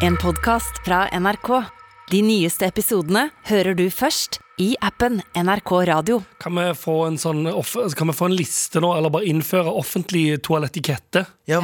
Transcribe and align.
En 0.00 0.16
podcast 0.16 0.84
fra 0.84 1.08
NRK. 1.20 1.48
De 2.10 2.20
nyeste 2.26 2.66
episodene 2.66 3.28
hører 3.46 3.76
du 3.78 3.84
først 3.94 4.40
i 4.60 4.72
appen 4.84 5.20
NRK 5.36 5.70
Radio. 5.88 6.18
Kan 6.42 6.56
vi, 6.58 6.64
få 6.76 6.94
en 7.06 7.16
sånn, 7.20 7.44
off- 7.48 7.76
kan 7.96 8.10
vi 8.10 8.14
få 8.16 8.26
en 8.28 8.34
liste 8.36 8.80
nå, 8.82 8.90
eller 8.96 9.12
bare 9.12 9.28
innføre 9.30 9.70
offentlig 9.72 10.40
toalettikette? 10.44 11.22
Ja, 11.48 11.60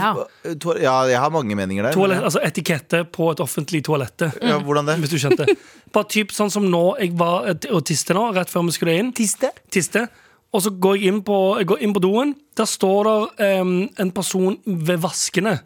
to 0.62 0.76
ja, 0.80 0.94
jeg 1.10 1.20
har 1.20 1.32
mange 1.34 1.56
meninger 1.58 1.88
der. 1.88 1.96
Toalett, 1.96 2.22
altså 2.24 2.40
etikette 2.46 3.02
på 3.12 3.32
et 3.32 3.42
offentlig 3.44 3.82
toalette. 3.88 4.30
ja, 4.40 4.58
hvordan 4.62 4.86
det? 4.88 4.98
Hvis 5.02 5.16
du 5.16 5.18
skjønte. 5.20 5.48
Bare 5.92 6.08
typ 6.12 6.32
sånn 6.36 6.52
som 6.52 6.68
nå 6.70 6.84
jeg 7.00 7.12
var 7.18 7.50
og 7.50 7.84
tiste 7.88 8.14
nå, 8.16 8.30
rett 8.36 8.52
før 8.52 8.68
vi 8.70 8.76
skulle 8.78 8.96
inn. 9.00 9.12
Tiste? 9.16 9.50
Tiste. 9.72 10.06
Og 10.54 10.62
så 10.62 10.70
går 10.70 10.96
jeg 10.96 11.10
inn 11.10 11.22
på, 11.26 11.36
jeg 11.58 11.66
går 11.68 11.82
inn 11.84 11.92
på 11.92 12.00
doen. 12.00 12.30
Der 12.56 12.68
står 12.70 13.08
det 13.36 13.48
um, 13.60 13.72
en 13.98 14.12
person 14.14 14.56
ved 14.64 15.02
vaskene. 15.02 15.58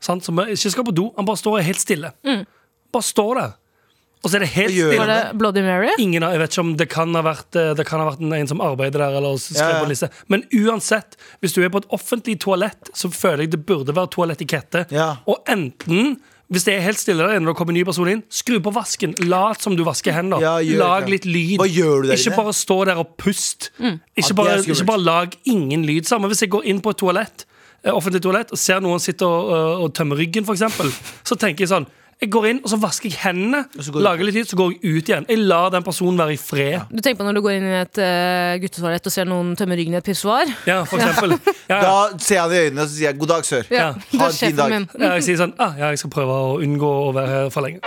Sant, 0.00 0.24
som 0.26 0.38
ikke 0.44 0.70
skal 0.74 0.86
på 0.88 0.94
do. 0.94 1.08
Han 1.16 1.28
bare 1.28 1.40
står 1.40 1.60
helt 1.66 1.82
stille. 1.82 2.12
Bare 2.92 3.06
står 3.06 3.34
der. 3.40 3.58
Og 4.22 4.30
så 4.30 4.38
er 4.38 4.44
det 4.44 4.52
helt 4.54 4.70
stille. 4.70 4.98
Var 5.00 5.08
det 5.10 5.38
Bloody 5.38 5.62
Mary? 5.66 5.88
Ingen, 5.98 6.22
jeg 6.22 6.38
vet 6.38 6.52
ikke 6.54 6.62
om 6.62 6.74
det 6.78 6.86
kan 6.92 7.14
ha 7.18 7.22
vært 7.26 7.56
eh, 7.58 7.72
Det 7.74 7.82
kan 7.88 7.98
ha 7.98 8.04
vært 8.06 8.20
en, 8.22 8.46
som 8.46 8.60
arbeider 8.62 9.02
der 9.02 9.16
Eller 9.18 9.34
skrev 9.42 9.58
Ja, 9.58 9.70
ja. 9.72 9.80
på 9.82 9.88
liste 9.90 10.08
Men 10.30 10.44
uansett, 10.54 11.16
hvis 11.42 11.56
du 11.56 11.58
er 11.64 11.72
på 11.74 11.80
et 11.82 11.88
offentlig 11.90 12.36
toalett 12.44 12.92
Så 12.94 13.10
føler 13.10 13.42
jeg 13.48 13.56
det 13.56 13.64
burde 13.66 13.96
være 13.96 14.12
toalettikette 14.14 14.84
Ja. 14.94 15.08
Og 15.26 15.42
enten 15.50 16.20
hvis 16.52 16.66
det 16.68 16.74
er 16.76 16.82
helt 16.84 17.00
stille 17.00 17.24
der 17.24 17.38
inne 17.38 17.48
det 17.48 17.56
kommer 17.56 17.72
en 17.72 17.78
ny 17.80 17.82
person 17.88 18.08
inn, 18.12 18.18
skru 18.28 18.58
på 18.60 18.68
vasken. 18.76 19.14
Lat 19.24 19.62
som 19.64 19.72
du 19.72 19.80
vasker 19.86 20.12
hender. 20.12 20.42
Ja, 20.44 20.58
lag 20.76 21.06
litt 21.08 21.24
lyd. 21.24 21.54
Hva 21.62 21.64
gjør 21.64 22.02
du 22.04 22.10
der 22.10 22.20
Ikke 22.20 22.34
bare 22.36 22.52
stå 22.52 22.76
der 22.90 22.98
og 23.00 23.14
pust. 23.16 23.70
Ikke, 23.80 24.34
bare, 24.36 24.58
ikke 24.60 24.84
bare 24.90 25.00
lag 25.00 25.36
ingen 25.48 25.86
lyd. 25.88 26.04
Samme 26.10 26.28
hvis 26.28 26.44
jeg 26.44 26.52
går 26.52 26.66
inn 26.68 26.82
på 26.84 26.92
et 26.92 27.00
toalett, 27.00 27.46
offentlig 27.90 28.22
toalett 28.22 28.52
og 28.54 28.60
ser 28.60 28.78
noen 28.84 29.02
sitte 29.02 29.26
og, 29.26 29.50
og, 29.50 29.82
og 29.86 29.96
tømme 29.96 30.14
ryggen, 30.18 30.46
eksempel, 30.46 30.92
så 31.26 31.38
tenker 31.38 31.66
jeg 31.66 31.72
sånn 31.74 31.88
jeg 32.22 32.30
går 32.30 32.44
inn 32.52 32.58
og 32.62 32.70
så 32.70 32.76
vasker 32.78 33.10
jeg 33.10 33.18
hendene, 33.18 33.64
så 33.82 33.90
går 33.90 34.04
lager 34.06 34.28
litt 34.28 34.36
tid, 34.38 34.46
så 34.46 34.54
går 34.60 34.76
jeg 34.76 34.92
ut 34.94 35.08
igjen. 35.10 35.24
Jeg 35.26 35.40
lar 35.42 35.72
den 35.74 35.82
personen 35.82 36.20
være 36.20 36.36
i 36.36 36.38
fred. 36.38 36.84
Du 36.92 37.00
tenker 37.02 37.18
på 37.18 37.26
når 37.26 37.34
du 37.34 37.42
går 37.42 37.56
inn 37.56 37.66
i 37.66 37.72
et 37.80 37.98
uh, 37.98 38.52
guttetoalett 38.62 39.08
og 39.10 39.14
ser 39.14 39.26
noen 39.26 39.56
tømme 39.58 39.74
ryggen 39.74 39.96
i 39.96 39.98
et 39.98 40.06
pissoar? 40.06 40.52
Ja, 40.68 40.84
for 40.86 41.02
eksempel. 41.02 41.34
Ja, 41.66 41.80
ja. 41.80 41.80
Da 41.82 42.22
ser 42.22 42.36
jeg 42.36 42.44
han 42.44 42.54
i 42.54 42.60
øynene 42.68 42.84
og 42.84 42.92
så 42.92 42.94
sier 42.94 43.08
jeg 43.08 43.18
'god 43.18 43.32
dag, 43.32 43.48
sør'. 43.48 43.66
Ja. 43.74 43.88
Ha 44.20 44.26
en 44.28 44.38
fin 44.38 44.56
dag. 44.56 44.70
min. 44.70 44.86
Ja, 45.00 45.10
jeg 45.16 45.26
sier 45.26 45.40
sånn 45.42 45.54
ah, 45.58 45.74
ja, 45.78 45.90
jeg 45.90 45.98
skal 45.98 46.14
prøve 46.14 46.36
å 46.36 46.54
unngå 46.62 46.92
å 47.08 47.10
være 47.16 47.34
her 47.34 47.50
for 47.50 47.66
lenge. 47.66 47.82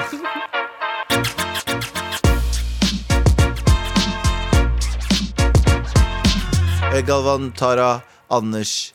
Eh, 6.91 7.03
Galvan, 7.07 7.51
Tara, 7.55 8.01
Anders, 8.31 8.94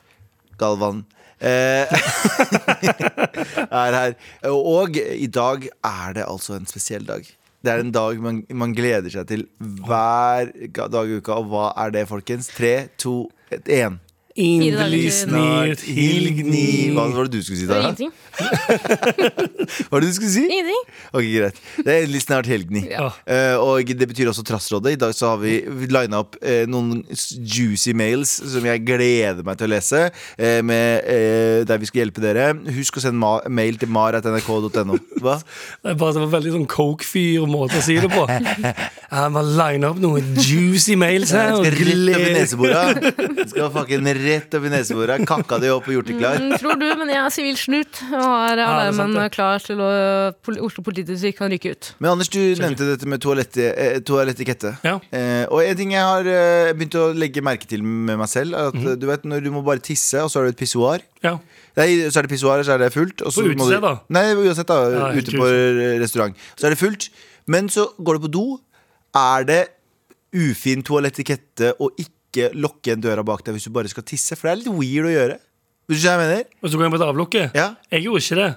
Galvan 0.60 1.04
eh, 1.40 1.88
er 3.82 3.96
her. 3.98 4.16
Og 4.50 4.96
i 5.00 5.28
dag 5.32 5.66
er 5.66 6.16
det 6.18 6.26
altså 6.26 6.56
en 6.58 6.68
spesiell 6.68 7.06
dag. 7.08 7.24
Det 7.60 7.72
er 7.72 7.82
en 7.82 7.92
dag 7.92 8.20
man, 8.24 8.42
man 8.56 8.72
gleder 8.76 9.12
seg 9.12 9.26
til 9.28 9.46
hver 9.58 10.52
dag 10.76 11.10
i 11.10 11.18
uka. 11.20 11.40
Og 11.40 11.50
hva 11.52 11.66
er 11.84 11.96
det, 11.96 12.06
folkens? 12.08 12.48
Tre, 12.56 12.74
to, 13.00 13.24
én. 13.66 14.00
Til. 14.40 15.10
snart 15.12 15.84
Hilgni. 15.84 16.90
Hva 16.96 17.06
var 17.12 17.28
det 17.28 17.38
du 17.40 17.44
skulle 17.44 17.60
si, 17.60 17.66
er 17.68 17.82
ingenting. 17.84 18.12
Hva 19.90 19.90
var 19.92 20.02
det 20.04 20.10
du 20.10 20.16
skulle 20.16 20.32
si? 20.32 20.44
Ingenting. 20.46 20.82
Ok, 21.12 21.26
greit. 21.34 21.60
Det 21.80 21.92
er 21.92 22.04
endelig 22.04 22.22
snart 22.24 22.48
helgni. 22.50 22.84
Ja. 22.90 23.10
Eh, 23.28 23.56
og 23.60 23.90
det 24.00 24.08
betyr 24.10 24.30
også 24.32 24.44
Trassrådet. 24.46 24.94
I 24.96 25.00
dag 25.00 25.14
så 25.16 25.34
har 25.34 25.40
vi 25.42 25.58
lina 25.90 26.22
opp 26.24 26.38
eh, 26.40 26.64
noen 26.70 27.02
juicy 27.10 27.92
mails 27.96 28.32
som 28.54 28.64
jeg 28.66 28.84
gleder 28.86 29.44
meg 29.46 29.60
til 29.60 29.68
å 29.68 29.72
lese. 29.74 30.02
eh, 30.38 30.60
med, 30.64 31.04
eh, 31.04 31.60
der 31.68 31.80
vi 31.82 31.90
skal 31.90 32.04
hjelpe 32.04 32.24
dere. 32.24 32.50
Husk 32.78 32.96
å 33.00 33.04
sende 33.04 33.20
ma 33.20 33.36
mail 33.50 33.78
til 33.80 33.90
mar.nrk.no. 33.92 34.98
Hva? 35.20 35.38
Det 35.82 35.94
er 35.94 35.98
bare 36.00 36.14
det 36.16 36.22
var 36.24 36.32
veldig 36.34 36.52
sånn 36.54 36.66
coke-fyr 36.70 37.46
måte 37.50 37.78
å 37.80 37.84
si 37.84 37.96
det 38.00 38.08
på. 38.12 38.24
Jeg 38.30 39.32
må 39.34 39.42
line 39.46 39.88
opp 39.88 39.98
noen 40.02 40.34
juicy 40.38 40.96
mails 41.00 41.32
her. 41.34 41.54
Jeg 41.64 41.74
skal 41.74 41.90
rett 41.90 42.24
med 42.24 42.36
neseborene. 42.36 43.12
Skal 43.50 43.72
fucking 43.74 44.04
rett 44.30 44.54
opp 44.56 44.66
i 44.66 44.72
nesebora. 44.72 45.18
Kakka 45.28 45.58
de 45.62 45.70
opp 45.74 45.88
og 45.90 45.96
gjort 45.96 46.10
de 46.10 46.16
klar. 46.18 46.38
Mm, 46.40 46.54
tror 46.62 46.78
du, 46.80 46.86
men 47.00 47.12
jeg 47.12 47.20
er 47.20 47.34
sivil 47.34 47.58
snut 47.60 48.00
og 48.08 48.24
har 48.24 48.54
er 48.56 48.64
alarmen 48.64 49.16
ja, 49.18 49.26
klar 49.32 49.62
til 49.64 49.82
å 49.84 49.90
Oslo 50.60 50.84
politidistrikt 50.86 51.38
kan 51.38 51.52
rykke 51.52 51.74
ut. 51.74 51.90
Men 52.02 52.12
Anders, 52.14 52.30
du 52.32 52.40
nevnte 52.60 52.88
dette 52.88 53.08
med 53.10 53.22
toalett, 53.22 53.56
eh, 53.60 53.98
toalettikette. 54.06 54.74
Ja. 54.86 54.96
Eh, 55.14 55.44
og 55.48 55.62
en 55.64 55.78
ting 55.78 55.94
jeg 55.94 56.04
har 56.06 56.26
eh, 56.30 56.72
begynt 56.76 56.98
å 57.00 57.08
legge 57.16 57.44
merke 57.44 57.68
til 57.70 57.84
med 57.84 58.20
meg 58.20 58.30
selv, 58.30 58.56
er 58.56 58.70
at 58.72 58.78
mm 58.78 58.88
du 59.00 59.06
vet 59.06 59.22
når 59.28 59.44
du 59.44 59.50
må 59.54 59.60
bare 59.64 59.80
tisse, 59.84 60.18
og 60.20 60.28
så 60.32 60.40
har 60.40 60.48
du 60.48 60.52
et 60.54 60.58
pissoar. 60.58 61.02
Ja. 61.24 61.36
Nei, 61.78 61.86
så 62.10 62.20
er 62.20 62.26
det 62.26 62.32
pissoar, 62.32 62.62
så 62.66 62.74
er 62.74 62.82
det 62.82 62.90
fullt. 62.92 63.22
Og 63.24 63.32
så 63.32 63.44
På 63.44 63.52
utested, 63.52 63.80
da? 63.84 63.92
Nei, 64.12 64.24
uansett, 64.34 64.68
da. 64.68 64.78
Ja, 64.92 65.10
ute 65.14 65.34
på 65.36 65.48
restaurant. 66.02 66.46
Så 66.58 66.68
er 66.68 66.74
det 66.74 66.80
fullt. 66.80 67.08
Men 67.50 67.70
så 67.72 67.86
går 67.98 68.18
du 68.18 68.26
på 68.26 68.32
do. 68.34 68.44
Er 69.16 69.46
det 69.48 69.60
ufin 70.36 70.84
toalettikette 70.86 71.74
å 71.80 71.90
ikke 71.94 72.19
lokke 72.54 72.94
en 72.94 73.02
døra 73.02 73.24
bak 73.26 73.44
deg 73.46 73.56
hvis 73.56 73.66
du 73.68 73.72
bare 73.74 73.90
skal 73.90 74.06
tisse? 74.06 74.36
For 74.38 74.48
det 74.48 74.52
er 74.52 74.60
litt 74.62 74.74
weird 74.78 75.08
å 75.10 75.14
gjøre. 75.14 75.38
Hvis 75.90 76.02
du 76.02 76.06
hva 76.06 76.16
jeg 76.16 76.22
mener? 76.22 76.44
Hvis 76.62 76.72
du 76.72 76.78
går 76.78 76.86
inn 76.86 76.94
på 76.94 77.00
et 77.00 77.06
avlukke. 77.06 77.46
Ja. 77.58 77.68
Jeg 77.90 78.06
gjorde 78.06 78.22
ikke 78.22 78.38
det. 78.38 78.50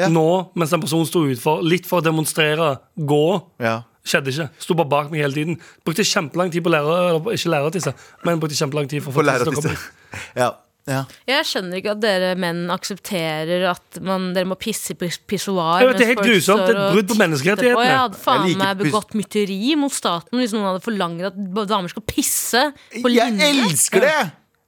Ja. 0.00 0.08
Nå, 0.08 0.26
mens 0.56 0.72
den 0.72 0.82
personen 0.84 1.08
sto 1.08 1.24
utfor, 1.28 1.62
litt 1.66 1.88
for 1.88 2.00
å 2.00 2.06
demonstrere 2.06 2.68
gå. 2.96 3.24
Ja. 3.62 3.80
Skjedde 4.06 4.32
ikke. 4.32 4.48
Sto 4.62 4.76
bare 4.78 4.90
bak 4.90 5.10
meg 5.12 5.22
hele 5.22 5.36
tiden. 5.36 5.58
Brukte 5.86 6.06
kjempelang 6.06 6.50
tid 6.54 6.64
på 6.64 6.70
å 6.70 6.74
lære 6.74 6.94
Eller 7.02 7.36
ikke 7.36 7.52
lære 7.52 7.68
å 7.68 7.74
tisse, 7.74 7.92
men 8.26 8.40
brukte 8.42 8.58
kjempelang 8.58 8.88
tid 8.90 9.04
for 9.04 9.12
å 9.12 9.20
få 9.20 9.50
tisse. 9.50 9.74
Ja. 10.42 10.52
Ja. 10.90 11.04
Jeg 11.28 11.46
skjønner 11.46 11.78
ikke 11.78 11.92
at 11.94 12.00
dere 12.02 12.30
menn 12.42 12.64
aksepterer 12.74 13.68
at 13.70 14.00
man, 14.02 14.32
dere 14.34 14.48
må 14.50 14.56
pisse 14.58 14.94
i 14.94 14.98
pis- 14.98 15.20
pissoar. 15.30 15.84
Det 15.94 16.02
er 16.02 16.10
helt 16.14 16.24
grusomt. 16.26 16.64
Det 16.66 16.74
er 16.74 16.80
et 16.80 16.92
brudd 16.96 17.08
på 17.12 17.18
menneskerettighetene. 17.20 17.86
Jeg 17.86 18.00
hadde 18.02 18.20
faen 18.24 18.48
Jeg 18.50 18.58
meg 18.58 18.82
begått 18.82 19.14
mytteri 19.18 19.60
mot 19.78 19.94
staten 19.94 20.38
hvis 20.42 20.54
noen 20.56 20.70
hadde 20.72 20.84
forlangt 20.84 21.26
at 21.30 21.38
damer 21.70 21.92
skal 21.92 22.02
pisse 22.06 22.64
på 22.98 23.12
Jeg 23.14 23.38
elsker 23.52 24.08
det! 24.08 24.20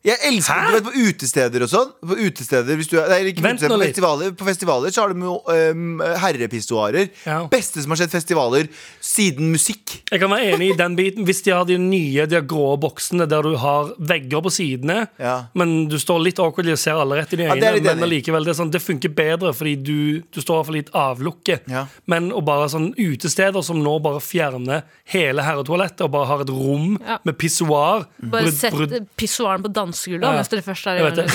Jeg 0.05 0.19
elsker 0.29 0.67
du 0.69 0.73
vet, 0.75 0.85
På 0.85 0.93
utesteder 1.09 1.63
og 1.65 1.71
sånn. 1.73 1.93
På 2.05 2.17
utesteder 2.19 2.77
hvis 2.77 2.91
du 2.91 2.99
er, 3.01 3.09
Nei, 3.09 3.21
ikke 3.33 3.41
Vent 3.45 3.57
utesteder, 3.57 3.73
nå 3.73 3.79
på 3.79 3.81
litt. 3.85 3.95
festivaler, 3.95 4.35
på 4.37 4.45
festivaler 4.49 4.93
så 4.93 5.01
har 5.07 5.15
de 5.15 5.25
jo 5.25 5.37
um, 5.49 6.03
herrepistoarer. 6.21 7.09
Ja. 7.25 7.39
Beste 7.51 7.81
som 7.83 7.95
har 7.95 8.01
skjedd 8.03 8.13
festivaler 8.13 8.69
siden 9.05 9.49
musikk. 9.55 9.95
Jeg 10.13 10.21
kan 10.21 10.31
være 10.33 10.53
enig 10.55 10.73
i 10.75 10.77
den 10.79 10.97
biten 10.99 11.25
Hvis 11.25 11.41
de 11.47 11.55
har 11.57 11.65
de 11.69 11.79
nye, 11.81 12.27
de 12.29 12.37
har 12.37 12.45
grå 12.49 12.75
boksene 12.83 13.27
der 13.31 13.43
du 13.49 13.55
har 13.61 13.93
vegger 13.99 14.43
på 14.45 14.53
sidene, 14.53 15.07
Ja. 15.19 15.47
men 15.55 15.89
du 15.89 15.97
står 15.99 16.21
litt 16.25 16.39
awkwardly 16.43 16.73
og 16.77 16.79
ser 16.83 17.01
alle 17.01 17.17
rett 17.23 17.33
i 17.33 17.37
de 17.41 17.49
Ja, 17.49 17.55
det 17.55 17.63
er 17.65 17.73
øynene, 17.73 17.81
litt 17.81 17.85
men 17.89 17.97
enig. 17.99 18.09
allikevel, 18.11 18.45
det, 18.45 18.53
er 18.55 18.61
sånn, 18.61 18.71
det 18.75 18.83
funker 18.85 19.15
bedre 19.15 19.55
fordi 19.57 19.75
du, 19.83 20.21
du 20.33 20.41
står 20.41 20.65
for 20.69 20.73
litt 20.77 20.91
avlukket 20.93 21.15
avlukke. 21.15 21.55
Ja. 21.71 21.87
Men 22.11 22.31
å 22.35 22.41
bare 22.45 22.67
sånn 22.69 22.91
utesteder 22.99 23.63
som 23.65 23.79
nå 23.85 23.93
bare 24.03 24.19
fjerner 24.21 24.83
hele 25.13 25.43
herretoalettet 25.47 26.01
og 26.07 26.11
bare 26.11 26.27
har 26.27 26.41
et 26.45 26.51
rom 26.51 26.99
Ja. 27.01 27.19
med 27.25 27.39
pissoar 27.39 28.07
Bare 28.21 28.45
brudd- 28.49 28.53
sett 28.59 28.73
brudd- 28.75 29.07
pissoaren 29.17 29.63
på 29.63 29.73
dansegulvet 29.95 30.27
Ja. 30.29 30.37
hvis 30.43 30.51
dere 30.53 30.63
først 30.67 30.87
er 30.91 30.99
i 30.99 31.05
verden. 31.07 31.31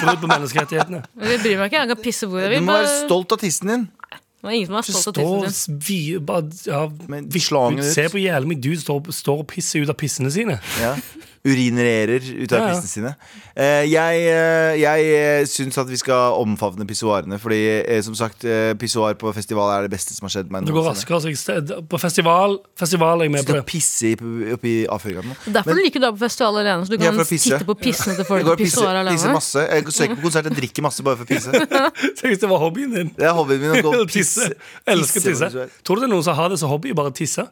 Brudd 0.00 0.20
på, 0.24 0.26
menneskerettighetene. 0.32 1.02
Jeg 1.30 1.40
bryr 1.44 1.58
meg 1.60 1.70
ikke, 1.70 1.80
jeg 1.84 1.88
kan 1.94 2.02
pisse 2.02 2.26
hvor 2.26 2.40
jeg 2.40 2.50
Du 2.50 2.54
vil. 2.56 2.64
må 2.66 2.78
være 2.80 2.94
stolt 3.06 3.32
av 3.36 3.38
tissen 3.44 3.68
din. 3.68 3.84
det 4.10 4.48
var 4.48 4.50
ingen 4.58 4.66
som 4.68 4.74
var 4.74 4.82
stolt 4.88 5.18
av 5.18 5.44
tissen 5.48 5.78
din. 5.78 5.84
vi, 5.88 6.18
bare, 6.18 6.50
ja, 6.66 6.82
Men. 7.08 7.30
Se 7.30 8.08
på 8.12 8.18
jævlig 8.24 8.48
mye 8.54 8.60
dudes 8.60 8.82
står, 8.88 9.12
står 9.12 9.44
og 9.44 9.46
pisser 9.52 9.84
ut 9.84 9.88
av 9.92 9.96
pissene 10.00 10.30
sine. 10.34 10.58
Ja. 10.80 10.96
Urinererer 11.44 12.24
ut 12.40 12.52
av 12.52 12.58
Ja, 12.58 12.68
ja. 12.68 12.74
pissene 12.74 12.88
sine. 12.88 13.10
Eh, 13.54 13.84
jeg 13.92 14.20
eh, 14.32 14.76
jeg 14.80 15.08
eh, 15.12 15.42
syns 15.48 15.76
at 15.78 15.90
vi 15.90 15.98
skal 16.00 16.38
omfavne 16.40 16.86
pissoarene. 16.88 17.36
Fordi 17.42 17.58
som 18.06 18.14
sagt, 18.16 18.46
pissoar 18.80 19.12
på 19.20 19.28
festival 19.36 19.68
er 19.74 19.84
det 19.86 19.92
beste 19.92 20.14
som 20.16 20.24
har 20.24 20.32
skjedd 20.32 20.50
meg 20.54 20.64
Det 20.64 20.72
går 20.72 20.86
raskere. 20.88 21.18
altså, 21.20 21.28
jeg, 21.52 21.84
på 21.90 22.00
festival, 22.00 22.56
festival 22.80 23.20
er 23.20 23.28
jeg 23.28 23.34
med 23.36 23.44
på 23.46 23.56
det. 23.58 23.64
pisse 23.68 24.12
i- 24.14 24.52
oppi 24.54 24.72
avføringen. 24.88 25.36
Derfor 25.52 25.76
liker 25.76 26.00
du 26.00 26.06
å 26.06 26.08
dra 26.08 26.12
på 26.16 26.22
festival 26.24 26.56
alene, 26.62 26.86
så 26.86 26.90
du 26.90 26.98
kan 27.04 27.20
titte 27.24 27.60
på 27.68 27.76
pissene 27.78 28.16
til 28.16 28.24
folk 28.24 28.40
pissoar 28.56 28.56
pisser 28.56 29.00
alene. 29.04 29.32
masse. 29.36 29.66
Jeg 29.68 29.84
søker 29.92 30.16
på 30.16 30.22
konsert, 30.24 30.44
jeg 30.48 30.56
drikker 30.56 30.82
masse 30.88 31.02
bare 31.04 31.16
for 31.20 31.24
å 31.24 31.28
pisse. 31.28 31.52
Tenk 32.16 32.32
hvis 32.32 32.40
det 32.40 32.48
var 32.48 32.58
hobbyen 32.64 32.94
din. 32.96 33.12
Det 33.18 33.28
er 33.28 33.36
hobbyen 33.36 33.60
min 33.60 33.76
å 33.76 33.82
gå 33.84 33.94
og 34.00 34.08
pisse. 34.16 34.48
Elsker 34.88 35.20
Tisse 35.20 35.50
tisse. 35.52 35.68
Tror 35.84 35.96
du 36.00 36.06
det 36.06 36.08
er 36.08 36.14
noen 36.16 36.24
som 36.24 36.34
har 36.40 36.48
det 36.48 36.58
som 36.58 36.72
hobby? 36.72 36.92
Bare 36.96 37.12
tisse? 37.12 37.44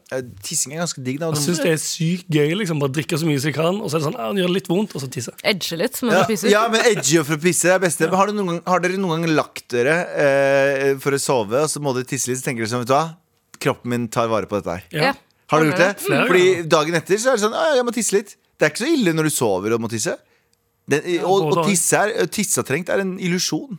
Tissing 0.43 0.73
er 0.79 0.83
ganske 0.87 1.05
digg. 1.05 1.21
Da. 1.21 1.29
Jeg 1.37 1.45
syns 1.45 1.61
det 1.63 1.73
er 1.77 1.81
sykt 1.85 2.29
gøy. 2.33 2.57
liksom 2.57 2.81
Bare 2.81 2.93
drikke 2.97 3.21
så 3.21 3.29
mye 3.29 3.39
som 3.39 3.51
jeg 3.53 3.57
kan, 3.61 3.82
og 3.83 3.91
så 3.91 3.99
er 3.99 4.03
det 4.03 4.07
sånn, 4.09 4.19
han 4.23 4.39
gjør 4.41 4.51
det 4.53 4.57
litt 4.61 4.69
vondt, 4.71 4.95
og 4.97 5.03
så 5.03 5.09
tisser. 5.13 5.35
Edge 5.53 5.77
litt 5.81 5.99
men 6.05 6.15
Ja, 6.15 6.23
pisser. 6.29 6.51
ja, 6.53 6.63
men 6.73 6.85
edgy 6.93 7.19
for 7.27 7.37
å 7.37 7.43
pisse 7.43 7.69
er 7.69 7.77
det 7.81 7.87
beste. 7.89 8.07
Men 8.09 8.21
har, 8.21 8.31
du 8.31 8.39
noen 8.39 8.51
gang, 8.55 8.61
har 8.71 8.85
dere 8.85 9.01
noen 9.03 9.25
gang 9.27 9.35
lagt 9.37 9.67
dere 9.75 9.97
eh, 10.25 10.87
for 11.03 11.17
å 11.17 11.21
sove, 11.21 11.65
og 11.67 11.71
så 11.73 11.83
må 11.83 11.93
dere 11.97 12.09
tisse 12.09 12.31
litt, 12.31 12.41
så 12.41 12.47
tenker 12.49 12.65
dere 12.65 12.73
sånn, 12.73 12.85
vet 12.87 12.93
du 12.93 12.97
hva? 12.97 13.05
Kroppen 13.63 13.93
min 13.95 14.09
tar 14.13 14.31
vare 14.33 14.49
på 14.51 14.59
dette 14.61 14.79
her. 14.79 14.87
Ja. 15.11 15.13
Har 15.53 15.61
du 15.61 15.69
gjort 15.69 15.83
det? 15.83 15.91
Flere 16.01 16.27
Fordi 16.31 16.47
dagen 16.73 16.95
etter 16.97 17.19
så 17.21 17.33
er 17.35 17.37
det 17.37 17.43
sånn 17.45 17.55
«Å, 17.59 17.65
Jeg 17.77 17.85
må 17.85 17.93
tisse 17.95 18.15
litt. 18.17 18.37
Det 18.57 18.65
er 18.67 18.71
ikke 18.73 18.85
så 18.87 18.93
ille 18.95 19.13
når 19.19 19.29
du 19.29 19.33
sover 19.35 19.75
og 19.77 19.83
må 19.85 19.91
tisse. 19.93 20.15
Den, 20.91 21.05
og, 21.23 21.45
og 21.45 21.59
og. 21.61 21.67
tisse 21.69 21.99
er, 21.99 22.27
tissatrengt 22.33 22.89
er 22.91 23.03
en 23.05 23.13
illusjon. 23.23 23.77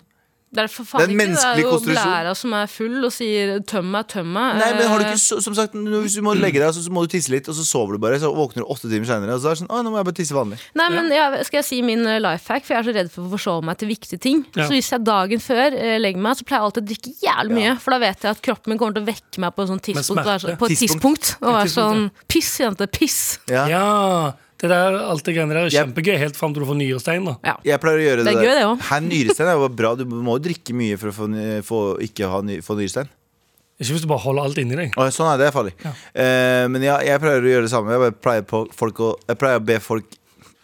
Det 0.54 0.62
er 0.62 0.68
for 0.70 0.86
faen 0.86 1.10
ikke. 1.10 1.26
Det 1.34 1.44
er 1.44 1.62
jo 1.64 1.78
blæra 1.82 2.34
som 2.38 2.54
er 2.54 2.68
full 2.70 3.06
og 3.08 3.12
sier 3.12 3.60
'tøm 3.66 3.88
meg, 3.90 4.08
tøm 4.08 4.28
meg'. 4.36 4.60
Nei, 4.62 4.70
men 4.78 4.88
har 4.88 5.00
du 5.00 5.06
Eh, 5.06 5.14
ikke, 5.18 5.42
som 5.42 5.56
sagt, 5.58 5.74
Hvis 5.74 6.14
du 6.16 6.22
må 6.22 6.34
legge 6.38 6.60
deg, 6.62 6.70
så, 6.76 6.84
så 6.86 6.92
må 6.94 7.02
du 7.02 7.08
tisse 7.10 7.30
litt, 7.34 7.48
og 7.50 7.56
så 7.56 7.66
sover 7.66 7.94
du 7.94 7.98
bare. 8.00 8.20
Så 8.22 8.30
våkner 8.34 8.62
du 8.62 8.70
åtte 8.70 8.86
timer 8.92 9.06
senere, 9.10 9.34
og 9.34 9.42
så 9.42 9.50
er 9.50 9.56
det 9.58 9.62
sånn 9.64 9.72
Å, 9.74 9.82
nå 9.84 9.90
må 9.90 9.98
jeg 9.98 10.06
bare 10.06 10.20
tisse 10.22 10.34
vanlig. 10.38 10.60
Nei, 10.78 10.90
men 10.94 11.10
jeg, 11.10 11.46
Skal 11.46 11.58
jeg 11.58 11.66
si 11.66 11.82
min 11.82 12.06
eh, 12.06 12.20
life 12.22 12.46
hack? 12.54 12.64
For 12.66 12.76
jeg 12.76 12.80
er 12.86 12.88
så 12.92 12.96
redd 13.00 13.12
for 13.12 13.26
å 13.26 13.32
forsove 13.34 13.64
meg 13.66 13.78
til 13.82 13.88
viktige 13.90 14.20
ting. 14.22 14.46
Ja. 14.56 14.68
Så 14.70 14.78
hvis 14.78 14.92
jeg 14.94 15.04
dagen 15.04 15.40
før 15.42 15.74
eh, 15.74 15.98
legger 16.00 16.22
meg, 16.22 16.38
så 16.38 16.46
pleier 16.46 16.62
jeg 16.62 16.68
alltid 16.70 16.84
å 16.84 16.90
drikke 16.94 17.12
jævlig 17.26 17.54
mye. 17.58 17.74
For 17.82 17.92
da 17.92 18.00
vet 18.06 18.22
jeg 18.22 18.32
at 18.38 18.42
kroppen 18.46 18.70
min 18.70 18.78
kommer 18.78 18.94
til 18.94 19.04
å 19.04 19.10
vekke 19.10 19.40
meg 19.40 19.56
på 19.58 19.64
et 19.66 19.70
sånt 19.74 19.84
tidspunkt. 19.90 20.20
og 20.22 20.26
være 20.30 20.40
så- 20.40 20.58
På 20.58 20.66
et 20.70 20.78
Tidspunkt. 20.78 21.02
tidspunkt. 21.02 21.36
Og 21.42 21.54
være 21.58 21.74
sånn 21.74 22.12
Piss, 22.28 22.58
jente, 22.60 22.88
piss. 22.88 23.40
Ja. 23.50 23.66
Ja, 23.68 24.34
det 24.64 24.70
der, 24.72 24.96
alt 25.12 25.26
det 25.28 25.34
greiene 25.36 25.54
der 25.56 25.66
er 25.68 25.74
kjempegøy 25.74 26.16
helt 26.22 26.38
fram 26.40 26.54
til 26.56 26.64
du 26.64 26.70
får 26.70 26.78
nyrestein. 26.80 27.26
da 27.28 27.36
Ja. 27.44 27.56
Jeg 27.68 27.82
pleier 27.84 28.00
å 28.00 28.06
gjøre 28.08 28.24
det, 28.24 28.26
Det 28.26 28.34
er 28.34 28.40
der. 28.40 28.48
gøy, 28.48 28.56
det. 28.78 28.86
Her, 28.90 29.02
Nyrestein 29.10 29.52
er 29.52 29.60
jo 29.60 29.68
bra. 29.70 29.92
Du 30.00 30.06
må 30.06 30.38
jo 30.38 30.44
drikke 30.48 30.74
mye 30.78 30.98
for 31.02 31.12
å 31.12 31.16
få, 31.18 31.28
få, 31.68 31.82
ikke 32.08 32.30
ha, 32.32 32.42
ny- 32.42 32.62
få 32.64 32.78
nyrestein. 32.80 33.12
Ikke 33.82 33.96
hvis 33.98 34.04
du 34.06 34.08
bare 34.08 34.24
holder 34.24 34.44
alt 34.48 34.58
inni 34.62 34.76
deg. 34.80 34.94
Sånn 35.12 35.28
er 35.34 35.38
det, 35.42 35.48
det 35.50 35.54
farlig. 35.56 35.74
Eh, 36.16 36.68
men 36.72 36.82
ja, 36.86 37.00
jeg 37.04 37.20
pleier 37.20 37.42
å 37.44 37.50
gjøre 37.54 37.66
det 37.68 37.72
samme. 37.74 37.96
Jeg, 37.98 38.16
pleier 38.24 38.46
på 38.48 38.68
folk 38.72 39.00
å, 39.04 39.16
jeg 39.28 39.38
pleier 39.42 39.60
å 39.60 39.66
be 39.66 39.80
folk 39.84 40.20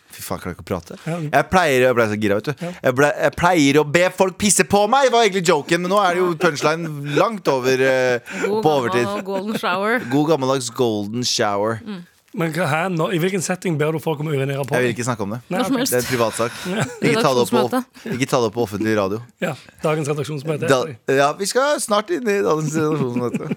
Fy 0.10 0.24
faen, 0.26 0.40
klarer 0.42 0.56
ikke 0.58 0.66
å 0.66 0.68
prate? 0.68 0.96
Ja. 1.06 1.18
Jeg 1.32 1.46
pleier 1.52 1.84
Jeg 1.86 1.96
ble 1.96 2.06
så 2.10 2.16
gira, 2.20 2.36
vet 2.40 2.50
du. 2.50 2.66
Jeg, 2.84 2.96
ble, 2.98 3.10
jeg 3.24 3.36
pleier 3.40 3.78
å 3.80 3.84
be 3.88 4.06
folk 4.12 4.38
pisse 4.42 4.66
på 4.68 4.82
meg! 4.92 5.12
var 5.14 5.24
egentlig 5.24 5.46
joken, 5.48 5.84
men 5.86 5.92
nå 5.94 6.00
er 6.04 6.18
det 6.18 6.24
jo 6.24 6.32
punchline 6.42 7.16
langt 7.16 7.48
over 7.48 7.80
uh, 7.80 8.20
God 8.44 8.64
på 8.66 8.74
overtid. 8.74 9.24
golden. 9.24 10.10
God 10.12 10.28
gammeldags 10.34 10.70
golden 10.76 11.24
shower. 11.24 11.80
Men 12.40 12.54
hva, 12.56 12.68
hæ, 12.72 12.82
nå, 12.94 13.10
I 13.16 13.20
hvilken 13.20 13.44
setting 13.44 13.76
ber 13.80 13.92
du 13.96 14.00
folk 14.04 14.22
om 14.24 14.30
å 14.32 14.36
urinere 14.36 14.64
på? 14.64 14.78
Jeg 14.78 14.86
vil 14.88 14.94
ikke 14.96 15.06
snakke 15.08 15.26
om 15.26 15.34
det. 15.36 15.42
Nei, 15.52 15.60
ok. 15.66 15.76
Det 15.84 15.98
er 15.98 16.04
en 16.06 16.08
privatsak. 16.08 16.60
Ikke 17.04 17.24
ta 17.26 17.34
det 17.36 17.44
opp 17.44 17.52
på, 17.52 17.82
ikke 18.16 18.30
ta 18.32 18.40
det 18.40 18.50
opp 18.52 18.56
på 18.56 18.64
offentlig 18.64 18.96
radio. 19.00 19.20
Ja, 19.44 19.54
Dagens 19.84 20.08
redaksjonsmøte. 20.14 20.72
Da, 20.72 20.80
ja, 21.20 21.30
vi 21.40 21.50
skal 21.52 21.82
snart 21.84 22.14
inn 22.16 22.24
i 22.32 22.40
dagens 22.46 22.80
redaksjonsmøte. 22.80 23.52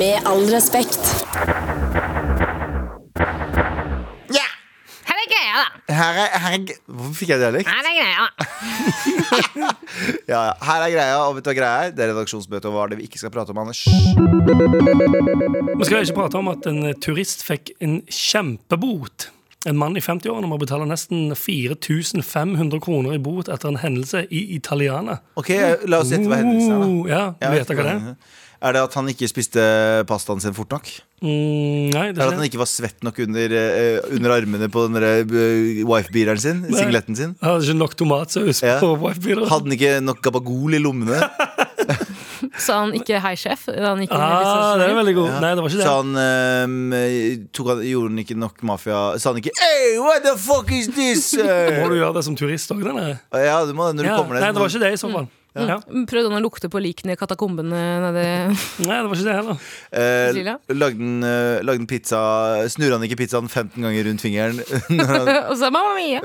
Med 0.00 0.32
all 0.32 0.46
respekt. 0.54 1.02
Greia, 5.36 5.54
da! 5.62 5.66
Her 5.96 6.12
er, 6.24 6.28
her 6.42 6.52
er 6.56 6.60
Hvorfor 6.86 7.14
fikk 7.20 7.30
jeg 7.34 7.40
dialekt? 7.44 7.68
Her 7.70 7.82
er 7.86 7.94
greia. 8.00 8.24
Ja. 10.30 10.40
Her 10.62 10.82
er 10.84 10.90
greia, 10.92 11.16
og 11.22 11.36
vet 11.38 11.44
du 11.46 11.50
hva 11.52 11.56
greia 11.60 11.76
er? 11.86 11.90
Det 11.94 12.02
er 12.04 12.08
redaksjonsmøte, 12.12 12.66
og 12.68 12.72
hva 12.76 12.82
er 12.86 12.90
det 12.94 12.98
vi 13.00 13.06
ikke 13.08 13.20
skal 13.20 13.32
prate 13.34 13.50
om, 13.54 13.58
Anders? 13.62 13.80
Vi 13.86 13.90
skal 15.88 15.98
ikke 16.02 16.18
prate 16.18 16.36
om 16.40 16.48
at 16.52 16.62
en 16.70 16.80
eh, 16.90 16.96
turist 17.02 17.40
fikk 17.46 17.64
en 17.84 17.94
kjempebot. 18.10 19.16
En 19.66 19.78
mann 19.80 19.96
i 19.98 20.02
50-årene 20.04 20.46
må 20.50 20.56
betale 20.62 20.86
nesten 20.86 21.20
4500 21.34 22.78
kroner 22.84 23.10
i 23.16 23.22
bot 23.22 23.48
etter 23.50 23.68
en 23.72 23.80
hendelse 23.82 24.20
i 24.30 24.40
Italiana. 24.54 25.14
Ok, 25.40 25.50
La 25.90 25.96
oss 26.04 26.10
gjette 26.14 26.28
hva 26.30 26.38
hendelsen 26.42 26.72
er. 26.76 26.78
da 26.78 26.84
Uh, 26.86 27.08
ja, 27.10 27.22
du 27.40 27.48
vet 27.56 27.68
hva 27.72 27.82
det 27.82 27.94
er? 27.96 28.00
Er 28.62 28.72
det 28.72 28.82
at 28.86 28.94
han 28.96 29.08
ikke 29.12 29.28
spiste 29.28 29.60
pastaen 30.08 30.40
sin 30.40 30.54
fort 30.56 30.70
nok? 30.72 30.88
Mm, 31.20 31.92
nei, 31.92 32.06
det 32.12 32.20
Er 32.20 32.22
det 32.22 32.24
at 32.30 32.38
han 32.38 32.46
ikke 32.48 32.60
var 32.60 32.68
svett 32.70 33.02
nok 33.04 33.18
under, 33.24 33.52
eh, 33.52 33.98
under 34.16 34.32
armene 34.36 34.68
på 34.72 34.86
den 34.88 34.96
eh, 35.02 35.84
wife-beateren 35.88 36.40
sin? 36.40 36.62
Singletten 36.72 37.16
sin? 37.16 37.34
Han 37.42 37.56
hadde 37.56 37.68
ikke 37.68 37.78
nok 37.82 37.96
tomatsaus 37.96 38.62
Ja. 38.64 38.78
på 38.80 38.94
wife-beateren. 39.00 39.48
Hadde 39.52 39.68
han 39.68 39.76
ikke 39.76 40.00
nok 40.04 40.22
gabagol 40.24 40.74
i 40.76 40.80
lommene? 40.80 41.20
Sa 42.60 42.80
han 42.84 42.92
ikke 42.96 43.18
'hei, 43.20 43.34
sjef'? 43.36 43.66
Han 43.72 44.02
Ah, 44.10 44.76
det 44.76 44.88
er 44.90 44.94
veldig 44.96 45.14
god. 45.16 45.30
Nei, 45.40 45.54
det 45.56 45.62
var 45.64 45.70
ikke 45.70 45.80
det. 45.80 45.86
Så 45.86 45.94
han 45.96 46.10
um, 46.16 47.48
tok 47.52 47.68
han, 47.72 47.80
Gjorde 47.84 48.10
han 48.12 48.18
ikke 48.24 48.36
nok 48.36 48.62
mafia 48.62 49.00
Sa 49.18 49.32
han 49.32 49.40
ikke 49.40 49.52
Hey, 49.60 49.98
what 50.00 50.22
the 50.24 50.36
fuck 50.36 50.70
is 50.72 50.88
this? 50.88 51.32
Må 51.80 51.88
du 51.92 51.96
gjøre 52.00 52.14
det 52.18 52.24
som 52.24 52.36
turist 52.36 52.70
òg, 52.72 52.84
den 52.84 52.96
der? 52.96 53.18
ja, 53.32 53.64
du 53.64 53.72
må 53.76 53.88
det 53.88 53.96
når 54.00 54.02
du 54.02 54.08
Ja. 54.10 54.16
kommer 54.20 54.34
ned. 54.36 54.42
Nei, 54.44 54.52
det 54.52 54.60
var 54.60 54.68
ikke 54.72 54.84
det 54.84 54.92
i 54.92 55.00
så 55.00 55.12
fall. 55.12 55.28
Ja. 55.56 55.76
Prøvde 55.80 56.28
han 56.28 56.36
å 56.36 56.42
lukte 56.44 56.68
på 56.68 56.80
likene 56.84 57.14
i 57.14 57.18
katakombene 57.18 57.78
nedi 58.04 58.24
Nei, 58.86 58.98
det 59.00 59.08
var 59.08 59.14
ikke 59.16 59.24
det 59.24 59.36
heller. 59.38 59.60
Eh, 59.96 60.40
lagde 60.76 61.00
han 61.00 61.24
eh, 61.24 61.62
lagde 61.64 61.80
han 61.80 61.86
pizza 61.88 62.20
Snurra 62.72 62.98
han 62.98 63.06
ikke 63.08 63.16
pizzaen 63.22 63.48
15 63.48 63.80
ganger 63.86 64.04
rundt 64.10 64.24
fingeren? 64.24 64.60
Han, 65.06 65.30
Og 65.50 65.56
så 65.60 65.70
mamma 65.72 65.94
mia! 65.96 66.20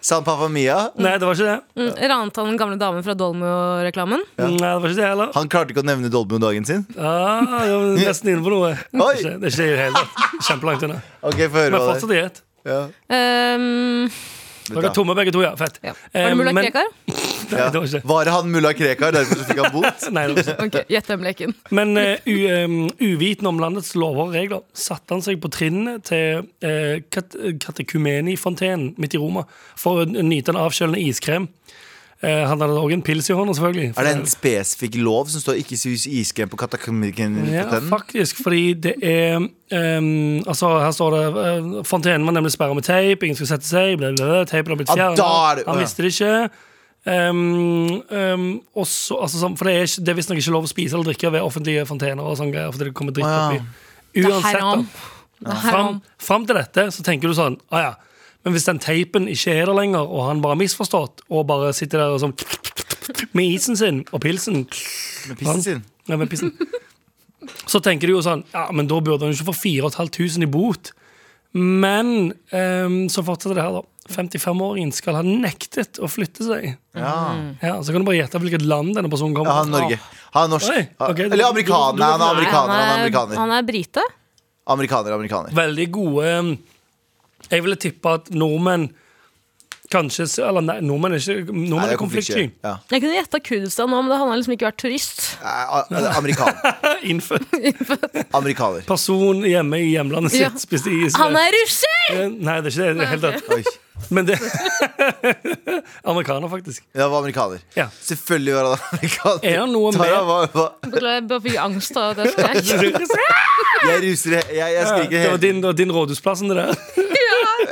Sa 0.00 0.16
han 0.20 0.24
Pappa 0.24 0.48
Mia? 0.52 0.76
Nei, 1.02 1.16
det 1.18 1.26
var 1.26 1.34
ikke 1.36 1.46
det. 1.50 1.58
Mm, 1.82 1.90
Ranet 2.12 2.36
han 2.40 2.48
den 2.52 2.58
gamle 2.60 2.76
damen 2.80 3.02
fra 3.04 3.14
Dolmio-reklamen? 3.18 4.22
Nei, 4.38 4.50
det 4.56 4.70
var 4.70 4.86
ikke 4.88 5.00
det 5.00 5.08
heller. 5.10 5.32
Han 5.36 5.50
klarte 5.52 5.74
ikke 5.74 5.82
å 5.82 5.88
nevne 5.88 6.10
Dolmio-dagen 6.12 6.68
sin? 6.68 6.84
Ah, 6.96 7.42
jeg 7.66 7.74
var 7.74 7.98
nesten 8.00 8.32
inne 8.32 8.44
på 8.46 8.52
noe. 8.54 8.72
Det 8.76 9.02
Oi. 9.02 9.10
er 9.10 9.20
ikke 9.20 9.34
det 9.42 9.50
er 9.50 9.56
ikke 9.56 9.66
det 9.66 9.82
hele 9.82 10.02
tatt. 10.04 10.40
Kjempelangt 10.48 10.86
unna. 10.88 10.98
Ok, 11.26 11.40
få 11.50 11.60
høre 11.64 11.74
Men 11.74 11.86
fortsatt 11.90 12.14
i 12.16 12.20
ett. 12.22 12.42
ja. 12.70 12.80
Um, 13.10 14.08
Dere 14.66 14.88
er 14.90 14.94
tomme 14.96 15.14
begge 15.14 15.30
to, 15.34 15.42
ja. 15.44 15.52
Fett. 15.58 15.76
ja. 15.86 15.92
Var 16.14 16.30
det 16.32 16.38
mulla 16.40 16.54
men- 16.56 16.66
Krekar? 16.70 16.88
Nei, 17.52 17.66
det 17.70 17.80
var 17.80 17.86
ikke 17.86 17.96
det. 17.98 18.02
Var 18.10 18.28
det 18.28 18.34
han 18.36 18.50
mulla 18.52 18.72
Krekar, 18.76 19.14
derfor 19.16 19.42
fikk 19.48 19.62
han 19.62 19.72
bot? 19.74 20.06
Nei, 20.16 20.26
det 20.28 20.36
var 20.36 20.42
ikke. 20.42 20.66
Ok, 20.66 20.92
Gjett 20.94 21.10
hvem 21.12 21.26
leken. 21.26 21.56
Men 21.78 21.94
uh, 22.00 22.26
u, 22.26 22.36
um, 22.50 22.76
uvitende 23.00 23.52
om 23.52 23.62
landets 23.62 23.94
lover 23.98 24.28
og 24.28 24.36
regler 24.36 24.64
satte 24.76 25.16
han 25.16 25.24
seg 25.24 25.40
på 25.42 25.50
trinnene 25.54 25.98
til 26.06 26.46
uh, 26.66 26.96
kat 27.14 27.36
Katekumeni-fontenen 27.62 28.94
midt 29.00 29.16
i 29.16 29.22
Roma 29.22 29.46
for 29.78 30.02
å 30.02 30.08
nyte 30.08 30.54
en 30.54 30.62
avkjølende 30.66 31.02
iskrem. 31.06 31.50
Eh, 32.24 32.42
han 32.48 32.62
hadde 32.62 32.78
òg 32.80 32.94
en 32.94 33.02
pils 33.04 33.26
i 33.28 33.34
hånda, 33.36 33.52
selvfølgelig. 33.58 33.90
Er 33.92 34.06
det 34.06 34.12
en 34.16 34.28
spesifikk 34.30 34.94
lov 35.04 35.28
som 35.28 35.42
står 35.42 35.58
'ikke 35.60 35.76
sus 35.76 36.06
iskrem 36.08 36.48
på 36.48 36.56
katakomikken'? 36.56 37.52
Ja, 37.52 37.68
faktisk, 37.90 38.42
fordi 38.42 38.72
det 38.72 38.94
er 39.02 39.36
um, 39.36 40.38
Altså, 40.48 40.78
her 40.80 40.90
står 40.90 41.10
det 41.10 41.24
uh, 41.28 41.82
Fontenen 41.84 42.24
var 42.24 42.32
nemlig 42.32 42.52
sperra 42.52 42.74
med 42.74 42.84
teip, 42.84 43.22
ingen 43.22 43.36
skulle 43.36 43.48
sette 43.48 43.68
seg, 43.68 43.98
ble, 43.98 44.14
ble, 44.16 44.46
teipen 44.46 44.72
har 44.72 44.76
blitt 44.76 44.88
er 44.88 45.56
det- 45.56 45.66
Han 45.66 45.78
visste 45.78 46.02
det 46.02 46.12
ikke. 46.12 46.50
Um, 47.06 48.02
um, 48.10 48.46
også, 48.74 49.14
altså, 49.22 49.52
for 49.56 49.64
det 49.68 49.74
er, 49.76 49.84
ikke- 49.86 50.02
det 50.04 50.08
er 50.10 50.16
visstnok 50.18 50.38
ikke 50.40 50.50
lov 50.56 50.64
å 50.66 50.70
spise 50.72 50.94
eller 50.96 51.06
drikke 51.12 51.30
ved 51.32 51.40
offentlige 51.46 51.84
fontener. 51.86 52.22
Og 52.26 52.36
sånne 52.36 52.52
greier, 52.56 52.72
fordi 52.74 52.88
det 52.88 52.94
kommer 52.98 53.12
dritt 53.14 53.26
oppi. 53.30 53.60
Det 54.16 54.24
er 54.24 54.30
Uansett, 54.32 54.52
da. 54.52 54.58
haram. 54.58 54.88
Det 55.38 55.52
er 55.52 55.70
Fram, 55.70 56.02
fram 56.18 56.46
til 56.48 56.56
dette 56.56 56.86
så 56.96 57.02
tenker 57.04 57.28
du 57.28 57.34
sånn 57.36 57.58
ah, 57.70 57.78
ja. 57.84 57.94
Men 58.42 58.54
hvis 58.54 58.64
den 58.64 58.78
teipen 58.80 59.26
ikke 59.28 59.52
er 59.52 59.66
der 59.66 59.74
lenger, 59.76 60.06
og 60.08 60.22
han 60.30 60.40
bare 60.40 60.54
har 60.56 60.60
misforstått, 60.62 61.20
og 61.28 61.46
bare 61.46 61.72
sitter 61.76 61.98
der 61.98 62.14
og 62.14 62.20
sånn 62.22 62.34
med 63.36 63.44
isen 63.52 63.76
sin 63.76 63.98
og 64.12 64.20
pilsen 64.22 64.62
Med 65.28 65.36
pissen 65.38 65.62
sin. 65.62 65.82
ja, 66.08 66.16
med 66.16 66.30
pissen. 66.30 66.52
Så 67.68 67.78
tenker 67.84 68.08
du 68.08 68.14
jo 68.16 68.22
sånn 68.24 68.42
Ja, 68.54 68.68
men 68.72 68.86
da 68.88 68.98
burde 69.00 69.20
han 69.26 69.34
jo 69.34 69.36
ikke 69.38 69.52
få 69.52 69.58
4500 69.60 70.42
i 70.42 70.46
bot. 70.50 70.92
Men 71.52 72.32
ehm, 72.52 73.06
så 73.12 73.22
fortsetter 73.26 73.54
det 73.54 73.62
her, 73.66 73.76
da. 73.78 73.82
55-åringen 74.12 74.92
skal 74.94 75.18
ha 75.18 75.22
nektet 75.26 75.98
å 76.02 76.08
flytte 76.10 76.46
seg. 76.46 76.66
Ja. 76.96 77.14
Ja, 77.62 77.72
Så 77.82 77.92
kan 77.92 78.02
du 78.02 78.08
bare 78.08 78.20
gjette 78.20 78.40
hvilket 78.42 78.64
land 78.66 78.94
denne 78.96 79.10
personen 79.12 79.34
kommer 79.36 79.52
Ja, 79.52 79.62
han 79.64 79.74
Norge. 79.74 79.98
Han 80.36 80.46
er 80.46 80.52
norsk. 80.54 80.70
Oi, 80.72 80.84
ok, 80.98 81.24
Eller 81.26 81.48
amerikaner. 81.48 82.04
Han 82.04 82.22
er 82.22 82.36
amerikaner. 82.36 82.70
Han 82.70 82.70
er 82.70 82.86
han 82.86 82.92
er, 82.92 83.02
amerikaner. 83.02 83.40
han 83.42 83.54
er 83.56 83.66
brite. 83.66 84.04
Amerikaner, 84.66 85.14
amerikaner. 85.14 85.54
Veldig 85.54 85.88
gode 85.94 86.30
ehm, 86.30 86.52
Jeg 87.50 87.62
ville 87.62 87.78
tippa 87.78 88.16
at 88.18 88.30
nordmenn 88.34 88.88
kanskje 89.92 90.26
Eller 90.48 90.60
nei, 90.64 90.76
nordmenn 90.84 91.14
er 91.16 91.20
ikke 91.22 91.52
Nei, 91.52 91.68
Nordmenn 91.70 91.88
det 91.90 91.94
er 91.96 92.00
konfliktsky. 92.00 92.44
Ja. 92.64 92.74
Jeg 92.90 93.02
kunne 93.04 93.16
gjetta 93.18 93.40
Kurdistan 93.44 93.90
nå, 93.90 94.02
men 94.02 94.10
det- 94.12 94.18
han 94.18 94.28
har 94.32 94.36
liksom 94.40 94.54
ikke 94.56 94.68
vært 94.70 94.80
turist. 94.82 95.24
Eh, 95.40 95.46
a- 95.46 96.12
Amerikaner. 96.18 96.76
Innfødt 97.10 98.34
Amerikaner. 98.34 98.82
person 98.88 99.42
hjemme 99.46 99.78
i 99.82 99.90
hjemlandet 99.94 100.30
sitt 100.32 100.40
Ja. 100.40 100.50
spiste 100.58 100.90
is. 100.90 101.16
Han 101.16 101.36
er 101.36 101.50
russer! 101.60 101.98
Eh, 102.12 102.28
Nei, 102.28 102.60
det 102.60 102.70
er 102.70 102.76
ikke 102.76 102.86
det. 102.86 102.96
det 102.98 103.08
hele 103.08 103.22
tatt. 103.32 103.50
Oi. 103.56 103.62
Men 104.12 104.26
det 104.28 104.36
Amerikaner, 106.04 106.48
faktisk. 106.52 106.82
Ja, 106.92 107.08
var 107.08 107.18
amerikaner. 107.22 107.58
Ja. 107.74 107.86
Selvfølgelig 108.02 108.54
var 108.54 108.64
han 108.68 108.78
amerikaner. 108.92 109.40
Er 109.48 109.58
han 109.62 109.72
noe 109.72 109.92
Tara, 109.92 110.04
med- 110.04 110.26
hva, 110.28 110.36
hva? 110.52 110.66
Beklager, 110.84 111.14
jeg 111.20 111.28
bare 111.30 111.40
fikk 111.46 111.56
angst 111.64 111.96
av 111.96 112.16
det. 112.18 112.26
Jeg 113.86 114.00
ruser 114.02 114.36
Jeg, 114.50 114.72
jeg 114.72 114.86
skriker 114.88 115.10
det 115.10 115.18
var 115.20 115.36
hele 115.36 115.40
din, 115.42 115.58
det 115.60 115.68
var 115.68 115.76
din 115.78 115.90
rådhusplass, 115.92 116.40
det 116.48 116.56
der. 116.56 116.70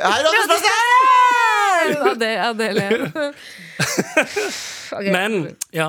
Hei, 0.05 0.19
Rådhusplassen! 0.25 0.84
Ja, 1.93 2.15
det, 2.19 2.33
ja, 2.35 2.49
det 2.57 2.71
ler. 2.79 3.05
Ok. 4.95 5.07
Men 5.11 5.57
ja, 5.75 5.89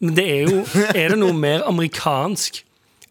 men 0.00 0.14
det 0.16 0.24
er 0.30 0.46
jo 0.48 0.62
Er 0.94 1.12
det 1.12 1.18
noe 1.20 1.34
mer 1.36 1.64
amerikansk 1.68 2.62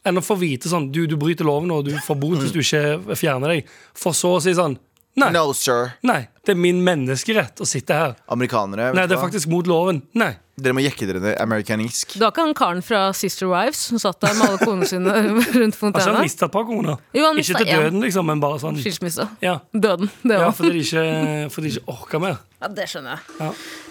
enn 0.05 0.17
å 0.17 0.23
få 0.25 0.37
vite 0.41 0.69
sånn 0.71 0.87
Du, 0.93 1.03
du 1.09 1.15
bryter 1.21 1.45
loven, 1.45 1.69
og 1.75 1.83
du 1.85 1.91
får 2.01 2.17
bot 2.21 2.39
hvis 2.41 2.53
du 2.55 2.61
ikke 2.63 3.15
fjerner 3.19 3.53
deg, 3.57 3.69
for 3.97 4.15
så 4.17 4.35
å 4.37 4.41
si 4.41 4.53
sånn 4.57 4.77
Nei, 5.19 5.29
No, 5.35 5.45
sir. 5.55 5.93
nei, 6.03 6.25
det 6.45 6.53
er 6.55 6.59
min 6.61 6.81
menneskerett 6.85 7.61
å 7.61 7.67
sitte 7.67 7.93
her. 7.97 8.15
Amerikanere. 8.31 8.91
Nei, 8.95 9.05
det 9.09 9.17
er 9.17 9.21
faktisk 9.21 9.49
mot 9.51 9.67
loven. 9.69 10.01
Nei. 10.17 10.33
Dere 10.55 10.71
må 10.71 10.79
jekke 10.79 11.03
dere 11.03 11.19
ned 11.19 11.33
amerikanisk. 11.43 12.13
Du 12.15 12.21
har 12.23 12.29
ikke 12.31 12.45
han 12.45 12.53
karen 12.55 12.79
fra 12.85 12.99
Sister 13.17 13.49
Wives 13.51 13.81
som 13.89 13.99
satt 13.99 14.21
der 14.23 14.37
med 14.37 14.45
alle 14.53 14.59
konene 14.61 14.87
sine 14.87 15.11
rundt 15.35 15.41
Altså, 15.51 15.59
han 15.59 15.73
fontena? 15.81 16.21
mista 16.23 16.47
et 16.47 16.53
par 16.53 16.63
koner. 16.69 17.01
Jo, 17.11 17.25
han 17.27 17.41
Ikke 17.41 17.57
til 17.59 17.67
en. 17.73 17.81
døden, 17.83 18.05
liksom, 18.05 18.29
men 18.29 18.39
bare 18.39 18.61
sånn 18.61 18.77
Skilsmisse. 18.79 19.25
Ja, 19.43 19.57
Døden. 19.75 20.07
Det 20.23 20.37
ja 20.39 20.47
òg. 20.47 20.55
fordi 20.55 20.71
de 20.77 20.85
ikke, 20.85 21.03
for 21.51 21.65
de 21.67 21.73
ikke 21.73 21.91
orka 21.91 22.21
mer. 22.23 22.37
Ja, 22.63 22.69
det 22.71 22.87
skjønner 22.87 23.17
jeg. 23.17 23.35
Ja. 23.41 23.49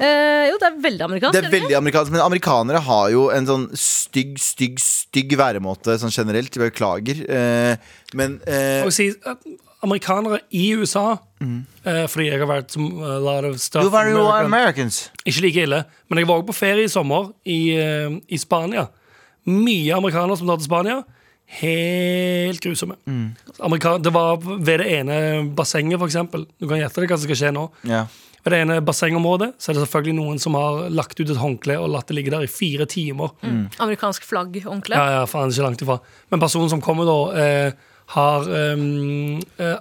Eh, 0.09 0.47
jo, 0.49 0.57
det 0.63 0.71
er 0.71 0.81
veldig 0.89 1.05
amerikansk. 1.11 1.37
Det 1.37 1.43
er 1.45 1.53
veldig 1.59 1.77
amerikansk, 1.83 2.15
men 2.17 2.25
amerikanere 2.25 2.81
har 2.89 3.13
jo 3.13 3.27
en 3.37 3.51
sånn 3.53 3.69
stygg, 3.77 4.41
stygg, 4.41 4.81
stygg 4.81 5.37
væremåte 5.37 5.99
sånn 6.01 6.17
generelt. 6.17 6.57
Beklager. 6.65 7.21
Eh, 7.29 7.77
men 8.17 8.41
eh, 8.49 8.81
Og 8.89 8.95
si 8.97 9.11
amerikanere 9.85 10.41
i 10.51 10.67
USA. 10.79 11.17
eh, 11.85 12.05
fordi 12.09 12.29
jeg 12.31 12.41
har 12.41 12.49
vært 12.49 12.75
som 12.75 12.87
a 13.03 13.19
lot 13.21 13.45
of 13.45 13.59
stuff 13.61 13.85
in 13.85 14.17
well 14.17 14.31
Americans. 14.45 15.11
Ikke 15.27 15.45
like 15.45 15.67
ille. 15.67 15.85
Men 16.09 16.19
jeg 16.19 16.29
var 16.29 16.41
også 16.41 16.51
på 16.51 16.57
ferie 16.57 16.85
i 16.85 16.93
sommer 16.93 17.33
i, 17.45 17.77
eh, 17.77 18.17
i 18.29 18.41
Spania. 18.41 18.89
Mye 19.47 19.93
amerikanere 19.95 20.39
som 20.41 20.49
drar 20.49 20.57
til 20.61 20.71
Spania. 20.71 21.03
Helt 21.61 22.61
grusomme. 22.65 22.97
Mm. 23.07 23.37
det 24.03 24.13
var 24.13 24.37
ved 24.41 24.79
det 24.79 24.87
ene 24.99 25.55
bassenget, 25.55 26.01
eksempel. 26.01 26.47
Du 26.59 26.67
kan 26.67 26.79
gjette 26.81 27.01
det 27.01 27.11
hva 27.11 27.19
som 27.19 27.29
skal 27.29 27.37
skje 27.37 27.53
nå. 27.53 27.69
Yeah. 27.85 28.07
Ved 28.45 28.53
det 28.53 28.61
ene 28.61 28.81
bassengområdet 28.85 29.55
så 29.57 29.71
er 29.71 29.79
det 29.79 29.87
selvfølgelig 29.87 30.15
noen 30.19 30.41
som 30.43 30.57
har 30.59 30.91
lagt 30.93 31.17
ut 31.17 31.31
et 31.31 31.41
håndkle 31.41 31.79
og 31.81 31.89
latt 31.95 32.11
det 32.11 32.19
ligge 32.19 32.33
der 32.33 32.45
i 32.45 32.51
fire 32.51 32.85
timer. 32.85 33.33
Amerikansk 33.81 34.27
flagg-håndkle? 34.29 34.99
Ja, 34.99 35.21
ja, 35.21 35.23
faen, 35.29 35.53
ikke 35.53 35.65
langt 35.65 35.85
ifra. 35.85 35.97
Men 36.33 36.43
personen 36.43 36.69
som 36.73 36.83
kommer 36.85 37.09
da, 37.09 37.17
eh, 37.41 37.94
har 38.15 38.47
um, 38.47 39.41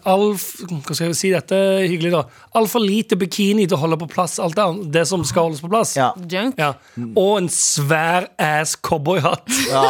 all, 0.10 0.32
Hva 0.34 0.96
skal 0.96 1.12
jeg 1.12 1.18
si 1.20 1.32
dette 1.34 1.58
hyggelig, 1.86 2.14
da? 2.16 2.24
Altfor 2.58 2.82
lite 2.84 3.18
bikini 3.20 3.68
til 3.68 3.78
å 3.78 3.84
holde 3.84 4.00
på 4.02 4.10
plass 4.14 4.40
alt 4.42 4.58
det, 4.58 4.66
det 4.96 5.06
som 5.10 5.26
skal 5.28 5.50
holdes 5.50 5.62
på 5.64 5.70
plass. 5.72 5.94
Ja. 6.00 6.12
Junk. 6.18 6.58
Ja. 6.62 6.74
Og 7.14 7.38
en 7.42 7.52
svær 7.54 8.30
ass 8.42 8.76
cowboyhatt. 8.82 9.46
ja, 9.70 9.86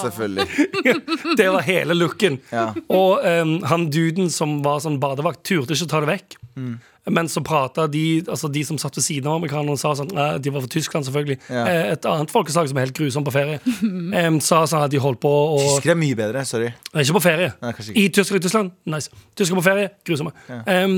selvfølgelig. 0.04 0.48
Det 1.38 1.46
var 1.50 1.64
hele 1.66 1.96
looken. 1.96 2.38
Ja. 2.52 2.70
Og 2.88 3.24
um, 3.24 3.56
han 3.68 3.88
duden 3.92 4.30
som 4.32 4.60
var 4.64 4.80
sånn 4.84 5.00
badevakt, 5.02 5.44
turte 5.46 5.76
ikke 5.76 5.88
å 5.88 5.92
ta 5.92 6.02
det 6.04 6.12
vekk. 6.14 6.36
Mm. 6.54 6.74
Men 7.06 7.28
så 7.28 7.42
prata 7.44 7.84
de 7.86 8.22
altså 8.32 8.48
de 8.48 8.62
som 8.64 8.78
satt 8.80 8.96
ved 8.96 9.04
siden 9.04 9.26
av 9.28 9.34
amerikanerne, 9.36 9.76
sa 9.76 9.90
sånn 9.98 10.08
eh, 10.16 10.38
De 10.40 10.48
var 10.54 10.62
fra 10.64 10.70
Tyskland, 10.72 11.04
selvfølgelig. 11.04 11.36
Ja. 11.52 11.64
Eh, 11.68 11.92
Et 11.92 12.06
annet 12.08 12.30
folkeslag 12.32 12.70
som 12.70 12.78
er 12.80 12.86
helt 12.86 12.96
grusomt 12.96 13.26
på 13.28 13.34
ferie. 13.34 13.58
em, 14.22 14.38
sa 14.40 14.62
sånn 14.70 14.86
at 14.86 14.92
de 14.94 15.00
holdt 15.04 15.20
på 15.20 15.28
å 15.28 15.58
Tyskere 15.60 15.92
er 15.92 16.00
mye 16.00 16.16
bedre. 16.16 16.44
Sorry. 16.48 16.70
Nei, 16.94 17.02
Ikke 17.04 17.16
på 17.18 17.24
ferie. 17.26 17.50
Nei, 17.60 17.72
kanskje 17.76 17.92
ikke. 17.92 18.00
I 18.00 18.12
Tyskland, 18.16 18.44
Tyskland. 18.46 18.70
Nice. 18.94 19.10
Tyskere 19.36 19.58
på 19.60 19.64
ferie. 19.66 19.90
Grusomme. 20.08 20.32
Em, 20.64 20.94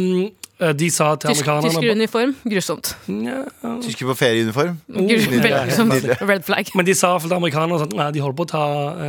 eh, 0.60 0.72
de 0.78 0.90
sa 0.94 1.08
til 1.16 1.32
Tysk, 1.34 1.42
amerikanerne 1.48 1.72
Tyskeruniform, 1.74 2.34
grusomt. 2.54 2.92
Ja, 3.10 3.40
Tyskere 3.82 4.12
på 4.12 4.16
ferieuniform. 4.20 4.76
Gru- 4.86 5.02
nydelig. 5.08 5.40
Veldig 5.42 5.64
grusomt. 5.72 5.94
Nydelig. 5.96 6.18
Red 6.30 6.46
flag. 6.46 6.70
Men 6.78 6.86
de 6.86 6.94
sa 6.94 7.10
til 7.24 7.34
amerikanerne 7.34 7.80
sånn, 7.82 7.96
nei, 7.98 8.06
de 8.14 8.22
holder 8.22 8.38
på 8.38 8.46
å 8.46 8.52
ta 8.54 8.62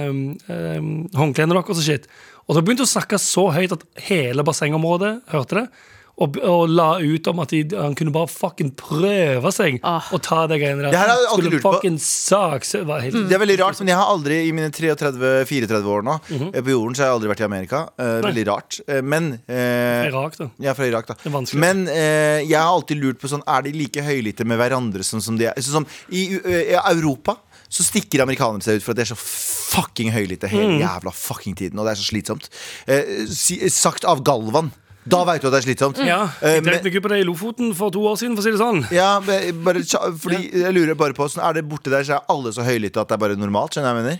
um, 0.07 0.23
um, 0.49 0.89
håndklærne 1.13 1.53
deres 1.59 1.77
og 1.77 1.85
shit. 1.91 2.09
Og 2.47 2.57
da 2.57 2.63
begynte 2.65 2.81
de 2.81 2.89
å 2.89 2.93
snakke 2.95 3.21
så 3.21 3.45
høyt 3.53 3.77
at 3.77 3.85
hele 4.07 4.41
bassengområdet 4.47 5.13
hørte 5.35 5.61
det. 5.61 5.67
Og, 6.17 6.37
og 6.41 6.63
la 6.73 6.95
ut 6.97 7.27
om 7.29 7.41
at 7.43 7.51
de, 7.53 7.59
han 7.77 7.93
kunne 7.97 8.09
bare 8.15 8.29
fucking 8.31 8.71
prøve 8.79 9.51
seg 9.53 9.75
Ah. 9.85 10.07
ta 10.25 10.47
de 10.49 10.57
greiene 10.57 10.81
der. 10.81 10.89
Det 10.95 10.97
her 10.97 11.11
har 11.11 11.19
jeg 11.21 11.29
aldri 11.35 11.51
lurt 11.53 11.65
på. 11.67 11.91
Saks, 12.01 12.71
helt, 12.73 13.13
det 13.13 13.27
Det 13.29 13.35
er 13.37 13.43
veldig 13.43 13.57
rart, 13.61 13.77
men 13.83 13.91
jeg 13.91 13.99
har 13.99 14.09
aldri 14.15 14.39
i 14.47 14.51
mine 14.55 14.71
33-34 14.73 15.85
år 15.85 16.01
nå 16.07 16.17
mm 16.17 16.37
-hmm. 16.39 16.63
På 16.63 16.69
jorden 16.73 16.95
så 16.95 17.03
har 17.03 17.07
jeg 17.09 17.15
aldri 17.17 17.29
vært 17.29 17.39
i 17.39 17.43
Amerika. 17.43 17.89
Eh, 17.99 18.21
veldig 18.25 18.47
rart. 18.47 18.79
Eh, 18.87 19.01
men 19.01 19.39
eh, 19.47 20.07
Irak, 20.09 20.37
da. 20.37 20.49
Er 20.59 20.73
fra 20.73 20.85
Irak, 20.87 21.07
da. 21.07 21.15
er. 21.23 21.55
Men 21.57 21.87
eh, 21.87 22.41
jeg 22.49 22.57
har 22.59 22.73
alltid 22.73 22.97
lurt 22.97 23.19
på 23.19 23.27
sånn 23.27 23.43
Er 23.47 23.61
de 23.61 23.71
like 23.71 24.01
høylytte 24.01 24.45
med 24.45 24.57
hverandre 24.57 25.03
sånn 25.03 25.21
som 25.21 25.37
de 25.37 25.45
er? 25.45 25.53
Sånn 25.61 25.71
som 25.73 25.87
i, 26.09 26.39
eh, 26.45 26.73
i 26.73 26.97
Europa 26.97 27.37
så 27.69 27.83
stikker 27.83 28.21
amerikanerne 28.23 28.63
seg 28.63 28.75
ut 28.77 28.83
for 28.83 28.91
at 28.91 28.97
de 28.97 29.01
er 29.01 29.13
så 29.13 29.17
fucking 29.17 30.11
høylytte 30.11 30.47
hele 30.47 30.79
Mm. 30.79 30.81
jævla 30.81 31.11
fucking 31.13 31.55
tiden. 31.55 31.79
Og 31.79 31.85
det 31.85 31.91
er 31.91 32.01
så 32.01 32.09
slitsomt. 32.11 32.49
Eh, 32.87 33.25
si, 33.29 33.69
sagt 33.69 34.05
av 34.05 34.23
Galvan. 34.23 34.71
Da 35.07 35.23
veit 35.25 35.41
du 35.41 35.47
at 35.47 35.53
det 35.55 35.59
er 35.61 35.67
slitsomt. 35.67 35.97
Ja, 36.05 36.29
Eh, 36.41 36.55
jeg 36.57 36.63
dreit 36.65 36.83
meg 36.83 36.95
ut 36.95 37.03
på 37.03 37.09
det 37.09 37.19
i 37.21 37.23
Lofoten 37.27 37.73
for 37.75 37.89
to 37.91 37.99
år 38.09 38.15
siden, 38.19 38.35
for 38.35 38.41
å 38.41 38.43
si 38.43 38.51
det 38.51 38.59
sånn. 38.59 38.81
Ja, 38.91 39.19
men 39.19 39.63
bare, 39.63 39.81
fordi 39.83 40.51
jeg 40.51 40.73
lurer 40.73 40.95
bare 40.95 41.13
på 41.13 41.27
sånn, 41.29 41.43
Er 41.47 41.53
det 41.53 41.67
borte 41.69 41.89
der 41.89 42.03
så 42.03 42.17
er 42.17 42.25
alle 42.29 42.51
så 42.51 42.63
høylytte 42.67 42.99
at 43.01 43.07
det 43.07 43.15
er 43.15 43.17
bare 43.25 43.35
normalt? 43.39 43.71
Skjønner 43.73 43.93
jeg 43.93 43.95
hva 43.95 44.03
jeg 44.03 44.09
mener? 44.09 44.19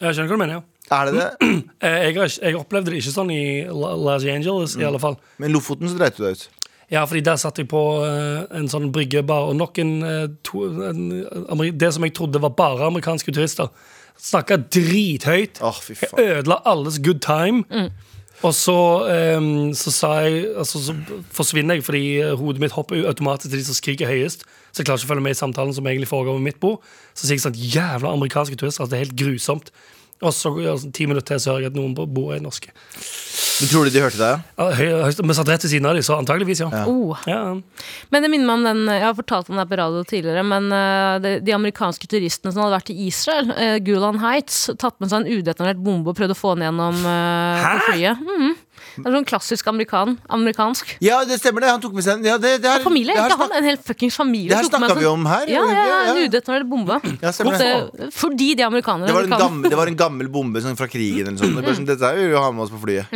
Jeg 0.00 0.14
skjønner 0.14 0.28
hva 0.28 0.36
du 0.38 0.42
mener, 0.44 0.54
ja. 0.54 0.62
Er 0.90 1.04
det 1.10 1.14
det? 1.14 1.30
Eh, 1.82 1.98
Jeg, 2.06 2.14
har, 2.16 2.26
ikke- 2.26 2.42
jeg 2.46 2.56
opplevde 2.56 2.90
det 2.90 2.98
ikke 3.02 3.12
sånn 3.14 3.30
i 3.30 3.42
La- 3.68 3.94
Los 3.96 4.24
Angeles, 4.24 4.76
Mm. 4.76 4.80
i 4.82 4.84
alle 4.84 4.98
fall. 4.98 5.16
Men 5.38 5.52
Lofoten 5.52 5.88
så 5.88 5.98
dreit 5.98 6.16
du 6.16 6.24
deg 6.24 6.32
ut. 6.32 6.48
Ja, 6.90 7.04
fordi 7.06 7.22
der 7.22 7.36
satt 7.38 7.56
jeg 7.58 7.68
på 7.68 7.80
eh, 8.02 8.46
en 8.58 8.66
sånn 8.66 8.90
bryggebar, 8.90 9.48
og 9.50 9.54
nok 9.56 9.78
en, 9.78 10.02
eh, 10.02 10.26
to, 10.42 10.64
en 10.88 11.24
ameri- 11.48 11.76
Det 11.78 11.92
som 11.94 12.02
jeg 12.02 12.14
trodde 12.14 12.40
var 12.40 12.50
bare 12.50 12.88
amerikanske 12.90 13.30
turister. 13.32 13.68
Snakka 14.20 14.56
drithøyt. 14.68 15.60
Åh, 15.62 15.78
fy 15.80 15.94
faen. 15.94 16.18
Ødela 16.18 16.60
alles 16.66 16.98
good 16.98 17.20
time. 17.22 17.64
Og 18.40 18.54
så, 18.56 18.74
um, 19.36 19.74
så 19.76 20.12
jeg 20.20 20.46
altså, 20.56 20.80
Så 20.80 20.94
forsvinner 21.36 21.76
jeg 21.76 21.84
fordi 21.84 22.04
hodet 22.40 22.60
mitt 22.62 22.72
hopper 22.72 23.06
automatisk 23.06 23.50
til 23.50 23.58
de 23.58 23.64
som 23.64 23.76
skriker 23.76 24.08
høyest. 24.08 24.46
Så 24.72 24.80
jeg 24.80 24.88
klarer 24.88 25.02
ikke 25.02 25.10
å 25.10 25.12
følge 25.12 25.26
med 25.26 25.36
i 25.36 25.40
samtalen 25.40 25.74
som 25.76 25.86
egentlig 25.86 26.08
foregår 26.08 26.38
ved 26.38 26.46
mitt 26.46 26.60
bord. 26.60 26.80
Så 27.14 27.26
sier 27.26 27.36
jeg 27.36 27.44
sånn 27.44 27.58
Jævla 27.58 28.14
amerikanske 28.16 28.56
turister. 28.56 28.84
Altså, 28.84 28.94
det 28.94 29.00
er 29.00 29.04
helt 29.08 29.18
grusomt. 29.20 29.72
Og 30.20 30.34
så 30.36 30.50
altså, 30.52 30.90
ti 30.92 31.06
minutter 31.08 31.32
til 31.32 31.40
så 31.40 31.54
hører 31.54 31.66
jeg 31.68 31.72
at 31.72 31.76
noen 31.78 31.94
på 31.96 32.04
bordet 32.12 32.38
er 32.40 32.44
norske. 32.44 32.72
Men 33.60 33.68
tror 33.68 33.84
du 33.84 33.92
de 33.92 34.00
hørte 34.04 34.16
deg? 34.20 34.44
Ja, 34.56 34.66
høy- 34.76 35.20
Vi 35.28 35.34
satt 35.36 35.48
rett 35.52 35.64
ved 35.64 35.70
siden 35.72 35.88
av 35.88 35.96
dem, 35.96 36.04
så 36.04 36.16
antageligvis, 36.16 36.60
ja. 36.60 36.68
Oh. 36.88 37.16
ja. 37.28 37.40
Men 38.12 38.24
det 38.24 38.30
minner 38.32 38.46
meg 38.48 38.54
om 38.58 38.64
den 38.68 38.94
Jeg 38.94 39.04
har 39.04 39.16
fortalt 39.16 39.50
om 39.52 39.56
det 39.60 39.66
på 39.68 39.76
radio 39.80 40.00
tidligere, 40.08 40.44
men 40.44 40.68
uh, 40.72 41.18
de, 41.24 41.34
de 41.44 41.52
amerikanske 41.56 42.08
turistene 42.08 42.52
som 42.52 42.64
hadde 42.64 42.76
vært 42.78 42.92
i 42.94 42.98
Israel, 43.08 43.52
uh, 43.52 43.76
Gulan 43.84 44.20
Heights, 44.22 44.70
tatt 44.80 44.96
med 45.00 45.12
seg 45.12 45.24
en 45.26 45.40
udetonert 45.40 45.80
bombe 45.84 46.12
og 46.12 46.16
prøvd 46.20 46.36
å 46.36 46.40
få 46.40 46.54
den 46.56 46.68
gjennom 46.68 47.00
uh, 47.04 47.70
flyet. 47.90 48.20
Mhm. 48.24 48.58
Det 49.02 49.10
er 49.10 49.16
sånn 49.18 49.26
klassisk 49.28 49.66
amerikan, 49.72 50.16
amerikansk. 50.28 50.96
Ja, 51.04 51.22
det 51.24 51.40
stemmer 51.40 51.64
det. 51.64 51.70
Han 51.74 51.82
tok 51.82 51.96
med 51.98 52.06
seg 52.06 52.18
en 52.18 52.28
ja, 52.30 52.36
det, 52.40 52.54
det 52.64 52.70
er, 52.70 52.84
Familie, 52.84 53.16
det 53.16 53.26
ikke 53.30 53.40
han, 53.42 53.54
en 53.60 53.68
hel 53.70 53.76
fuckings 53.90 54.16
familie. 54.20 54.50
Det 54.52 54.60
her 54.60 54.70
snakka 54.70 54.98
vi 55.00 55.06
om 55.10 55.26
her. 55.30 55.46
Ja, 55.50 55.64
ja, 55.66 55.84
ja, 55.90 56.00
en 56.12 56.22
ja. 56.22 56.28
udetonert 56.28 56.68
bombe. 56.70 57.00
Ja, 57.20 57.32
stemmer 57.36 57.58
det. 57.58 57.70
Det- 57.98 58.10
Fordi 58.14 58.54
de 58.54 58.62
er 58.62 58.66
amerikanere. 58.70 59.06
Det 59.10 59.14
var, 59.14 59.28
en 59.28 59.38
gammel, 59.46 59.70
det 59.70 59.78
var 59.82 59.86
en 59.92 60.00
gammel 60.06 60.28
bombe 60.32 60.62
sånn, 60.64 60.76
fra 60.78 60.88
krigen. 60.90 61.26
Eller 61.26 61.36
noe 61.36 61.44
sånt. 61.44 61.60
Mm. 61.64 61.74
sånn, 61.82 61.88
Dette 61.92 62.10
er 62.12 62.20
vil 62.20 62.32
vi 62.34 62.40
ha 62.40 62.50
med 62.52 62.66
oss 62.68 62.74
på 62.74 62.82
flyet. 62.84 63.10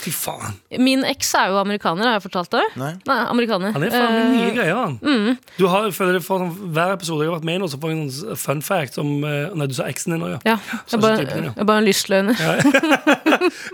Fy 0.00 0.12
faen. 0.14 0.56
Min 0.80 1.04
eks 1.04 1.32
er 1.36 1.50
jo 1.52 1.58
amerikaner, 1.60 2.08
har 2.08 2.18
jeg 2.18 2.24
fortalt 2.24 2.54
det? 2.54 2.62
Nei. 2.80 2.92
amerikaner. 3.06 3.74
Han 3.74 3.84
er 3.84 3.92
faen 3.92 4.14
meg 4.16 4.30
mye 4.34 4.46
Eh, 4.50 4.54
greier, 4.56 4.78
han. 4.78 5.36
Du 5.58 5.66
har, 5.70 5.88
føler 5.94 6.22
for 6.24 6.42
sånn, 6.42 6.54
Hver 6.74 6.94
episode 6.94 7.24
jeg 7.24 7.30
har 7.30 7.36
vært 7.38 7.48
med 7.48 7.60
i 7.60 7.68
så 7.70 7.78
får 7.80 7.92
jeg 7.92 8.00
en 8.00 8.38
fun 8.40 8.62
fact 8.64 8.98
om 9.02 9.10
eh, 9.28 9.52
Nei, 9.54 9.68
du 9.70 9.76
sa 9.76 9.88
eksen 9.90 10.14
din 10.14 10.24
òg, 10.24 10.32
ja. 10.34 10.54
ja, 10.54 10.56
jeg 10.80 10.96
er 10.96 11.02
bare, 11.04 11.20
typen, 11.20 11.48
ja. 11.50 11.52
jeg 11.58 11.68
bare 11.68 11.82
en 11.82 11.88
lystløgner. 11.88 12.40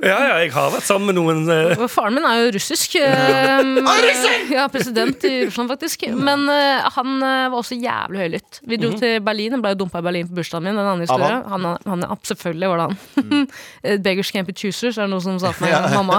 Ja, 0.07 0.17
ja, 0.21 0.35
jeg 0.43 0.53
har 0.55 0.71
vært 0.71 0.87
sammen 0.87 1.11
med 1.11 1.17
noen 1.19 1.41
eh, 1.51 1.81
Faren 1.91 2.15
min 2.15 2.27
er 2.27 2.45
jo 2.45 2.53
russisk. 2.55 2.95
eh, 3.01 4.47
ja, 4.57 4.67
president 4.73 5.25
i 5.27 5.33
Russland, 5.47 5.71
faktisk. 5.73 6.07
Men 6.15 6.45
uh, 6.51 6.87
han 6.95 7.19
var 7.23 7.57
også 7.59 7.79
jævlig 7.81 8.23
høylytt. 8.25 8.61
Vi 8.69 8.79
dro 8.81 8.93
til 8.99 9.19
Berlin. 9.27 9.57
han 9.57 9.65
ble 9.65 9.75
jo 9.75 9.81
dumpa 9.83 10.03
i 10.03 10.07
Berlin 10.07 10.29
på 10.29 10.37
bursdagen 10.39 10.67
min. 10.69 10.79
Den 10.79 10.87
andre 10.93 11.07
historien. 11.09 11.43
Han, 11.51 11.67
han, 11.87 12.07
han, 12.11 12.19
selvfølgelig 12.23 12.69
var 12.73 12.83
det 12.83 12.89
han. 12.89 13.47
Eh, 13.87 13.99
Beggars 14.03 14.31
choosers, 14.57 14.97
er 14.99 15.07
det 15.07 15.11
noe 15.13 15.23
som 15.23 15.39
sa 15.41 15.53
til 15.55 15.67
meg 15.67 15.95
mamma. 15.95 16.16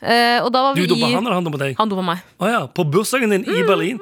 Eh, 0.00 0.38
og 0.44 0.50
da 0.54 0.62
var 0.68 0.74
Du 0.78 0.80
vi 0.82 0.86
du 0.88 0.94
dumma 0.94 1.10
han, 1.14 1.26
eller 1.26 1.38
han 1.40 1.46
dumma 1.50 1.60
deg? 1.66 1.76
Han 1.80 1.92
dumma 1.92 2.06
meg. 2.14 2.24
Å 2.40 2.50
ja, 2.54 2.62
På 2.66 2.84
bursdagen 2.88 3.30
din 3.36 3.44
i 3.48 3.62
Berlin? 3.68 4.00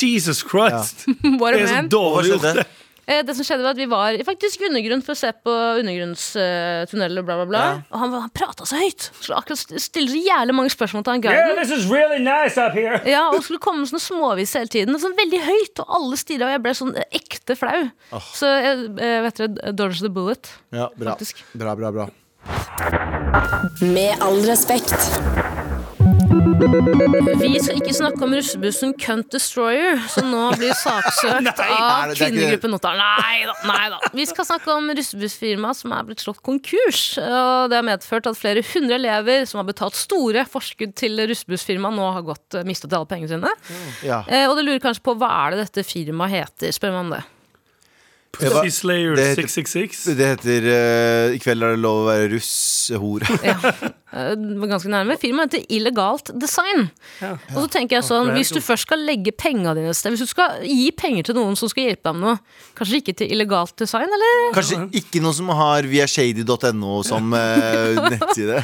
Jesus 0.00 0.42
Christ! 0.42 1.06
What 1.40 1.54
a 1.54 1.58
Det 1.58 1.68
er 1.68 1.74
så 1.84 1.84
dårlig 1.92 2.32
gjort. 2.34 2.48
det. 2.60 2.66
Eh, 3.04 3.18
det 3.20 3.34
som 3.36 3.44
skjedde 3.44 3.60
var 3.66 3.74
at 3.74 3.80
Vi 3.82 3.84
var 3.90 4.16
faktisk 4.24 4.62
i 4.62 4.68
undergrunn 4.70 5.02
for 5.04 5.12
å 5.12 5.18
se 5.20 5.28
på 5.44 5.52
undergrunnstunneler. 5.82 7.22
bla 7.26 7.34
bla 7.36 7.44
bla 7.50 7.58
Ja. 7.60 7.72
Og 7.92 7.98
han, 8.00 8.14
han 8.24 8.30
prata 8.32 8.64
så 8.64 8.78
høyt! 8.80 9.10
Så 9.20 9.34
akkurat 9.36 9.60
st- 9.60 9.76
stiller 9.82 10.08
så 10.14 10.22
jævlig 10.24 10.54
mange 10.56 10.72
spørsmål 10.72 11.04
til 11.04 11.12
han 11.12 11.22
Yeah, 11.26 11.36
guiden. 11.50 11.60
this 11.60 11.70
is 11.76 11.84
really 11.90 12.18
nice 12.24 12.56
up 12.56 12.72
here! 12.72 13.02
Ja, 13.08 13.26
og 13.34 13.42
skulle 13.44 13.60
komme 13.60 13.84
med 13.84 13.92
sånne 13.92 14.00
småvis 14.06 14.56
hele 14.56 14.72
tiden. 14.72 14.96
Sånn 15.02 15.16
veldig 15.20 15.42
høyt, 15.44 15.84
og 15.84 15.92
alle 16.00 16.16
stirra, 16.20 16.48
og 16.48 16.56
jeg 16.56 16.64
ble 16.64 16.74
sånn 16.80 16.94
ekte 17.20 17.58
flau. 17.60 17.84
Så 18.32 18.48
jeg 18.48 18.82
jeg 19.04 19.22
vet 19.28 19.40
dere, 19.44 19.72
dodge 19.76 20.00
the 20.00 20.08
bullet. 20.10 20.50
Ja, 20.72 20.88
bra. 20.96 21.12
Faktisk. 21.14 21.44
bra, 21.54 21.76
bra, 21.76 21.92
bra. 21.92 22.08
Med 23.80 24.22
all 24.22 24.40
respekt. 24.46 24.94
Vi 26.04 27.58
skal 27.62 27.78
ikke 27.80 27.94
snakke 27.96 28.20
om 28.24 28.34
russebussen 28.36 28.92
Cunt 29.00 29.30
Destroyer, 29.32 29.98
som 30.12 30.28
nå 30.32 30.42
blir 30.58 30.74
saksøkt 30.84 31.60
av 31.64 32.12
kvinnegruppen 32.14 32.76
Ottar. 32.76 32.98
Nei 33.00 33.44
da, 33.48 33.54
nei 33.68 33.88
da. 33.92 34.00
Vi 34.14 34.26
skal 34.28 34.46
snakke 34.48 34.74
om 34.76 34.90
russebussfirma 34.94 35.72
som 35.76 35.94
er 35.96 36.06
blitt 36.08 36.24
slått 36.24 36.42
konkurs. 36.44 37.02
Og 37.18 37.72
det 37.72 37.80
har 37.80 37.86
medført 37.86 38.28
at 38.30 38.38
flere 38.38 38.64
hundre 38.74 38.98
elever 39.00 39.48
som 39.50 39.62
har 39.62 39.68
betalt 39.68 39.98
store 39.98 40.46
forskudd 40.48 40.94
til 41.00 41.24
russebussfirma, 41.30 41.92
nå 41.94 42.10
har 42.18 42.26
gått, 42.26 42.60
mistet 42.68 42.94
alle 42.94 43.08
pengene 43.10 43.34
sine. 43.34 43.54
Ja. 44.06 44.22
Eh, 44.28 44.46
og 44.48 44.58
du 44.58 44.66
lurer 44.66 44.82
kanskje 44.84 45.04
på 45.08 45.16
hva 45.20 45.32
er 45.44 45.54
det 45.54 45.66
dette 45.66 45.86
firmaet 45.88 46.36
heter? 46.38 46.76
Spør 46.76 47.00
om 47.00 47.14
det. 47.16 47.24
Pussy 48.40 48.70
Slayer 48.70 49.14
det 49.16 49.26
heter- 49.32 49.42
666. 49.48 50.04
Det 50.18 50.26
heter 50.32 50.68
uh, 50.70 51.34
'I 51.34 51.38
kveld 51.42 51.62
er 51.62 51.74
det 51.76 51.82
lov 51.84 52.02
å 52.02 52.08
være 52.10 52.30
russ, 52.34 52.52
hore'. 52.94 53.38
Ja, 53.44 53.56
var 54.14 54.70
ganske 54.70 54.90
nærme. 54.92 55.16
Firmaet 55.20 55.54
heter 55.56 55.66
Illegalt 55.74 56.30
Design. 56.40 56.88
Og 57.54 57.58
så 57.64 57.66
tenker 57.78 57.98
jeg 57.98 58.06
sånn, 58.06 58.32
Hvis 58.36 58.52
du 58.54 58.60
først 58.64 58.86
skal 58.86 59.02
legge 59.04 59.32
penga 59.36 59.74
dine 59.76 59.90
et 59.90 59.98
sted, 59.98 60.14
hvis 60.14 60.24
du 60.24 60.30
skal 60.30 60.62
gi 60.64 60.90
penger 60.96 61.28
til 61.30 61.38
noen 61.38 61.58
som 61.58 61.70
skal 61.70 61.88
hjelpe 61.90 62.08
deg 62.08 62.18
med 62.18 62.28
noe, 62.28 62.38
kanskje 62.78 63.00
ikke 63.02 63.16
til 63.20 63.34
illegalt 63.34 63.74
design, 63.80 64.10
eller? 64.14 64.54
Kanskje 64.56 64.80
ikke 65.00 65.22
noen 65.24 65.36
som 65.36 65.50
har 65.54 65.88
viashady.no 65.90 67.02
som 67.06 67.34
eh, 67.40 68.00
nettside. 68.14 68.62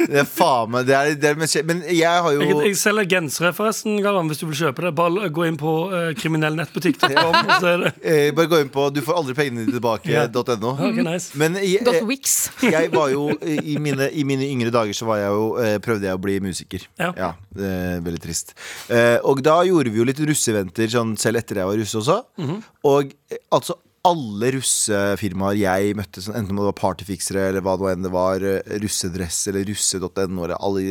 Det 0.00 0.22
er 0.22 0.28
faen 0.28 0.70
meg 0.74 0.88
det 0.88 0.96
er, 0.96 1.14
det 1.16 1.30
er 1.30 1.64
Men 1.64 1.82
jeg 1.88 2.04
har 2.08 2.34
jo 2.34 2.42
Jeg, 2.44 2.56
jeg 2.70 2.76
selger 2.80 3.08
gensere, 3.08 3.52
forresten, 3.56 4.00
Galvan, 4.04 4.28
hvis 4.30 4.42
du 4.42 4.46
vil 4.50 4.58
kjøpe 4.64 4.86
det. 4.86 4.92
Bare 4.98 5.30
gå 5.32 5.46
inn 5.48 5.58
på 5.60 5.72
uh, 5.92 6.10
kriminellnettbutikk.com. 6.18 7.38
og 7.40 7.52
så 7.62 7.72
er 7.74 7.84
det 7.84 7.92
eh, 8.12 8.30
Bare 8.36 8.50
gå 8.50 8.60
inn 8.64 8.72
på 8.72 8.88
Du 8.94 9.00
får 9.04 9.20
aldri 9.22 9.36
pengene 9.38 9.64
dine 9.64 9.70
Ja. 9.70 10.26
tilbake.no. 10.26 10.74
Ok, 10.90 11.00
nice. 11.06 11.36
Men 11.38 11.56
jeg, 11.60 11.84
Dot 11.86 12.00
eh, 12.00 12.06
Wix. 12.08 12.50
jeg 12.62 12.90
var 12.92 13.10
jo 13.12 13.30
i 13.40 13.76
mine, 13.80 14.10
i 14.12 14.24
mine 14.26 14.49
yngre 14.52 14.72
dager 14.74 14.96
så 14.96 15.06
var 15.08 15.20
jeg 15.22 15.30
jo, 15.34 15.44
eh, 15.62 15.76
prøvde 15.82 16.08
jeg 16.08 16.18
å 16.18 16.22
bli 16.22 16.38
musiker. 16.44 16.86
Ja. 17.00 17.12
eh, 17.56 17.98
veldig 18.04 18.22
trist. 18.24 18.54
Eh, 18.88 19.18
og 19.24 19.42
da 19.46 19.60
gjorde 19.66 19.92
vi 19.92 20.02
jo 20.02 20.08
litt 20.08 20.20
russeventer 20.20 20.90
sånn, 20.92 21.16
selv 21.20 21.40
etter 21.42 21.62
jeg 21.62 21.70
var 21.70 21.80
russe 21.80 22.00
også. 22.02 22.18
Mhm. 22.40 22.60
Og 22.90 23.14
eh, 23.30 23.40
altså 23.50 23.78
alle 24.10 24.54
russefirmaer 24.56 25.58
jeg 25.60 25.96
møtte, 25.98 26.22
sånn, 26.24 26.38
enten 26.38 26.54
om 26.54 26.62
det 26.62 26.70
var 26.70 26.78
partyfiksere 26.78 27.50
eller 27.50 27.64
hva 27.64 27.74
det 27.76 27.90
enn 27.92 28.06
det 28.06 28.12
var, 28.14 28.46
russedress 28.80 29.42
eller 29.50 29.66
russe.no 29.68 30.46
alle 30.56 30.84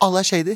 Alle 0.00 0.22
er 0.22 0.28
shady. 0.28 0.54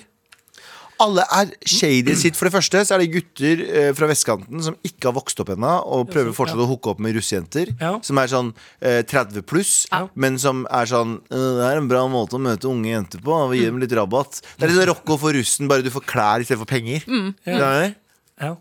Alle 1.00 1.23
er 1.31 1.50
shady 1.69 2.14
sitt. 2.19 2.35
For 2.38 2.49
det 2.49 2.55
første 2.57 2.81
så 2.88 2.97
er 2.97 3.05
det 3.05 3.11
gutter 3.14 3.61
eh, 3.69 3.90
fra 3.95 4.09
vestkanten 4.11 4.62
som 4.64 4.76
ikke 4.87 5.09
har 5.11 5.14
vokst 5.17 5.38
opp 5.45 5.52
ennå, 5.55 5.73
og 5.87 6.09
prøver 6.11 6.35
fortsatt 6.35 6.59
å 6.64 6.67
hooke 6.69 6.90
opp 6.90 7.02
med 7.05 7.14
russejenter. 7.14 7.71
Ja. 7.81 7.93
Som 8.02 8.19
er 8.19 8.31
sånn 8.33 8.52
eh, 8.83 9.00
30 9.07 9.47
pluss, 9.49 9.75
men 10.19 10.38
som 10.43 10.64
er 10.75 10.90
sånn 10.90 11.19
«Øh, 11.31 11.49
Det 11.61 11.67
er 11.71 11.81
en 11.83 11.88
bra 11.90 12.05
måte 12.11 12.35
å 12.38 12.43
møte 12.43 12.67
unge 12.71 12.90
jenter 12.90 13.23
på. 13.23 13.33
Og 13.47 13.55
gi 13.55 13.64
dem 13.69 13.78
litt 13.83 13.95
rabatt. 13.95 14.40
Det 14.59 14.67
er 14.67 14.73
litt 14.73 14.81
sånn 14.83 14.90
Rocco 14.90 15.17
for 15.23 15.33
russen, 15.38 15.69
bare 15.71 15.87
du 15.87 15.90
får 15.95 16.07
klær 16.11 16.43
istedenfor 16.45 16.67
penger. 16.71 17.05
Det 17.07 17.55
er 17.59 17.78
det, 17.87 17.95
Ja. 18.43 18.57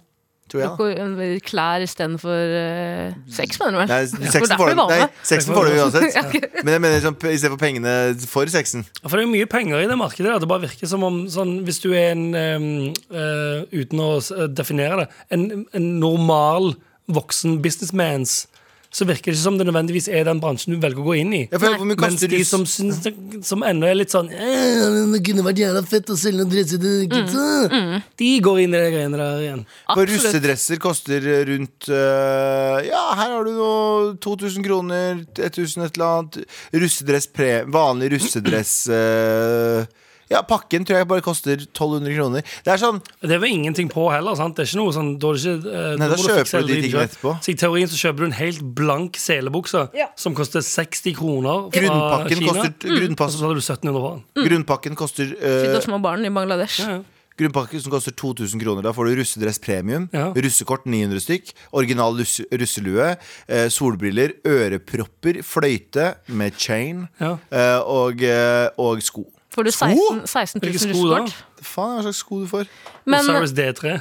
Tror 0.52 0.64
jeg. 0.64 1.42
Klær 1.48 1.84
istedenfor 1.86 2.54
uh, 2.54 3.16
sex, 3.34 3.60
mener 3.62 3.76
du 3.76 3.80
vel? 3.82 3.92
Nei, 3.92 4.30
sexen 4.34 4.60
får 4.60 4.74
nei, 4.80 5.00
sexen 5.28 5.56
får 5.56 5.70
du 5.70 5.78
uansett. 5.78 6.38
Men 6.64 6.74
jeg 6.76 6.84
mener 6.86 7.04
sånn, 7.04 7.20
istedenfor 7.30 7.62
pengene 7.62 7.96
for 8.30 8.52
sexen. 8.52 8.86
For 9.04 9.16
det 9.16 9.24
er 9.26 9.28
jo 9.28 9.34
mye 9.36 9.50
penger 9.52 9.84
i 9.84 9.90
det 9.92 10.00
markedet. 10.00 10.36
Det 10.44 10.50
bare 10.50 10.66
virker 10.68 10.92
som 10.92 11.06
om 11.08 11.24
sånn, 11.32 11.58
Hvis 11.68 11.82
du 11.84 11.90
er 11.94 12.12
en 12.14 12.26
em, 12.38 12.68
uh, 13.12 13.64
Uten 13.74 14.02
å 14.04 14.12
definere 14.52 15.02
det 15.02 15.08
En, 15.36 15.66
en 15.76 15.88
normal 16.02 16.74
voksen 17.12 17.62
businessmans 17.64 18.46
så 18.94 19.06
virker 19.08 19.32
det 19.32 19.36
ikke 19.36 19.44
som 19.44 19.58
det 19.60 19.68
nødvendigvis 19.68 20.08
er 20.08 20.24
den 20.28 20.40
bransjen 20.42 20.74
du 20.76 20.80
velger 20.82 21.02
å 21.04 21.08
gå 21.10 21.18
inn 21.20 21.34
i. 21.36 21.42
Ja, 21.52 21.60
for 21.60 21.84
Mens 21.88 22.24
de 22.24 22.40
som, 22.48 22.64
synes, 22.70 23.02
som 23.46 23.66
ennå 23.68 23.90
er 23.90 23.98
litt 24.00 24.14
sånn 24.14 24.30
«Eh, 24.32 24.86
Det 25.12 25.22
kunne 25.28 25.44
vært 25.46 25.62
jævla 25.62 25.84
fett 25.88 26.12
å 26.14 26.18
selge 26.20 26.42
noen 26.42 26.54
dresser 26.54 26.82
til 26.82 27.04
gutta. 27.12 28.02
De 28.22 28.32
går 28.44 28.64
inn 28.64 28.76
i 28.78 28.82
de 28.82 28.94
greiene 28.96 29.20
der 29.20 29.44
igjen. 29.44 29.66
For 29.92 30.10
russedresser 30.14 30.82
koster 30.82 31.30
rundt 31.52 31.90
uh, 31.92 32.80
Ja, 32.88 33.04
her 33.20 33.36
har 33.36 33.48
du 33.48 33.54
noe 33.58 34.16
2000 34.24 34.66
kroner, 34.66 35.24
1000 35.36 35.88
et 35.88 36.00
eller 36.00 36.08
annet. 36.08 36.42
Russedress 36.74 37.30
pre... 37.34 37.52
Vanlig 37.68 38.14
russedress 38.16 38.74
øh, 38.94 39.84
Ja, 40.30 40.42
pakken 40.44 40.84
tror 40.86 40.98
jeg 41.00 41.08
bare 41.08 41.22
koster 41.24 41.56
1200 41.56 42.16
kroner. 42.18 42.42
Det 42.66 42.74
er 42.74 42.78
sånn 42.82 43.02
Det 43.22 43.40
var 43.40 43.48
ingenting 43.48 43.88
på 43.90 44.12
heller. 44.12 44.36
sant? 44.36 44.56
Det 44.58 44.66
er 44.66 44.70
ikke 44.72 44.82
noe 44.82 44.92
sånn, 44.92 45.14
da, 45.20 45.28
er 45.30 45.34
det 45.34 45.42
ikke, 45.44 45.72
eh, 45.72 45.98
Nei, 45.98 46.08
da 46.08 46.16
må 46.16 46.24
kjøper 46.28 46.44
fikse 46.44 46.62
du 46.62 46.68
de 46.68 46.74
hele 46.74 46.88
tingene 46.88 47.08
etterpå. 47.08 47.34
Så 47.44 47.50
I 47.50 47.56
teorien 47.56 47.88
så 47.88 47.98
kjøper 48.04 48.18
du 48.18 48.26
en 48.26 48.32
helt 48.42 48.62
blank 48.76 49.14
selebukse 49.16 49.90
Ja. 49.96 50.08
som 50.16 50.36
koster 50.36 50.60
60 50.62 51.14
kroner 51.16 51.72
fra 51.72 51.80
Grunnpakken 51.80 52.38
Kina. 52.38 52.54
koster, 52.54 52.74
Og 52.92 52.98
grunnpass, 53.02 53.36
så 53.38 53.46
hadde 53.48 53.56
du 53.56 53.62
1700 53.62 54.02
for 54.02 54.24
den. 54.36 54.50
grunnpakken 54.50 54.96
koster 54.96 55.26
Sitter 55.28 55.76
øh, 55.80 55.82
små 55.82 56.02
barn 56.02 56.26
i 56.26 56.30
Bangladesh. 56.30 56.80
Ja, 56.84 56.90
ja. 56.98 57.04
Grunnpakke 57.38 57.80
som 57.80 57.92
koster 57.92 58.12
2000 58.18 58.60
kroner. 58.60 58.82
Da 58.82 58.92
får 58.92 59.06
du 59.14 59.22
russedress 59.22 59.60
premium, 59.62 60.10
Ja. 60.12 60.34
russekort 60.34 60.86
900 60.88 61.20
stykk, 61.22 61.54
original 61.72 62.16
russe, 62.18 62.44
russelue, 62.52 63.16
eh, 63.48 63.68
solbriller, 63.70 64.34
ørepropper, 64.44 65.44
fløyte 65.46 66.16
med 66.30 66.54
chain 66.58 67.08
Ja. 67.22 67.38
eh, 67.52 67.80
og, 67.86 68.22
eh, 68.24 68.70
og 68.78 69.02
sko. 69.04 69.26
Får 69.58 69.64
du 69.66 69.72
16, 69.72 70.28
16 70.28 70.62
000 70.64 70.70
Hvilke 70.70 70.80
sko 70.80 70.90
russekort. 70.94 71.46
Faen, 71.68 71.98
hva 71.98 72.08
slags 72.08 72.24
sko 72.24 72.42
du 72.44 72.48
får? 72.50 72.70
Men, 73.08 73.24
Osiris 73.24 73.54
D3. 73.56 73.98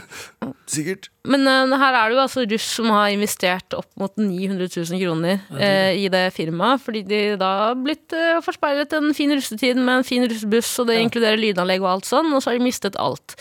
Sikkert. 0.66 1.08
men 1.26 1.46
uh, 1.46 1.74
her 1.78 1.94
er 1.94 2.10
det 2.10 2.16
jo 2.16 2.22
altså 2.24 2.42
russ 2.50 2.66
som 2.78 2.88
har 2.90 3.12
investert 3.14 3.74
opp 3.78 3.86
mot 3.98 4.12
900 4.18 4.66
000 4.66 4.98
kroner 4.98 5.40
uh, 5.54 5.92
i 5.94 6.08
det 6.10 6.24
firmaet, 6.34 6.82
fordi 6.82 7.04
de 7.06 7.20
da 7.38 7.50
har 7.60 7.78
blitt 7.78 8.14
uh, 8.14 8.40
forspeilet 8.42 8.94
en 8.98 9.12
fin 9.14 9.30
russetid 9.34 9.78
med 9.78 10.00
en 10.00 10.06
fin 10.06 10.26
russebuss, 10.26 10.72
og 10.82 10.90
det 10.90 10.98
inkluderer 11.04 11.38
lydanlegg 11.38 11.84
og 11.84 11.92
alt 11.96 12.10
sånn, 12.10 12.32
og 12.34 12.42
så 12.42 12.50
har 12.50 12.58
de 12.58 12.66
mistet 12.66 12.98
alt. 13.02 13.36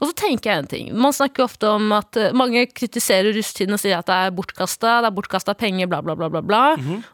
Og 0.00 0.08
så 0.08 0.16
tenker 0.22 0.50
jeg 0.50 0.62
en 0.62 0.70
ting. 0.70 0.90
Man 0.96 1.12
snakker 1.12 1.44
ofte 1.44 1.68
om 1.68 1.92
at 1.92 2.16
mange 2.36 2.64
kritiserer 2.72 3.34
russetiden 3.36 3.76
og 3.76 3.82
sier 3.82 3.98
at 3.98 4.08
det 4.08 4.16
er 4.16 4.34
bortkasta, 4.36 4.98
det 5.04 5.10
er 5.10 5.16
bortkasta 5.18 5.56
penger, 5.60 5.90
bla, 5.92 6.00
bla, 6.04 6.16
bla, 6.16 6.30
bla. 6.32 6.40
bla. 6.40 6.62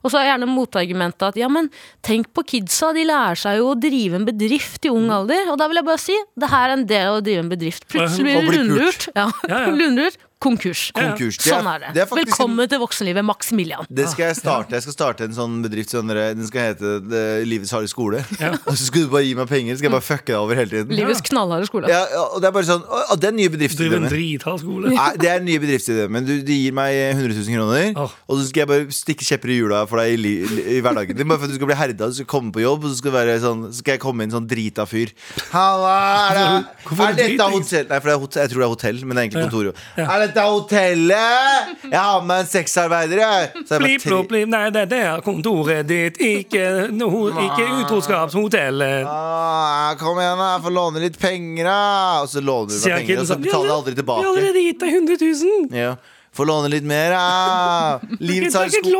Og 0.07 0.13
så 0.13 0.21
er 0.21 0.31
gjerne 0.31 0.49
motargumentet 0.51 1.27
at 1.33 1.41
ja, 1.41 1.51
men 1.51 1.67
tenk 2.07 2.31
på 2.37 2.47
kidsa, 2.47 2.93
de 2.95 3.03
lærer 3.09 3.39
seg 3.41 3.59
jo 3.59 3.73
å 3.73 3.79
drive 3.79 4.21
en 4.21 4.29
bedrift 4.29 4.87
i 4.87 4.93
ung 4.95 5.11
alder. 5.15 5.51
Og 5.51 5.59
da 5.59 5.67
vil 5.67 5.81
jeg 5.81 5.89
bare 5.91 6.03
si, 6.03 6.17
det 6.39 6.53
her 6.57 6.73
er 6.73 6.77
en 6.79 6.87
del 6.89 7.11
av 7.11 7.19
å 7.21 7.25
drive 7.25 7.45
en 7.45 7.51
bedrift. 7.53 7.87
Plutselig 7.93 8.25
blir 8.27 8.49
bli 8.49 8.57
du 8.57 8.63
rundlurt. 8.63 9.09
Ja, 9.15 9.29
Ja, 9.49 9.61
ja. 9.67 10.11
Konkurs. 10.39 10.93
Konkurs. 10.93 11.39
Det 11.41 11.49
er- 11.49 11.57
Sånn 11.57 11.67
er 11.67 11.79
det. 11.81 11.95
det 11.95 12.03
er 12.03 12.07
faktisk 12.11 12.29
Velkommen 12.37 12.69
til 12.69 12.79
voksenlivet, 12.79 13.25
Maximilian. 13.25 13.87
Det 13.89 14.05
skal 14.11 14.27
jeg 14.29 14.37
starte. 14.37 14.71
Jeg 14.77 14.83
skal 14.85 14.93
starte 14.93 15.25
en 15.25 15.33
sånn 15.33 15.63
bedrift. 15.65 15.89
Sånn, 15.91 16.07
den 16.13 16.47
skal 16.47 16.61
hete 16.75 17.01
det, 17.09 17.47
Livets 17.49 17.71
harde 17.73 17.89
skole. 17.89 18.21
Og 18.69 18.75
så 18.77 18.85
skal 18.91 19.07
du 19.07 19.09
bare 19.09 19.25
gi 19.25 19.33
meg 19.35 19.49
penger, 19.49 19.73
så 19.75 19.79
skal 19.81 19.89
jeg 19.89 19.95
bare 19.97 20.05
fucke 20.05 20.27
deg 20.27 20.37
over 20.37 20.55
hele 20.61 20.69
tiden. 20.69 20.93
Livets 20.93 21.23
knallharde 21.25 21.67
skole. 21.71 21.89
Ja, 21.89 22.03
og 22.35 22.43
det 22.45 22.49
er 22.51 22.53
bare 22.53 22.69
sånn 22.69 22.85
Å, 22.85 23.17
det 23.17 23.31
er 23.31 23.33
nye 23.33 23.49
Driver 23.49 23.97
en 23.97 24.09
drithard 24.13 24.61
skole. 24.61 24.93
Nei, 24.93 25.09
det 25.17 25.31
er 25.31 25.41
en 25.41 25.47
ny 25.49 25.57
bedriftsidé, 25.59 26.05
men 26.11 26.25
du, 26.29 26.35
de 26.45 26.53
gir 26.67 26.73
meg 26.77 26.93
100 27.17 27.33
000 27.33 27.57
kroner. 27.57 27.97
oh. 27.97 28.13
Og 28.29 28.39
så 28.39 28.49
skal 28.51 28.61
jeg 28.67 28.69
bare 28.69 28.93
stikke 28.93 29.25
kjepper 29.25 29.49
i 29.51 29.57
hjula 29.63 29.87
for 29.89 30.03
deg 30.03 30.13
i, 30.15 30.21
li, 30.21 30.35
i 30.77 30.81
hverdagen 30.85 31.17
din. 31.17 31.27
Bare 31.29 31.39
for 31.41 31.49
at 31.49 31.55
du 31.55 31.57
skal 31.57 31.71
bli 31.73 31.79
herda, 31.81 32.11
du 32.13 32.17
skal 32.21 32.29
komme 32.29 32.53
på 32.53 32.61
jobb, 32.61 32.85
og 32.85 32.93
så 32.93 33.01
skal, 33.01 33.13
være 33.17 33.39
sånn, 33.41 33.65
så 33.73 33.81
skal 33.81 33.97
jeg 33.97 34.01
komme 34.05 34.23
inn 34.27 34.31
sånn 34.37 34.47
drita 34.51 34.85
fyr. 34.87 35.13
Halla, 35.55 35.97
er, 36.29 36.37
det, 36.37 37.01
er 37.01 37.19
dette 37.23 37.49
hotell? 37.57 37.89
Nei, 37.89 38.01
for 38.05 38.13
det 38.13 38.15
er 38.17 38.23
hotell, 38.27 38.43
jeg 38.45 38.53
tror 38.53 38.61
det 38.61 38.67
er 38.69 38.75
hotell, 38.77 39.01
men 39.07 39.17
det 39.17 39.21
er 39.23 39.27
egentlig 39.27 39.47
kontor. 39.49 39.71
jo. 39.73 39.75
Dette 40.27 40.43
hotellet? 40.43 41.75
Jeg 41.87 41.99
har 42.01 42.25
med 42.27 42.43
en 42.43 42.49
sexarbeider, 42.51 43.21
jeg. 43.23 43.65
Blip, 43.79 44.03
blop, 44.03 44.29
blip. 44.33 44.49
Nei, 44.51 44.65
det, 44.75 44.87
det 44.91 44.99
er 45.07 45.23
kontoret 45.23 45.87
ditt, 45.87 46.19
ikke, 46.19 46.65
no, 46.95 47.11
ikke 47.31 47.69
utroskapshotellet. 47.85 49.07
Ah, 49.07 49.95
kom 50.01 50.19
igjen. 50.23 50.43
Jeg 50.43 50.65
får 50.67 50.77
låne 50.81 51.05
litt 51.05 51.21
penger, 51.23 51.71
da. 51.71 51.79
Og 52.25 52.31
så 52.33 52.43
låner 52.43 52.75
du 52.75 52.79
meg 52.81 53.07
penger, 53.07 53.23
og 53.23 53.25
så 53.25 53.33
sånn, 53.35 53.47
betaler 53.47 53.71
jeg 53.71 53.79
aldri 53.79 53.97
tilbake. 54.01 54.21
Vi 54.21 54.27
har 54.27 54.35
allerede 54.35 54.67
gitt 54.67 54.83
deg 54.83 55.01
100 55.01 55.19
000. 55.23 55.81
Ja. 55.85 55.95
Får 56.37 56.49
låne 56.51 56.69
litt 56.73 56.85
mer, 56.85 57.15
da. 57.15 58.01
Livets 58.21 58.57
harde 58.59 58.75
sko- 58.77 58.93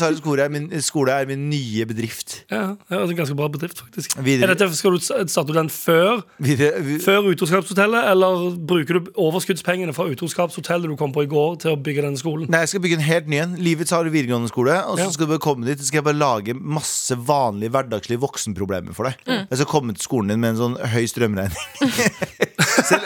harde 0.00 0.18
skole 0.20 0.80
skole 0.84 1.14
er 1.22 1.26
min 1.30 1.46
nye 1.50 1.86
bedrift. 1.88 2.42
Ja, 2.52 2.74
ja, 2.76 2.76
det 2.90 2.98
er 2.98 3.12
en 3.14 3.20
ganske 3.22 3.36
bra 3.38 3.48
bedrift, 3.52 3.80
faktisk. 3.80 4.16
Videre. 4.20 4.50
Er 4.50 4.54
dette, 4.54 4.68
skal 4.76 4.96
du 4.96 5.00
starte 5.00 5.54
den 5.56 5.70
før, 5.72 6.20
Videre, 6.42 6.82
før 7.04 7.30
utroskapshotellet, 7.32 8.10
eller 8.12 8.50
bruker 8.68 8.98
du 9.00 9.10
overskuddspengene 9.20 9.94
fra 9.96 10.06
utroskapshotellet 10.12 10.90
du 10.92 10.96
kom 11.00 11.14
på 11.16 11.24
i 11.24 11.30
går, 11.30 11.56
til 11.64 11.74
å 11.74 11.78
bygge 11.80 12.04
denne 12.06 12.20
skolen? 12.20 12.50
Nei, 12.52 12.62
jeg 12.66 12.74
skal 12.74 12.84
bygge 12.84 12.98
en 13.00 13.06
helt 13.08 13.30
ny 13.32 13.40
en. 13.44 13.56
Livets 13.60 13.94
harde 13.96 14.12
videregående 14.12 14.50
skole. 14.52 14.76
Og 14.90 14.98
så 15.00 15.06
Ja. 15.06 15.10
skal 15.16 15.26
du 15.26 15.32
bare 15.36 15.44
komme 15.46 15.64
dit 15.66 15.78
Så 15.80 15.86
skal 15.88 15.98
jeg 16.02 16.04
bare 16.10 16.20
lage 16.20 16.54
masse 16.54 17.16
vanlige 17.16 17.70
hverdagslige 17.72 18.20
voksenproblemer 18.20 18.94
for 18.94 19.04
deg. 19.08 19.16
Mm. 19.26 19.46
Jeg 19.48 19.58
skal 19.62 19.70
komme 19.70 19.94
til 19.96 20.04
skolen 20.04 20.28
din 20.34 20.40
med 20.40 20.50
en 20.56 20.60
sånn 20.60 20.76
høy 20.92 21.04
strømregning. 21.08 21.56
selv, 22.90 23.04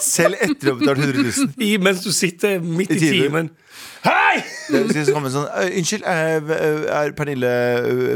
selv, 0.00 0.40
etter 0.40 0.72
å 0.72 0.74
ha 0.74 0.80
betalt 0.80 1.04
100 1.04 1.24
000. 1.26 1.54
I, 1.66 1.76
mens 1.82 2.02
du 2.04 2.10
sitter 2.14 2.60
midt 2.62 2.94
I 2.94 3.00
i 3.00 3.12
timen. 3.18 3.50
Hei! 4.04 4.42
Det 4.66 4.80
skal 4.90 5.14
komme 5.14 5.28
en 5.30 5.34
sånn 5.34 5.46
Unnskyld, 5.78 6.02
er, 6.10 6.42
er 6.90 7.12
Pernille 7.16 7.50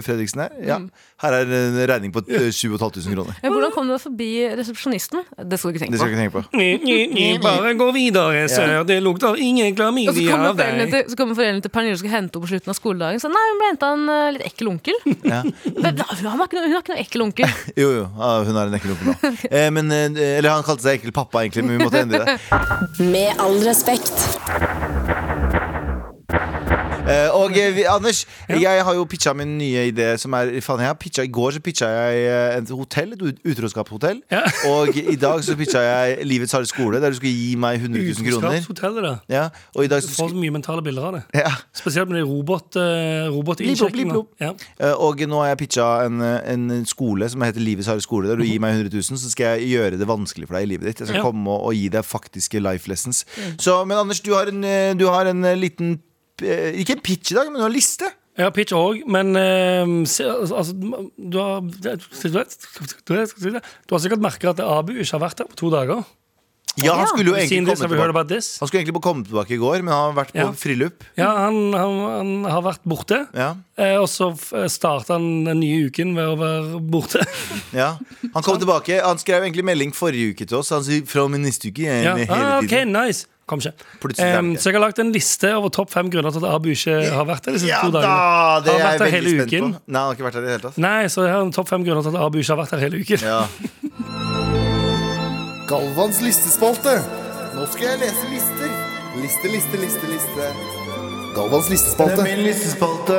Fredriksen 0.04 0.42
her? 0.44 0.54
Ja. 0.66 0.78
Her 1.22 1.34
er 1.36 1.50
en 1.52 1.76
regning 1.90 2.12
på 2.14 2.22
ø, 2.26 2.40
7500 2.50 3.12
kroner. 3.14 3.36
Ja, 3.44 3.50
hvordan 3.52 3.72
kom 3.74 3.88
du 3.88 3.92
deg 3.92 4.00
forbi 4.02 4.28
resepsjonisten? 4.58 5.22
Det 5.46 5.58
skal 5.60 5.70
du 5.74 5.76
ikke 5.76 5.84
Det 5.84 5.90
tenke 5.90 6.00
skal 6.00 6.08
på. 6.08 6.14
ikke 6.14 6.22
tenke 6.22 6.34
på. 6.34 6.42
Ni, 6.56 6.68
ni, 6.82 6.96
ni, 7.12 7.26
bare 7.42 7.74
gå 7.78 7.88
videre, 7.94 8.46
sør. 8.50 8.82
Det 8.88 8.96
lukter 9.04 9.36
ingen 9.40 9.76
klamydia 9.78 10.38
av 10.50 10.58
deg. 10.58 10.80
til, 10.90 11.04
så 11.12 11.18
kommer 11.20 11.38
foreldrene 11.38 11.64
til 11.66 11.74
Pernille 11.74 11.98
og 11.98 12.02
skal 12.02 12.14
hente 12.16 12.34
henne 12.34 12.46
på 12.46 12.50
slutten 12.54 12.72
av 12.74 12.78
skoledagen. 12.80 13.22
Så 13.22 13.30
nei, 13.32 13.44
hun 13.52 13.60
ble 13.60 13.70
henta 13.74 13.92
en 13.96 14.06
litt 14.38 14.46
ekkel 14.48 14.72
onkel. 14.72 15.00
Ja. 15.28 15.42
Men, 15.44 16.00
Hun 16.20 16.30
har 16.30 16.46
ikke 16.48 16.58
noe, 16.58 16.66
hun 16.66 16.74
har 16.74 16.82
ikke 16.84 16.94
noe 16.96 17.04
ekkel 17.04 17.26
onkel. 17.28 17.56
Jo, 17.80 17.90
jo, 18.00 18.04
hun 18.16 18.56
er 18.56 18.70
en 18.72 18.78
ekkel 18.80 18.96
onkel 18.96 19.12
nå. 19.12 19.16
Eh, 19.50 19.68
men, 19.74 19.90
eller 19.92 20.50
han 20.52 20.64
kalte 20.66 20.84
seg 20.86 20.98
ekkel 21.00 21.12
pappa, 21.16 21.44
egentlig, 21.44 21.66
men 21.68 21.78
vi 21.78 21.84
måtte 21.84 22.02
endre 22.04 22.24
det. 22.26 22.38
Med 23.12 23.40
all 23.40 23.60
respekt. 23.66 25.29
Eh, 27.10 27.28
og 27.34 27.56
eh, 27.58 27.70
vi, 27.74 27.84
Anders, 27.90 28.22
jeg 28.48 28.84
har 28.86 28.94
jo 28.94 29.04
pitcha 29.10 29.32
min 29.36 29.56
nye 29.58 29.86
idé 29.90 30.12
som 30.20 30.34
er 30.38 30.52
faen, 30.64 30.80
jeg 30.84 30.90
har 30.92 30.98
pitcha, 31.00 31.24
I 31.26 31.32
går 31.34 31.56
så 31.56 31.60
pitcha 31.64 31.88
jeg 31.90 32.24
eh, 32.30 32.58
et 32.60 32.70
hotell, 32.70 33.12
et 33.16 33.22
ut- 33.28 33.40
utroskapshotell. 33.52 34.20
Og 34.70 34.96
i 35.00 35.16
dag 35.20 35.42
så 35.46 35.56
pitcha 35.58 35.82
jeg 35.84 36.26
Livets 36.28 36.52
harde 36.56 36.68
skole, 36.70 37.00
der 37.02 37.10
du 37.10 37.18
skulle 37.18 37.32
gi 37.34 37.54
meg 37.60 37.80
100 37.80 37.98
000 37.98 38.14
kroner. 38.30 38.56
Utroskapshotellet, 38.60 39.02
da. 39.08 39.14
Ja, 39.34 39.44
og 39.74 39.84
i 39.84 39.90
dag 39.90 40.02
Du 40.04 40.08
får 40.12 40.30
så 40.34 40.38
mye 40.40 40.54
mentale 40.54 40.82
bilder 40.86 41.08
av 41.10 41.16
det. 41.18 41.22
ja. 41.42 41.52
Spesielt 41.76 42.08
med 42.10 42.20
de 42.20 42.24
robot, 42.28 42.76
blip, 43.92 44.16
Ja. 44.40 44.52
Eh, 44.80 44.92
Og 45.00 45.20
nå 45.26 45.40
har 45.42 45.48
jeg 45.52 45.58
pitcha 45.64 45.88
en, 46.06 46.20
eh, 46.22 46.52
en 46.52 46.84
skole 46.86 47.28
som 47.30 47.42
heter 47.42 47.60
Livets 47.64 47.88
harde 47.90 48.02
skole, 48.04 48.28
der 48.28 48.36
du 48.36 48.44
gir 48.44 48.60
meg 48.62 48.74
100 48.76 48.92
000, 48.94 49.18
så 49.18 49.30
skal 49.32 49.58
jeg 49.58 49.70
gjøre 49.74 49.98
det 49.98 50.06
vanskelig 50.08 50.48
for 50.48 50.58
deg 50.58 50.68
i 50.68 50.70
livet 50.74 50.86
ditt. 50.90 51.00
Jeg 51.00 51.08
skal 51.08 51.20
Ja. 51.20 51.24
komme 51.26 51.50
og, 51.50 51.66
og 51.70 51.74
gi 51.74 51.88
deg 51.88 52.04
faktiske 52.06 52.60
life 52.62 52.88
lessons. 52.90 53.24
Så, 53.58 53.84
men 53.86 53.98
Anders, 53.98 54.20
du 54.20 54.32
har 54.34 54.46
en, 54.52 54.62
eh, 54.64 54.94
du 54.94 55.06
har 55.08 55.26
en 55.30 55.44
eh, 55.44 55.56
liten 55.56 55.92
eh, 55.94 55.98
Ikke 56.42 56.96
en 56.96 57.04
pitch 57.04 57.32
i 57.32 57.38
dag, 57.38 57.50
men 57.50 57.60
du 57.60 57.66
har 57.66 57.72
liste. 57.74 58.08
Jeg 58.38 58.46
har 58.46 58.54
pitch 58.56 58.72
òg, 58.72 59.02
men 59.10 59.34
eh, 59.36 59.90
se, 60.08 60.24
altså, 60.24 60.72
du, 60.72 61.36
har, 61.36 61.60
du, 61.60 63.18
har 63.92 64.00
sikkert 64.00 64.22
merka 64.24 64.54
at 64.54 64.62
Abu 64.64 64.94
ikke 64.94 65.12
har 65.18 65.24
vært 65.26 65.42
der 65.42 65.50
på 65.50 65.58
to 65.60 65.70
dager. 65.74 66.06
Ja, 66.78 66.94
han 66.94 67.08
skulle 67.10 67.32
jo 67.32 67.36
egentlig 67.36 67.74
komme 67.74 67.98
tilbake? 67.98 68.36
Han 68.38 68.68
skulle 68.68 68.80
egentlig 68.84 69.02
komme 69.02 69.24
tilbake 69.26 69.56
i 69.56 69.58
går, 69.60 69.82
men 69.82 69.90
han 69.92 70.04
har 70.12 70.16
vært 70.20 70.30
på 70.32 70.38
Ja. 70.38 70.52
frillup. 70.56 71.02
Ja, 71.18 71.30
han, 71.48 71.58
han, 71.74 71.96
han 72.14 72.30
har 72.46 72.62
vært 72.64 72.86
borte. 72.88 73.24
Ja, 73.34 73.56
Eh, 73.80 73.96
og 73.96 74.10
så 74.12 74.26
starta 74.68 75.14
han 75.16 75.44
den 75.46 75.62
nye 75.62 75.86
uken 75.88 76.10
ved 76.12 76.26
å 76.28 76.34
være 76.36 76.80
borte. 76.92 77.22
ja. 77.72 77.94
Han 78.34 78.44
kom 78.44 78.58
tilbake. 78.60 78.98
Han 79.00 79.16
skrev 79.16 79.40
egentlig 79.46 79.64
melding 79.64 79.94
forrige 79.96 80.34
uke 80.34 80.44
til 80.44 80.58
oss. 80.58 80.68
Han 80.74 80.84
sier 80.84 81.06
fra 81.08 81.24
min 81.32 81.40
neste 81.46 81.70
uke. 81.72 81.86
Jeg, 81.88 82.04
Ja. 82.04 82.12
hele 82.20 82.36
Ah, 82.36 82.58
ok, 82.60 82.74
nice 82.86 83.24
Kom 83.50 83.58
ikke. 83.58 83.72
Ikke. 83.98 84.58
så 84.62 84.70
jeg 84.70 84.76
har 84.76 84.82
lagt 84.84 85.00
en 85.02 85.10
liste 85.14 85.48
over 85.56 85.72
topp 85.74 85.90
fem 85.90 86.06
grunner 86.12 86.30
til 86.36 86.44
at 86.46 86.52
Abu 86.54 86.68
ikke 86.70 86.96
har 87.10 87.26
vært 87.26 87.48
her. 87.50 87.56
disse 87.58 87.66
Ja 87.66 87.80
to 87.82 87.90
da! 87.90 88.00
dagene. 88.04 88.64
Det 88.64 88.74
Har 88.76 88.84
vært 88.84 89.00
veldig 89.02 89.16
hele 89.16 89.46
uken. 89.48 89.64
på. 89.74 89.82
Nei, 89.90 89.98
han 89.98 90.06
har 90.06 90.14
ikke 90.14 90.26
vært 90.28 90.38
her 90.38 90.44
i 90.44 90.46
det 90.46 90.54
hele 90.54 90.64
tatt. 90.68 90.78
Nei, 90.86 91.00
så 91.10 91.26
jeg 91.26 91.34
har 91.34 91.42
en 91.48 91.52
topp 91.58 91.68
fem 91.72 91.82
grunner 91.88 92.06
til 92.06 92.14
at 92.14 92.22
Abu 92.28 92.38
ikke 92.38 92.54
har 92.54 92.60
vært 92.62 92.76
her 92.76 92.84
hele 92.86 93.02
uken. 93.02 93.26
Ja. 93.26 93.40
Galvans 95.70 96.18
listespalte. 96.24 96.96
Nå 97.54 97.66
skal 97.70 97.92
jeg 97.92 98.00
lese 98.04 98.30
lister. 98.32 98.70
Liste, 99.20 99.50
liste, 99.52 99.80
liste, 99.82 100.10
liste. 100.10 100.50
Galvans 101.36 101.68
listespalte. 101.70 102.16
Det 102.22 102.26
er 102.26 102.36
min 102.36 102.46
listespalte. 102.46 103.18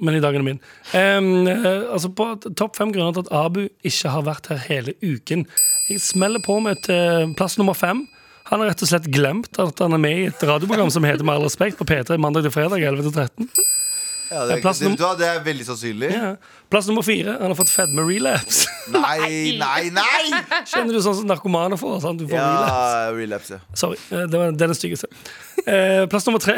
Men 0.00 0.16
i 0.16 0.20
dag 0.24 0.32
er 0.36 0.40
det 0.40 0.46
min. 0.46 0.60
Um, 0.96 1.48
altså 1.92 2.08
på 2.16 2.30
Topp 2.56 2.78
fem 2.80 2.92
grunner 2.94 3.12
til 3.18 3.26
at 3.26 3.32
Abu 3.42 3.60
ikke 3.84 4.12
har 4.14 4.24
vært 4.24 4.48
her 4.52 4.62
hele 4.68 4.94
uken. 5.04 5.44
Jeg 5.90 6.00
smeller 6.00 6.40
på 6.46 6.56
med 6.64 6.78
et 6.78 6.88
uh, 6.92 7.34
plass 7.36 7.58
nummer 7.60 7.76
fem. 7.76 8.06
Han 8.50 8.60
har 8.62 8.72
rett 8.72 8.82
og 8.82 8.90
slett 8.90 9.06
glemt 9.14 9.58
at 9.62 9.78
han 9.82 9.94
er 9.94 10.00
med 10.02 10.18
i 10.18 10.28
et 10.30 10.42
radioprogram 10.42 10.90
som 10.90 11.04
heter 11.06 11.22
Med 11.26 11.38
all 11.38 11.44
respekt 11.46 11.78
på 11.78 11.86
P3 11.86 12.18
mandag 12.18 12.46
til 12.46 12.54
fredag 12.54 12.82
11 12.82 13.06
til 13.06 13.12
13. 13.14 13.50
Ja, 14.30 14.44
det, 14.46 14.56
er, 14.56 14.60
Plass 14.62 14.78
num- 14.82 14.94
det 15.18 15.26
er 15.26 15.40
veldig 15.42 15.64
sannsynlig. 15.66 16.10
Ja. 16.14 16.28
Plass 16.70 16.86
nummer 16.86 17.02
fire. 17.02 17.32
Han 17.40 17.50
har 17.50 17.56
fått 17.58 17.72
fedme 17.72 18.04
relapse. 18.06 18.68
Nei, 18.94 19.56
nei, 19.58 19.90
nei! 19.94 20.42
Kjenner 20.70 20.94
du 20.94 21.00
sånn 21.02 21.16
som 21.18 21.26
narkomane 21.30 21.78
får? 21.78 21.96
Sant? 22.04 22.22
Du 22.22 22.28
får 22.30 22.38
relapse. 22.38 22.92
Ja, 23.02 23.10
relapse. 23.16 23.58
Sorry, 23.78 23.98
eh, 24.14 24.22
det, 24.30 24.38
var, 24.38 24.54
det 24.54 24.66
er 24.66 24.70
den 24.70 24.78
styggeste. 24.78 25.10
Eh, 25.66 26.04
plass 26.10 26.26
nummer 26.30 26.42
tre. 26.42 26.54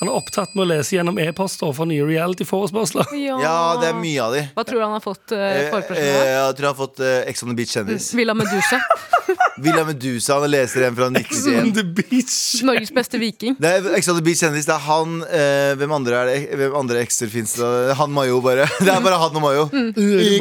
Han 0.00 0.10
er 0.10 0.16
opptatt 0.18 0.54
med 0.54 0.66
å 0.66 0.68
lese 0.74 0.96
gjennom 0.96 1.18
e-poster 1.22 1.72
fra 1.72 1.86
nye 1.88 2.04
reality-forespørsler. 2.04 3.14
Ja, 3.16 3.76
det 3.80 3.90
er 3.92 3.96
mye 3.98 4.22
av 4.22 4.36
de. 4.36 4.44
Hva 4.56 4.64
tror 4.68 4.82
du 4.82 4.84
han 4.84 4.96
har 4.98 5.04
fått 5.04 5.32
uh, 5.32 5.46
Eh, 5.46 5.96
eh, 5.96 6.30
jeg 6.32 6.56
tror 6.56 6.66
han 6.66 6.74
har 6.74 6.78
fått 6.78 7.00
uh, 7.00 7.28
Ex 7.28 7.42
on 7.42 7.50
the 7.50 7.56
Beach 7.56 7.72
kjendis. 7.74 8.10
Villa 8.16 8.34
Medusa. 8.34 8.80
Villa 9.62 9.84
Medusa. 9.84 10.38
Han 10.40 10.50
leser 10.50 10.86
en 10.88 10.96
fra 10.96 11.08
91. 11.10 11.74
The 11.74 11.84
beach. 11.84 12.36
Norges 12.66 12.92
beste 12.94 13.20
viking. 13.20 13.56
Det 13.60 13.70
er 13.78 13.88
Ex 13.96 14.08
on 14.12 14.18
the 14.18 14.24
Beach 14.24 14.42
kjendis. 14.44 14.68
Det 14.68 14.74
er 14.74 14.84
han 14.86 15.20
eh, 15.24 15.72
Hvem 15.80 15.94
andre 15.96 16.20
er 16.20 16.30
det? 16.30 16.36
Hvem 16.60 16.76
andre 16.82 17.00
ekser 17.04 17.30
fins 17.32 17.56
det? 17.58 17.70
Han 17.98 18.12
Mayo, 18.16 18.40
bare. 18.44 18.68
Det 18.86 18.92
er 18.92 19.02
bare 19.04 19.20
han 19.20 19.38
og 19.38 19.44
Mayo. 19.44 19.66
Mm. 19.72 19.92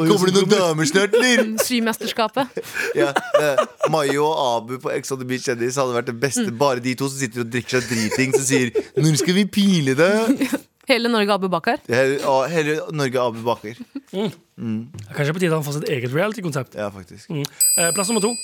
Kommer 0.09 0.31
det 0.31 0.35
noen 0.39 0.51
damer 0.51 0.89
snart, 0.89 1.15
eller? 1.15 1.55
Symesterskapet. 1.63 2.51
Ja, 2.95 3.09
eh, 3.39 3.59
Mayo 3.91 4.27
og 4.29 4.37
Abu 4.39 4.77
på 4.83 4.91
Ex 4.93 5.11
on 5.11 5.19
the 5.19 5.27
Beach 5.27 5.47
kjendis 5.47 5.79
hadde 5.79 5.95
vært 5.95 6.11
det 6.11 6.17
beste. 6.19 6.47
Bare 6.55 6.83
de 6.83 6.95
to 6.97 7.09
som 7.11 7.19
sitter 7.19 7.43
og 7.43 7.51
drikker 7.51 7.79
seg 7.79 7.89
dritings 7.89 8.37
og 8.39 8.45
sier 8.47 8.71
'Når 8.95 9.17
skal 9.21 9.37
vi 9.37 9.44
pile 9.51 9.95
det?' 9.97 10.62
Hele 10.89 11.10
Norge 11.10 11.34
Abu 11.34 11.47
Bakar. 11.49 11.79
Hele, 11.89 12.19
å, 12.29 12.43
hele 12.45 12.75
Norge 12.93 13.17
Abu 13.17 13.39
Bakar. 13.41 13.77
Mm. 14.13 14.27
Mm. 14.62 14.81
Kanskje 15.15 15.34
på 15.34 15.41
tide 15.41 15.55
han 15.55 15.65
får 15.65 15.79
sitt 15.79 15.88
eget 15.89 16.13
reality-konsept. 16.13 16.77
Ja, 16.77 16.91
faktisk. 16.93 17.31
Eh, 17.34 17.89
plass 17.95 18.12
nummer 18.12 18.21
to. 18.21 18.36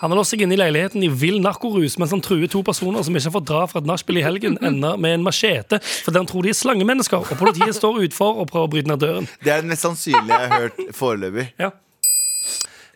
Han 0.00 0.10
har 0.10 0.18
låst 0.18 0.32
seg 0.34 0.40
inne 0.42 0.56
i 0.56 0.58
leiligheten 0.58 1.04
i 1.06 1.08
vill 1.14 1.36
narkorus 1.44 1.94
mens 2.00 2.10
han 2.10 2.22
truer 2.24 2.48
to 2.50 2.64
personer 2.66 3.04
som 3.06 3.14
ikke 3.14 3.30
får 3.36 3.44
dra 3.46 3.60
fra 3.70 3.78
et 3.78 3.86
nachspiel 3.86 4.18
i 4.18 4.24
helgen, 4.24 4.56
ender 4.58 4.96
med 4.98 5.14
en 5.14 5.22
machete 5.22 5.78
fordi 5.84 6.18
han 6.18 6.26
tror 6.26 6.42
de 6.42 6.50
er 6.50 6.58
slangemennesker, 6.58 7.22
og 7.22 7.38
politiet 7.38 7.76
står 7.78 8.00
utfor 8.08 8.40
og 8.42 8.48
prøver 8.50 8.66
å 8.66 8.72
bryte 8.72 8.90
ned 8.90 9.04
døren. 9.04 9.28
Det 9.44 9.52
er 9.54 9.62
det 9.62 9.70
mest 9.70 9.86
sannsynlige 9.86 10.40
jeg 10.40 10.50
har 10.50 10.64
hørt 10.64 10.82
foreløpig. 10.98 11.46
Ja. 11.62 11.70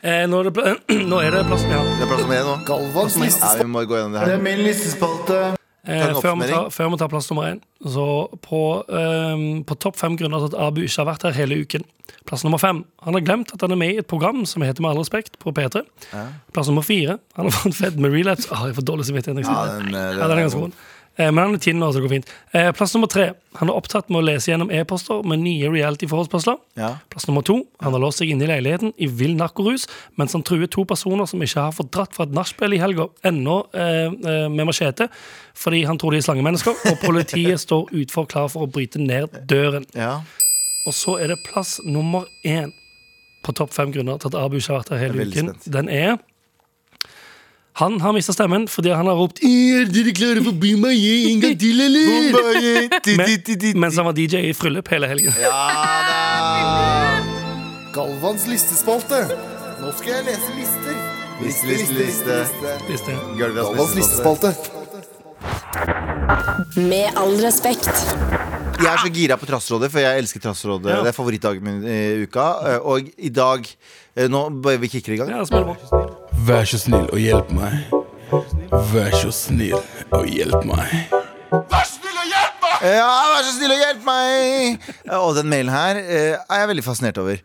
Eh, 0.02 0.24
nå, 0.26 0.40
er 0.40 0.50
det, 0.50 0.74
nå 1.12 1.20
er 1.22 1.38
det 1.38 1.44
plass 1.46 1.68
ja. 1.70 1.79
Det 1.92 2.09
er 2.09 2.11
plass 2.11 2.24
nummer 2.24 2.40
én 2.40 2.50
nå. 2.50 2.57
Galvans 2.66 3.20
Ja, 3.22 3.55
vi 3.61 3.68
må 3.70 3.87
gå 3.87 4.00
gjennom 4.00 4.16
det 4.16 4.24
her. 4.24 4.33
Det 4.33 4.40
er 4.40 4.44
min 4.48 4.66
listespalte. 4.66 5.38
Eh, 5.87 6.16
før, 6.18 6.35
vi 6.40 6.49
tar, 6.51 6.70
før 6.75 6.90
vi 6.90 6.99
tar 6.99 7.11
plass 7.12 7.29
nummer 7.31 7.53
én. 7.53 7.61
Så 7.87 8.07
på, 8.42 8.61
ehm, 8.90 9.62
på 9.66 9.77
topp 9.79 9.99
fem 10.01 10.16
grunner 10.18 10.42
til 10.42 10.57
at 10.57 10.66
Abu 10.66 10.81
ikke 10.83 11.05
har 11.05 11.09
vært 11.12 11.27
her 11.29 11.37
hele 11.38 11.61
uken. 11.62 11.85
Plass 12.27 12.42
nummer 12.42 12.59
fem. 12.59 12.85
Han 13.07 13.14
har 13.14 13.22
glemt 13.22 13.53
at 13.55 13.62
han 13.62 13.70
er 13.70 13.79
med 13.79 13.94
i 13.94 14.01
et 14.03 14.09
program 14.11 14.44
som 14.46 14.62
heter 14.62 14.83
Med 14.83 14.90
all 14.90 14.99
respekt 14.99 15.38
på 15.38 15.53
P3. 15.55 15.85
Plass 16.53 16.66
nummer 16.66 16.83
fire. 16.83 17.18
Han 17.37 17.46
har 17.46 17.55
fått 17.55 17.79
fedd 17.79 18.01
med 18.03 18.11
relapse. 18.12 18.51
Ah, 18.51 18.66
jeg 18.66 18.77
får 18.81 18.87
dårlig 18.90 19.07
samvittighet. 19.07 19.38
når 19.38 19.46
Ja, 19.46 19.66
den, 19.77 19.85
den, 19.87 19.92
den, 19.92 20.20
eh, 20.20 20.29
den 20.29 20.38
er 20.38 20.42
ganske 20.42 20.64
vond. 20.64 20.72
Eh, 21.18 21.31
Men 21.33 21.38
han 21.46 21.55
er 21.57 21.59
tynn 21.64 21.79
nå, 21.81 21.88
så 21.92 21.98
det 22.00 22.05
går 22.07 22.14
fint. 22.16 22.31
Eh, 22.52 22.70
Plass 22.76 22.92
nummer 22.94 23.09
tre. 23.09 23.31
Han 23.57 23.70
er 23.72 23.76
opptatt 23.79 24.11
med 24.12 24.20
å 24.20 24.24
lese 24.26 24.50
gjennom 24.50 24.70
e-poster 24.70 25.22
med 25.24 25.40
nye 25.40 25.70
reality-forespørsler. 25.72 26.59
Ja. 26.76 26.90
Plass 27.09 27.26
nummer 27.26 27.42
to. 27.46 27.62
Han 27.81 27.92
har 27.96 28.02
låst 28.02 28.20
seg 28.20 28.29
inne 28.35 28.44
i 28.44 28.50
leiligheten 28.50 28.92
i 29.00 29.07
vill 29.09 29.35
narkorus 29.38 29.87
mens 30.20 30.33
han 30.37 30.44
truer 30.44 30.68
to 30.68 30.85
personer 30.85 31.24
som 31.26 31.40
ikke 31.40 31.64
har 31.68 31.72
fått 31.72 31.90
dratt 31.96 32.12
fra 32.16 32.26
et 32.29 32.35
nachspiel 32.37 32.76
i 32.76 32.81
helga, 32.83 33.09
ennå 33.24 33.57
eh, 33.72 34.07
eh, 34.12 34.48
med 34.52 34.68
machete, 34.68 35.09
fordi 35.57 35.85
han 35.88 35.96
tror 35.98 36.12
de 36.12 36.20
er 36.20 36.26
slangemennesker, 36.29 36.76
og 36.92 37.00
politiet 37.05 37.61
står 37.64 37.88
utfor 38.02 38.29
klar 38.29 38.48
for 38.52 38.66
å 38.66 38.70
bryte 38.70 39.00
ned 39.00 39.40
døren. 39.48 39.87
ja. 39.96 40.18
Og 40.87 40.94
så 40.94 41.16
er 41.18 41.33
det 41.33 41.40
plass 41.42 41.81
nummer 41.83 42.29
én 42.46 42.70
på 43.42 43.50
topp 43.59 43.72
fem 43.74 43.90
grunner 43.90 44.20
til 44.22 44.29
at 44.31 44.37
Abu 44.38 44.61
ikke 44.61 44.70
har 44.70 44.85
vært 44.85 44.92
her 44.94 45.00
hele 45.02 45.24
uken. 45.26 45.48
Den 45.66 45.88
er 45.90 46.12
han 47.76 48.00
har 48.00 48.12
mista 48.16 48.32
stemmen 48.32 48.64
fordi 48.72 48.92
han 48.96 49.08
har 49.10 49.18
ropt 49.18 49.42
Er 49.44 49.84
dere 49.92 50.14
klare 50.16 50.40
for 50.44 50.56
Bumaye 50.56 51.32
en 51.32 51.42
gang 51.42 51.58
til, 51.60 51.82
eller? 51.84 52.38
Men, 53.20 53.82
mens 53.82 53.98
han 54.00 54.08
var 54.08 54.16
DJ 54.16 54.46
i 54.48 54.54
bryllup 54.56 54.88
hele 54.94 55.10
helgen. 55.10 55.36
Ja 55.42 55.52
da! 56.08 56.16
Galvans 57.92 58.46
listespalte. 58.48 59.22
Nå 59.82 59.92
skal 59.98 60.14
jeg 60.14 60.24
lese 60.30 60.56
lister. 60.56 60.96
Liste, 61.44 61.68
liste, 61.68 61.98
liste. 62.00 62.40
Liste. 62.88 63.20
Galvans 63.40 63.94
listespalte. 63.96 64.54
Med 66.80 67.12
all 67.12 67.36
respekt. 67.44 67.92
Jeg 68.76 68.88
er 68.92 69.00
så 69.00 69.08
gira 69.12 69.36
på 69.40 69.48
Trassrådet, 69.48 69.88
for 69.92 70.00
jeg 70.00 70.20
elsker 70.20 70.40
Trassrådet. 70.44 70.92
Ja. 70.92 71.02
Det 71.04 71.12
er 71.12 71.16
favorittdagen 71.16 71.64
min 71.64 71.84
i 71.84 72.24
uka. 72.24 72.48
Og 72.84 73.08
i 73.16 73.32
dag 73.32 73.68
eh, 73.68 74.28
Nå 74.32 74.46
bare 74.64 74.80
vi 74.80 74.92
kikker 74.96 75.16
i 75.16 75.20
gang. 75.20 75.32
Ja, 75.32 75.44
spill 76.37 76.44
meg. 76.44 76.44
Vær 76.46 76.64
så 76.68 76.79
snill 76.79 77.09
og 77.11 77.18
hjelp 77.20 77.51
meg. 77.57 77.94
Vær 78.92 79.14
så 79.16 79.33
snill 79.33 79.72
og 80.12 80.29
hjelp 80.29 80.66
meg. 80.68 80.92
Ja, 82.87 83.09
vær 83.33 83.46
så 83.46 83.55
snill 83.57 83.72
og 83.72 83.81
hjelp 83.81 84.05
meg! 84.07 84.87
Og 85.16 85.35
den 85.38 85.49
mailen 85.49 85.72
her 85.72 85.96
eh, 85.96 86.37
er 86.37 86.62
jeg 86.62 86.70
veldig 86.75 86.85
fascinert 86.85 87.18
over. 87.22 87.40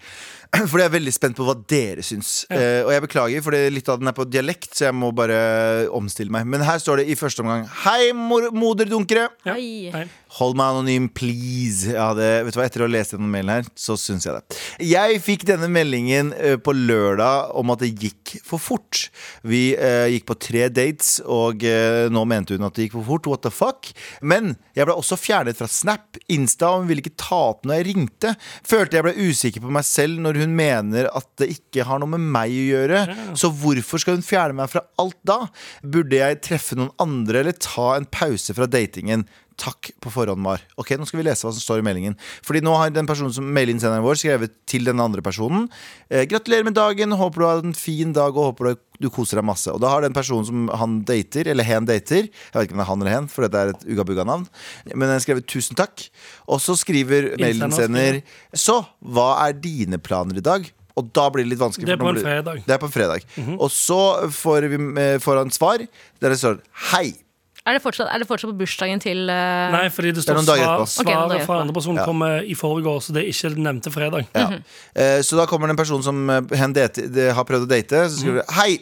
Fordi 0.68 0.84
jeg 0.84 0.90
er 0.90 0.96
veldig 0.98 1.14
spent 1.16 1.38
på 1.38 1.46
hva 1.48 1.56
dere 1.72 2.04
syns. 2.04 2.44
Eh, 2.52 2.82
og 2.84 2.92
jeg 2.92 3.06
beklager, 3.06 3.46
for 3.46 3.56
litt 3.72 3.92
av 3.92 4.02
den 4.02 4.12
er 4.12 4.18
på 4.18 4.28
dialekt, 4.28 4.74
så 4.76 4.90
jeg 4.90 4.98
må 5.00 5.14
bare 5.16 5.88
omstille 5.96 6.34
meg. 6.34 6.50
Men 6.52 6.66
her 6.68 6.82
står 6.84 7.02
det 7.02 7.08
i 7.14 7.16
første 7.20 7.46
omgang 7.46 7.64
Hei, 7.86 8.12
moderdunkere! 8.12 9.30
Ja. 9.48 9.56
Hei. 9.56 10.04
Hold 10.38 10.56
meg 10.56 10.72
anonym, 10.72 11.10
please. 11.12 11.92
Hadde, 11.92 12.28
vet 12.46 12.56
du 12.56 12.60
hva, 12.60 12.68
Etter 12.70 12.86
å 12.86 12.88
ha 12.88 12.94
lest 12.94 13.16
denne 13.16 13.28
mailen 13.32 13.52
her, 13.58 13.66
så 13.76 13.98
syns 14.00 14.28
jeg 14.28 14.38
det. 14.38 14.60
Jeg 14.88 15.20
fikk 15.26 15.44
denne 15.50 15.68
meldingen 15.72 16.32
eh, 16.38 16.56
på 16.56 16.72
lørdag 16.76 17.52
om 17.60 17.74
at 17.74 17.84
det 17.84 17.92
gikk 18.00 18.38
for 18.48 18.62
fort. 18.62 19.10
Vi 19.44 19.74
eh, 19.76 20.08
gikk 20.14 20.30
på 20.30 20.38
tre 20.40 20.70
dates, 20.72 21.18
og 21.28 21.66
eh, 21.68 22.08
nå 22.14 22.24
mente 22.30 22.56
hun 22.56 22.68
at 22.68 22.78
det 22.78 22.88
gikk 22.88 22.96
for 23.02 23.10
fort. 23.10 23.28
What 23.28 23.44
the 23.44 23.52
fuck? 23.52 23.92
Men 24.24 24.56
jeg 24.78 24.88
ble 24.88 24.96
også 24.96 25.20
fjernet 25.20 25.60
fra 25.60 25.68
Snap, 25.72 26.22
Insta, 26.32 26.72
og 26.72 26.86
hun 26.86 26.92
ville 26.94 27.04
ikke 27.04 27.20
ta 27.20 27.42
opp 27.52 27.68
når 27.68 27.82
jeg 27.82 27.90
ringte. 27.92 28.34
Følte 28.68 29.02
jeg 29.02 29.08
ble 29.10 29.16
usikker 29.28 29.66
på 29.66 29.76
meg 29.76 29.88
selv 29.88 30.24
når 30.24 30.42
hun 30.46 30.56
mener 30.56 31.12
at 31.12 31.28
det 31.44 31.52
ikke 31.58 31.90
har 31.90 32.00
noe 32.00 32.16
med 32.16 32.24
meg 32.40 32.56
å 32.56 32.66
gjøre. 32.70 33.04
Så 33.36 33.52
hvorfor 33.52 34.00
skal 34.00 34.16
hun 34.16 34.26
fjerne 34.26 34.62
meg 34.64 34.72
fra 34.72 34.86
alt 35.02 35.20
da? 35.28 35.42
Burde 35.84 36.24
jeg 36.24 36.40
treffe 36.48 36.80
noen 36.80 36.96
andre 37.04 37.44
eller 37.44 37.60
ta 37.60 37.98
en 37.98 38.08
pause 38.08 38.56
fra 38.56 38.70
datingen? 38.72 39.28
Takk 39.62 39.92
på 40.02 40.10
forhånd, 40.10 40.42
Mar. 40.42 40.62
Ok, 40.82 40.96
Nå 40.98 41.06
skal 41.06 41.20
vi 41.22 41.26
lese 41.28 41.46
hva 41.46 41.52
som 41.54 41.62
står 41.62 41.84
i 41.84 41.86
meldingen. 41.86 42.16
Fordi 42.42 42.64
nå 42.66 42.72
har 42.80 42.90
den 42.90 43.06
personen 43.06 43.34
som 43.36 43.46
mailinnsenderen 43.54 44.02
vår 44.02 44.18
skrevet 44.18 44.56
til 44.70 44.88
den 44.88 44.98
andre 45.04 45.22
personen. 45.22 45.68
Eh, 46.10 46.24
gratulerer 46.26 46.66
med 46.66 46.74
dagen, 46.74 47.14
håper 47.14 47.44
du 47.44 47.46
har 47.46 47.62
en 47.62 47.76
fin 47.78 48.10
dag 48.16 48.34
og 48.34 48.48
håper 48.56 48.72
du, 49.02 49.10
koser 49.14 49.38
deg 49.38 49.46
masse. 49.46 49.70
Og 49.70 49.78
da 49.84 49.92
har 49.94 50.02
den 50.02 50.14
personen 50.18 50.48
som 50.50 50.66
han 50.82 51.00
dater, 51.06 51.48
eller 51.54 51.66
hen 51.66 51.86
dater 51.90 52.26
Jeg 52.26 52.54
vet 52.56 52.68
ikke 52.68 52.74
om 52.74 52.82
det 52.82 52.86
er 52.88 52.90
han 52.92 53.02
eller 53.06 53.16
hen, 53.20 53.30
for 53.30 53.46
dette 53.46 53.62
er 53.62 53.74
et 53.76 53.86
ugga-bugga-navn. 53.86 54.48
Men 54.96 55.06
den 55.08 55.16
har 55.16 55.24
skrevet 55.26 55.46
'tusen 55.46 55.78
takk'. 55.78 56.10
Og 56.50 56.60
så 56.62 56.74
skriver 56.78 57.36
mailinnsender 57.38 58.22
Så, 58.54 58.82
hva 59.06 59.48
er 59.48 59.54
dine 59.54 59.98
planer 60.02 60.38
i 60.38 60.42
dag? 60.42 60.72
Og 60.98 61.14
da 61.14 61.30
blir 61.30 61.46
det 61.46 61.54
litt 61.54 61.62
vanskelig. 61.62 61.86
Det 61.86 61.94
er 61.94 61.98
på 62.02 62.10
en 62.10 62.16
blir- 62.16 62.26
fredag. 62.26 62.66
Det 62.66 62.74
er 62.74 62.78
på 62.82 62.90
en 62.90 62.98
fredag. 62.98 63.22
Og 63.60 63.70
så 63.70 64.30
får, 64.30 64.70
vi, 64.70 65.02
eh, 65.02 65.18
får 65.20 65.38
han 65.38 65.50
svar 65.52 65.78
der 66.20 66.30
det 66.30 66.38
står 66.40 66.60
'Hei'. 66.92 67.14
Er 67.62 67.78
det 67.78 67.82
fortsatt, 67.84 68.10
er 68.10 68.18
det 68.24 68.26
fortsatt 68.26 68.50
på 68.50 68.58
bursdagen 68.64 69.02
til 69.04 69.30
uh... 69.30 69.70
Nei, 69.76 69.84
fordi 69.94 70.16
det 70.18 70.24
står 70.26 70.40
svar. 70.42 70.82
Svaret 70.90 71.30
dager 71.30 71.46
fra 71.46 71.60
andre 71.62 71.76
person 71.76 72.00
Ja. 72.00 72.08
kom 72.10 72.24
i 72.26 72.56
forgårs, 72.58 73.10
så 73.10 73.14
det 73.14 73.22
er 73.22 73.30
ikke 73.30 73.52
den 73.54 73.68
nevnte 73.68 73.94
fredag. 73.94 74.26
Ja. 74.34 74.48
Eh, 74.96 75.22
Så 75.22 75.38
da 75.38 75.46
kommer 75.46 75.70
det 75.70 75.76
en 75.76 75.82
person 75.84 76.02
som 76.02 76.24
eh, 76.30 76.42
hen 76.58 76.74
date, 76.74 77.06
de 77.14 77.30
har 77.38 77.46
prøvd 77.46 77.68
å 77.68 77.70
date. 77.70 78.08
Så 78.10 78.24
skriver 78.24 78.42
mm. 78.42 78.56
Hei, 78.58 78.80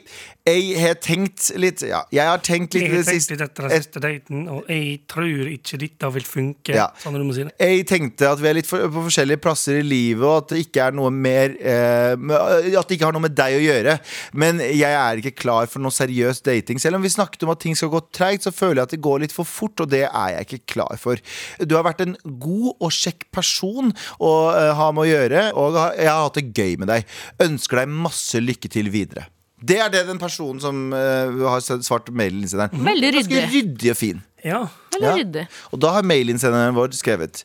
jeg 0.47 0.79
har 0.79 0.97
tenkt 1.03 1.49
litt 1.59 1.81
Ja, 1.85 1.99
jeg 2.13 2.25
har 2.25 2.41
tenkt 2.43 2.75
litt 2.75 2.85
Jeg 2.85 2.93
har 2.93 3.07
tenkt 3.07 3.31
litt 3.33 3.41
etter 3.43 3.65
den 3.67 3.73
siste 3.75 4.01
daten, 4.01 4.45
og 4.51 4.69
jeg 4.71 5.01
tror 5.11 5.49
ikke 5.51 5.79
dette 5.81 6.11
vil 6.15 6.25
funke. 6.27 6.75
Ja. 6.77 6.87
Sånn 7.01 7.17
si 7.35 7.45
det. 7.45 7.53
Jeg 7.59 7.85
tenkte 7.89 8.29
at 8.31 8.41
vi 8.41 8.49
er 8.49 8.57
litt 8.57 8.69
for, 8.69 8.85
på 8.89 9.03
forskjellige 9.09 9.41
plasser 9.43 9.81
i 9.81 9.85
livet, 9.85 10.23
og 10.25 10.45
at 10.45 10.53
det 10.53 10.61
ikke 10.65 10.87
er 10.87 10.95
noe 10.95 11.11
mer 11.13 11.55
eh, 11.59 12.15
At 12.15 12.89
det 12.89 12.97
ikke 12.97 13.09
har 13.09 13.15
noe 13.15 13.25
med 13.27 13.35
deg 13.37 13.57
å 13.57 13.63
gjøre. 13.63 13.97
Men 14.39 14.63
jeg 14.63 14.89
er 14.89 15.21
ikke 15.21 15.35
klar 15.43 15.69
for 15.71 15.83
noe 15.83 15.93
seriøs 15.93 16.41
dating. 16.45 16.81
Selv 16.81 16.99
om 16.99 17.05
vi 17.05 17.13
snakket 17.13 17.45
om 17.45 17.53
at 17.53 17.61
ting 17.63 17.77
skal 17.77 17.91
gå 17.93 18.01
treigt, 18.15 18.47
så 18.47 18.55
føler 18.55 18.81
jeg 18.81 18.89
at 18.89 18.95
det 18.95 19.03
går 19.05 19.25
litt 19.25 19.35
for 19.35 19.47
fort, 19.47 19.83
og 19.83 19.91
det 19.91 20.05
er 20.07 20.37
jeg 20.37 20.47
ikke 20.47 20.77
klar 20.77 20.95
for. 21.01 21.19
Du 21.61 21.75
har 21.77 21.85
vært 21.87 22.05
en 22.05 22.15
god 22.25 22.71
og 22.79 22.93
kjekk 22.95 23.27
person 23.35 23.91
å 24.17 24.33
eh, 24.55 24.71
ha 24.79 24.91
med 24.95 25.05
å 25.05 25.09
gjøre, 25.09 25.49
og 25.59 25.81
jeg 25.99 26.09
har 26.09 26.23
hatt 26.25 26.39
det 26.39 26.49
gøy 26.55 26.79
med 26.81 26.93
deg. 26.93 27.19
Ønsker 27.49 27.83
deg 27.83 27.99
masse 28.07 28.41
lykke 28.41 28.71
til 28.71 28.89
videre. 28.93 29.27
Det 29.61 29.79
er 29.83 29.89
det 29.93 30.05
den 30.07 30.19
personen 30.21 30.61
som 30.63 30.93
uh, 30.93 31.49
har 31.49 31.61
svart 31.61 32.09
mailinnsenderen. 32.15 32.83
Veldig 32.85 33.13
ryddig. 33.17 33.27
Ganske 33.27 33.45
ryddig. 33.49 33.63
ryddig 33.75 33.91
og 33.91 33.97
fin. 33.99 34.23
Ja. 34.45 34.61
Veldig 34.93 35.07
Ja. 35.09 35.15
ryddig. 35.19 35.47
Og 35.73 35.79
da 35.83 35.91
har 35.97 36.03
mailinnsenderen 36.07 36.75
vår 36.75 36.95
skrevet 36.95 37.43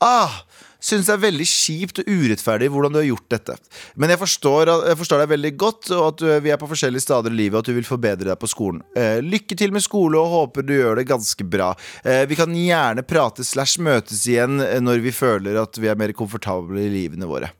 Ah, 0.00 0.42
Synes 0.78 1.08
det 1.08 1.14
er 1.16 1.22
veldig 1.24 1.46
kjipt 1.50 1.98
og 2.04 2.06
urettferdig 2.06 2.68
hvordan 2.70 2.94
du 2.94 3.00
har 3.00 3.06
gjort 3.08 3.32
dette. 3.34 3.56
Men 3.98 4.12
jeg 4.12 4.20
forstår, 4.20 4.70
jeg 4.86 4.98
forstår 5.00 5.24
deg 5.24 5.32
veldig 5.32 5.50
godt, 5.58 5.88
og 5.90 6.04
at 6.12 6.20
du, 6.22 6.26
vi 6.44 6.52
er 6.54 6.60
på 6.60 6.68
forskjellige 6.70 7.02
steder 7.02 7.34
i 7.34 7.38
livet, 7.40 7.56
og 7.58 7.64
at 7.64 7.70
du 7.72 7.74
vil 7.80 7.88
forbedre 7.88 8.28
deg 8.30 8.38
på 8.38 8.50
skolen. 8.50 8.84
Eh, 8.94 9.18
lykke 9.26 9.58
til 9.58 9.74
med 9.74 9.82
skole, 9.82 10.20
og 10.22 10.30
håper 10.36 10.62
du 10.68 10.76
gjør 10.76 11.00
det 11.00 11.08
ganske 11.10 11.48
bra. 11.50 11.72
Eh, 12.06 12.22
vi 12.30 12.38
kan 12.38 12.54
gjerne 12.54 13.02
prate 13.02 13.42
slash 13.42 13.82
møtes 13.82 14.22
igjen 14.30 14.62
eh, 14.62 14.78
når 14.78 15.02
vi 15.02 15.10
føler 15.18 15.58
at 15.64 15.82
vi 15.82 15.90
er 15.90 15.98
mer 15.98 16.14
komfortable 16.14 16.86
i 16.86 16.92
livene 16.94 17.26
våre. 17.26 17.50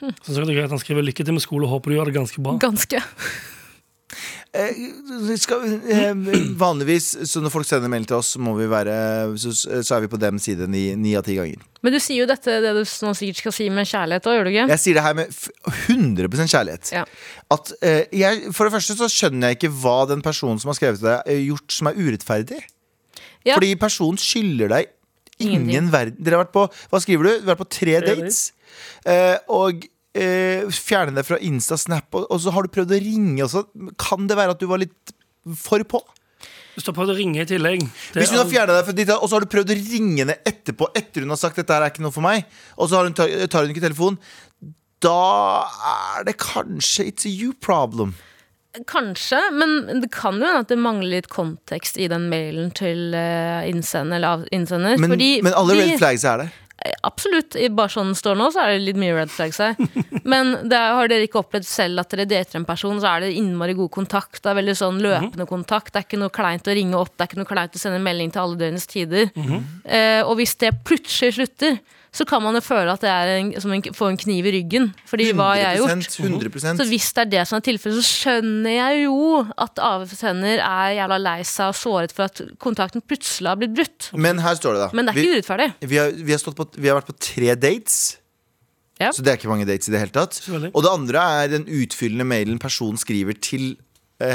Så 0.00 0.34
det 0.34 0.42
er 0.42 0.54
greit 0.58 0.70
Han 0.74 0.80
skriver 0.82 1.04
lykke 1.06 1.24
til 1.24 1.36
med 1.36 1.44
skole 1.44 1.68
håper 1.70 1.90
du 1.92 1.98
gjør 1.98 2.10
det 2.10 2.16
ganske 2.18 2.42
bra. 2.44 2.56
Ganske. 2.62 3.02
Eh, 4.54 5.36
skal, 5.42 5.64
eh, 5.90 6.12
vanligvis, 6.54 7.08
så 7.26 7.40
når 7.42 7.50
folk 7.50 7.66
sender 7.66 7.90
melding 7.90 8.06
til 8.06 8.20
oss, 8.20 8.28
så, 8.36 8.38
må 8.38 8.52
vi 8.54 8.68
være, 8.70 8.94
så, 9.40 9.50
så 9.82 9.96
er 9.96 10.04
vi 10.04 10.10
på 10.12 10.20
dem 10.22 10.38
side 10.38 10.68
ni 10.70 10.84
ni 10.94 11.16
av 11.18 11.24
ti 11.26 11.34
ganger. 11.34 11.64
Men 11.82 11.96
du 11.96 11.98
sier 11.98 12.20
jo 12.22 12.28
dette 12.30 12.60
det 12.62 12.70
du 12.76 12.82
nå 12.84 13.14
sikkert 13.18 13.40
skal 13.42 13.56
si 13.56 13.66
med 13.74 13.88
kjærlighet 13.90 14.28
òg, 14.30 14.36
gjør 14.38 14.46
du 14.46 14.52
ikke? 14.52 14.68
Jeg 14.76 14.82
sier 14.84 15.00
det 15.00 15.04
her 15.08 15.16
med 15.18 15.32
f- 15.34 15.50
100 15.88 16.46
kjærlighet. 16.52 16.92
Ja. 16.94 17.02
At 17.50 17.72
eh, 17.82 18.04
jeg, 18.14 18.44
For 18.54 18.68
det 18.70 18.76
første 18.76 18.94
så 19.00 19.10
skjønner 19.10 19.50
jeg 19.50 19.58
ikke 19.58 19.72
hva 19.82 19.96
den 20.12 20.22
personen 20.22 20.62
som 20.62 20.70
har 20.70 20.78
skrevet 20.78 21.02
til 21.02 21.10
deg, 21.10 21.26
har 21.26 21.42
gjort 21.48 21.74
som 21.80 21.90
er 21.90 21.98
urettferdig. 21.98 22.62
Ja. 23.44 23.56
Fordi 23.56 23.74
personen 23.82 24.22
skylder 24.22 24.70
deg 24.76 24.92
ingen 25.38 25.64
Ingenting. 25.66 25.90
verden. 25.92 26.18
Dere 26.20 26.38
har 26.38 26.44
vært 26.44 26.54
på 26.54 26.66
Hva 26.90 27.00
skriver 27.02 27.28
du? 27.28 27.46
Vært 27.48 27.62
på 27.62 27.68
tre 27.68 27.98
Tre 28.00 28.14
dates. 28.14 28.40
Eh, 29.06 29.36
og 29.52 29.86
eh, 30.14 30.66
fjerne 30.72 31.14
deg 31.16 31.26
fra 31.26 31.38
Insta, 31.42 31.78
Snap, 31.80 32.08
og, 32.14 32.26
og 32.30 32.42
så 32.42 32.54
har 32.54 32.66
du 32.66 32.72
prøvd 32.74 32.94
å 32.96 33.00
ringe 33.02 33.46
også. 33.46 33.66
Kan 34.00 34.28
det 34.30 34.38
være 34.38 34.54
at 34.56 34.62
du 34.62 34.68
var 34.70 34.82
litt 34.82 35.14
for 35.60 35.82
på? 35.88 36.00
Du 36.74 36.80
står 36.82 36.94
på 36.96 37.04
å 37.06 37.14
ringe 37.14 37.38
i 37.38 37.46
tillegg 37.46 37.84
det 37.84 38.18
Hvis 38.18 38.32
hun 38.32 38.40
har 38.40 38.48
fjerna 38.50 38.74
deg 38.74 38.86
fra 38.88 38.94
ditt, 38.98 39.10
og 39.14 39.28
så 39.28 39.36
har 39.36 39.44
du 39.44 39.50
prøvd 39.52 39.70
å 39.70 39.76
ringe 39.78 40.24
henne 40.24 40.34
etterpå, 40.42 40.88
etter 40.98 41.22
hun 41.22 41.30
har 41.30 41.38
sagt 41.38 41.60
dette 41.60 41.70
her 41.70 41.84
er 41.86 41.92
ikke 41.92 42.02
noe 42.02 42.14
for 42.14 42.24
meg, 42.24 42.48
og 42.74 42.90
så 42.90 42.98
har 42.98 43.06
hun, 43.06 43.14
tar 43.14 43.62
hun 43.62 43.70
ikke 43.70 43.84
telefonen, 43.84 44.18
da 45.04 45.14
er 45.92 46.26
det 46.26 46.34
kanskje 46.40 47.06
it's 47.12 47.28
a 47.28 47.30
you 47.30 47.52
problem. 47.54 48.16
Kanskje, 48.90 49.38
men 49.54 50.00
det 50.02 50.10
kan 50.10 50.34
jo 50.40 50.48
hende 50.48 50.64
at 50.64 50.68
det 50.72 50.78
mangler 50.82 51.12
litt 51.20 51.28
kontekst 51.30 51.96
i 52.02 52.08
den 52.10 52.28
mailen 52.32 52.72
til 52.74 53.14
eh, 53.14 53.68
innsender. 53.70 54.16
Eller 54.18 54.42
innsender 54.54 54.98
Men, 54.98 55.10
fordi 55.14 55.28
men 55.46 55.54
alle 55.54 55.76
de- 55.78 55.84
red 55.92 55.98
flags 56.02 56.24
er 56.26 56.42
der. 56.44 56.52
Absolutt. 57.06 57.54
i- 57.56 57.68
Bare 57.72 57.88
sånn 57.88 58.10
det 58.12 58.18
står 58.18 58.34
nå, 58.36 58.48
så 58.52 58.60
er 58.64 58.72
det 58.74 58.82
litt 58.82 58.96
mye 59.00 59.14
red 59.16 59.30
flags 59.30 59.58
her. 59.62 59.76
Men 60.24 60.68
det 60.68 60.76
er, 60.76 60.92
har 60.98 61.08
dere 61.08 61.24
ikke 61.28 61.40
opplevd 61.40 61.64
selv 61.64 62.00
at 62.02 62.10
dere 62.10 62.26
dater 62.28 62.58
en 62.58 62.64
person, 62.68 62.98
så 63.00 63.08
er 63.14 63.20
det 63.24 63.30
innmari 63.38 63.74
god 63.78 63.90
kontakt. 63.94 64.42
Det 64.42 64.50
er 64.50 64.58
veldig 64.58 64.74
sånn 64.76 64.98
løpende 65.00 65.46
kontakt. 65.48 65.92
Det 65.94 66.02
er 66.02 66.06
ikke 66.08 66.20
noe 66.20 66.34
kleint 66.34 66.66
å 66.68 66.74
ringe 66.76 66.98
opp, 66.98 67.14
det 67.16 67.24
er 67.24 67.30
ikke 67.30 67.40
noe 67.40 67.48
kleint 67.54 67.78
å 67.78 67.80
sende 67.80 68.02
melding 68.04 68.32
til 68.34 68.42
alle 68.42 68.56
døgnets 68.60 68.86
tider. 68.90 69.30
eh, 69.86 70.20
og 70.26 70.36
hvis 70.40 70.56
det 70.60 70.74
plutselig 70.84 71.34
slutter, 71.38 71.78
så 72.14 72.24
kan 72.28 72.42
man 72.44 72.54
jo 72.54 72.62
føle 72.62 72.92
at 72.92 73.02
det 73.02 73.10
er 73.10 73.30
en, 73.40 73.48
som 73.62 73.72
en, 73.74 73.82
få 73.94 74.12
en 74.12 74.18
kniv 74.18 74.46
i 74.46 74.52
ryggen. 74.54 74.90
Fordi 75.10 75.32
hva 75.34 75.48
har 75.50 75.60
jeg 75.60 75.80
gjort? 75.80 76.18
100%, 76.22 76.78
Så 76.78 76.86
hvis 76.86 77.08
det 77.16 77.24
er 77.24 77.30
det 77.32 77.44
som 77.50 77.58
er 77.58 77.64
tilfellet, 77.66 77.98
så 77.98 78.20
skjønner 78.22 78.76
jeg 78.76 79.00
jo 79.04 79.40
at 79.42 79.82
avsender 79.82 80.62
er 80.62 80.94
jævla 81.00 81.18
lei 81.18 81.38
seg 81.48 81.72
og 81.72 81.78
såret 81.78 82.14
for 82.14 82.28
at 82.28 82.44
kontakten 82.62 83.02
plutselig 83.02 83.50
har 83.50 83.58
blitt 83.58 83.74
brutt. 83.74 84.10
Men 84.14 84.42
her 84.44 84.58
står 84.60 84.78
det, 84.78 84.84
da. 84.84 84.90
Men 84.94 85.08
det 85.08 85.14
er 85.14 85.18
vi, 85.18 85.24
ikke 85.26 85.40
urettferdig. 85.40 85.70
vi, 85.82 85.98
har, 85.98 86.14
vi, 86.20 86.36
har 86.36 86.42
stått 86.44 86.58
på, 86.60 86.68
vi 86.78 86.92
har 86.92 87.00
vært 87.00 87.10
på 87.10 87.18
tre 87.32 87.56
dates. 87.58 87.98
Ja. 89.02 89.10
Så 89.10 89.24
det 89.26 89.32
er 89.32 89.40
ikke 89.40 89.50
mange 89.50 89.66
dates 89.66 89.90
i 89.90 89.94
det 89.96 90.04
hele 90.04 90.14
tatt. 90.14 90.38
Og 90.70 90.84
det 90.86 90.92
andre 90.92 91.24
er 91.42 91.50
den 91.56 91.66
utfyllende 91.66 92.28
mailen 92.30 92.62
personen 92.62 93.00
skriver 93.00 93.34
til 93.42 93.74